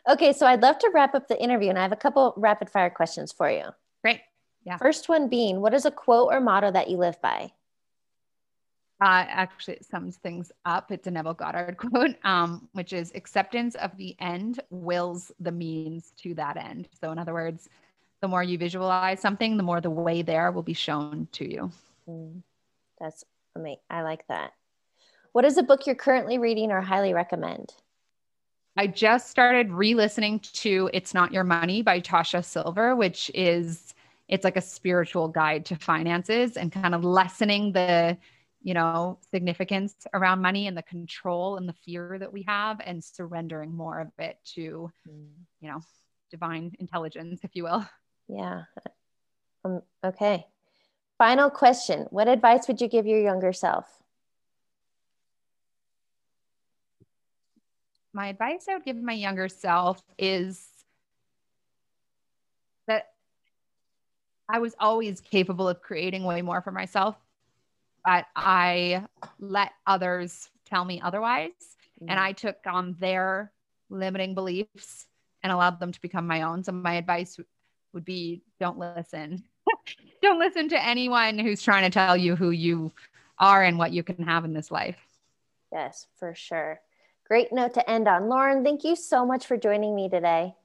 Okay, 0.09 0.33
so 0.33 0.45
I'd 0.45 0.61
love 0.61 0.79
to 0.79 0.91
wrap 0.93 1.15
up 1.15 1.29
the 1.29 1.41
interview 1.41 1.69
and 1.69 1.79
I 1.79 1.83
have 1.83 1.93
a 1.93 1.97
couple 1.97 2.33
rapid 2.35 2.69
fire 2.69 2.89
questions 2.89 3.31
for 3.31 3.49
you. 3.49 3.67
Great. 4.03 4.19
Yeah. 4.65 4.75
First 4.77 5.07
one 5.07 5.29
being, 5.29 5.61
what 5.61 5.73
is 5.73 5.85
a 5.85 5.91
quote 5.91 6.33
or 6.33 6.41
motto 6.41 6.71
that 6.71 6.89
you 6.89 6.97
live 6.97 7.21
by? 7.21 7.53
Uh, 9.01 9.23
actually 9.29 9.75
it 9.75 9.85
sums 9.85 10.17
things 10.17 10.51
up. 10.65 10.91
It's 10.91 11.07
a 11.07 11.11
Neville 11.11 11.33
Goddard 11.33 11.77
quote, 11.77 12.15
um, 12.23 12.67
which 12.73 12.91
is 12.91 13.11
acceptance 13.15 13.75
of 13.75 13.95
the 13.97 14.15
end 14.19 14.59
wills 14.69 15.31
the 15.39 15.51
means 15.51 16.11
to 16.17 16.33
that 16.35 16.57
end. 16.57 16.89
So, 16.99 17.11
in 17.11 17.17
other 17.17 17.33
words, 17.33 17.69
the 18.21 18.27
more 18.27 18.43
you 18.43 18.57
visualize 18.57 19.21
something, 19.21 19.55
the 19.55 19.63
more 19.63 19.79
the 19.79 19.89
way 19.89 20.21
there 20.21 20.51
will 20.51 20.63
be 20.63 20.73
shown 20.73 21.27
to 21.31 21.49
you. 21.49 21.71
Mm, 22.09 22.41
that's 22.99 23.23
amazing. 23.55 23.79
I 23.89 24.01
like 24.01 24.27
that. 24.27 24.51
What 25.31 25.45
is 25.45 25.57
a 25.57 25.63
book 25.63 25.85
you're 25.85 25.95
currently 25.95 26.37
reading 26.37 26.71
or 26.71 26.81
highly 26.81 27.13
recommend? 27.13 27.73
I 28.75 28.87
just 28.87 29.29
started 29.29 29.71
re-listening 29.71 30.39
to 30.39 30.89
"It's 30.93 31.13
Not 31.13 31.31
Your 31.31 31.43
Money" 31.43 31.81
by 31.81 32.01
Tosha 32.01 32.43
Silver, 32.43 32.95
which 32.95 33.31
is 33.33 33.93
it's 34.27 34.43
like 34.43 34.57
a 34.57 34.61
spiritual 34.61 35.27
guide 35.27 35.65
to 35.65 35.75
finances 35.75 36.55
and 36.55 36.71
kind 36.71 36.93
of 36.93 37.03
lessening 37.03 37.71
the 37.71 38.17
you 38.61 38.73
know, 38.73 39.17
significance 39.31 39.95
around 40.13 40.41
money 40.41 40.67
and 40.67 40.77
the 40.77 40.83
control 40.83 41.57
and 41.57 41.67
the 41.67 41.73
fear 41.73 42.17
that 42.19 42.31
we 42.31 42.43
have 42.43 42.81
and 42.85 43.03
surrendering 43.03 43.73
more 43.73 43.99
of 43.99 44.11
it 44.17 44.37
to, 44.43 44.91
mm. 45.07 45.27
you 45.61 45.69
know, 45.69 45.79
divine 46.29 46.73
intelligence, 46.79 47.41
if 47.43 47.55
you 47.55 47.63
will. 47.63 47.85
Yeah. 48.27 48.63
Um, 49.65 49.81
okay. 50.03 50.45
Final 51.17 51.49
question 51.49 52.07
What 52.11 52.27
advice 52.27 52.67
would 52.67 52.79
you 52.79 52.87
give 52.87 53.05
your 53.05 53.19
younger 53.19 53.53
self? 53.53 53.85
My 58.13 58.27
advice 58.27 58.65
I 58.69 58.75
would 58.75 58.85
give 58.85 58.97
my 58.97 59.13
younger 59.13 59.49
self 59.49 60.01
is 60.17 60.65
that 62.87 63.07
I 64.47 64.59
was 64.59 64.75
always 64.79 65.21
capable 65.21 65.67
of 65.67 65.81
creating 65.81 66.23
way 66.23 66.41
more 66.41 66.61
for 66.61 66.71
myself 66.71 67.15
but 68.09 68.25
I 68.35 69.03
let 69.39 69.71
others 69.85 70.49
tell 70.65 70.83
me 70.83 70.99
otherwise. 70.99 71.51
Mm-hmm. 72.01 72.09
And 72.09 72.19
I 72.19 72.31
took 72.31 72.55
on 72.65 72.95
their 72.99 73.51
limiting 73.91 74.33
beliefs 74.33 75.05
and 75.43 75.53
allowed 75.53 75.79
them 75.79 75.91
to 75.91 76.01
become 76.01 76.25
my 76.25 76.41
own. 76.41 76.63
So 76.63 76.71
my 76.71 76.95
advice 76.95 77.39
would 77.93 78.05
be 78.05 78.41
don't 78.59 78.79
listen. 78.79 79.43
don't 80.23 80.39
listen 80.39 80.69
to 80.69 80.83
anyone 80.83 81.37
who's 81.37 81.61
trying 81.61 81.83
to 81.83 81.91
tell 81.91 82.17
you 82.17 82.35
who 82.35 82.49
you 82.49 82.91
are 83.37 83.63
and 83.63 83.77
what 83.77 83.91
you 83.91 84.01
can 84.01 84.23
have 84.23 84.43
in 84.43 84.53
this 84.53 84.71
life. 84.71 84.97
Yes, 85.71 86.07
for 86.15 86.33
sure. 86.33 86.81
Great 87.27 87.53
note 87.53 87.75
to 87.75 87.87
end 87.87 88.07
on. 88.07 88.27
Lauren, 88.27 88.63
thank 88.63 88.83
you 88.83 88.95
so 88.95 89.23
much 89.23 89.45
for 89.45 89.55
joining 89.55 89.95
me 89.95 90.09
today. 90.09 90.55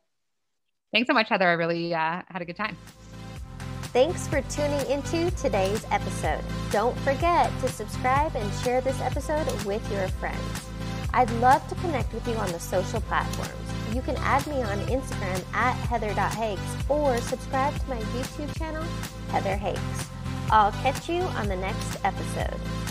Thanks 0.94 1.08
so 1.08 1.12
much, 1.12 1.28
Heather. 1.28 1.48
I 1.48 1.52
really 1.52 1.92
uh, 1.92 2.22
had 2.26 2.40
a 2.40 2.46
good 2.46 2.56
time. 2.56 2.74
Thanks 3.94 4.26
for 4.26 4.42
tuning 4.50 4.84
into 4.90 5.30
today's 5.36 5.86
episode. 5.92 6.42
Don't 6.72 6.98
forget 7.02 7.48
to 7.60 7.68
subscribe 7.68 8.34
and 8.34 8.52
share 8.54 8.80
this 8.80 9.00
episode 9.00 9.46
with 9.64 9.88
your 9.92 10.08
friends. 10.08 10.66
I'd 11.12 11.30
love 11.34 11.64
to 11.68 11.76
connect 11.76 12.12
with 12.12 12.26
you 12.26 12.34
on 12.34 12.50
the 12.50 12.58
social 12.58 13.00
platforms. 13.02 13.54
You 13.94 14.02
can 14.02 14.16
add 14.16 14.44
me 14.48 14.60
on 14.64 14.80
Instagram 14.88 15.40
at 15.54 15.74
heather.hakes 15.74 16.60
or 16.88 17.18
subscribe 17.18 17.78
to 17.78 17.88
my 17.88 18.00
YouTube 18.00 18.58
channel, 18.58 18.82
Heather 19.28 19.56
Hakes. 19.56 20.08
I'll 20.50 20.72
catch 20.72 21.08
you 21.08 21.22
on 21.38 21.46
the 21.46 21.54
next 21.54 22.04
episode. 22.04 22.83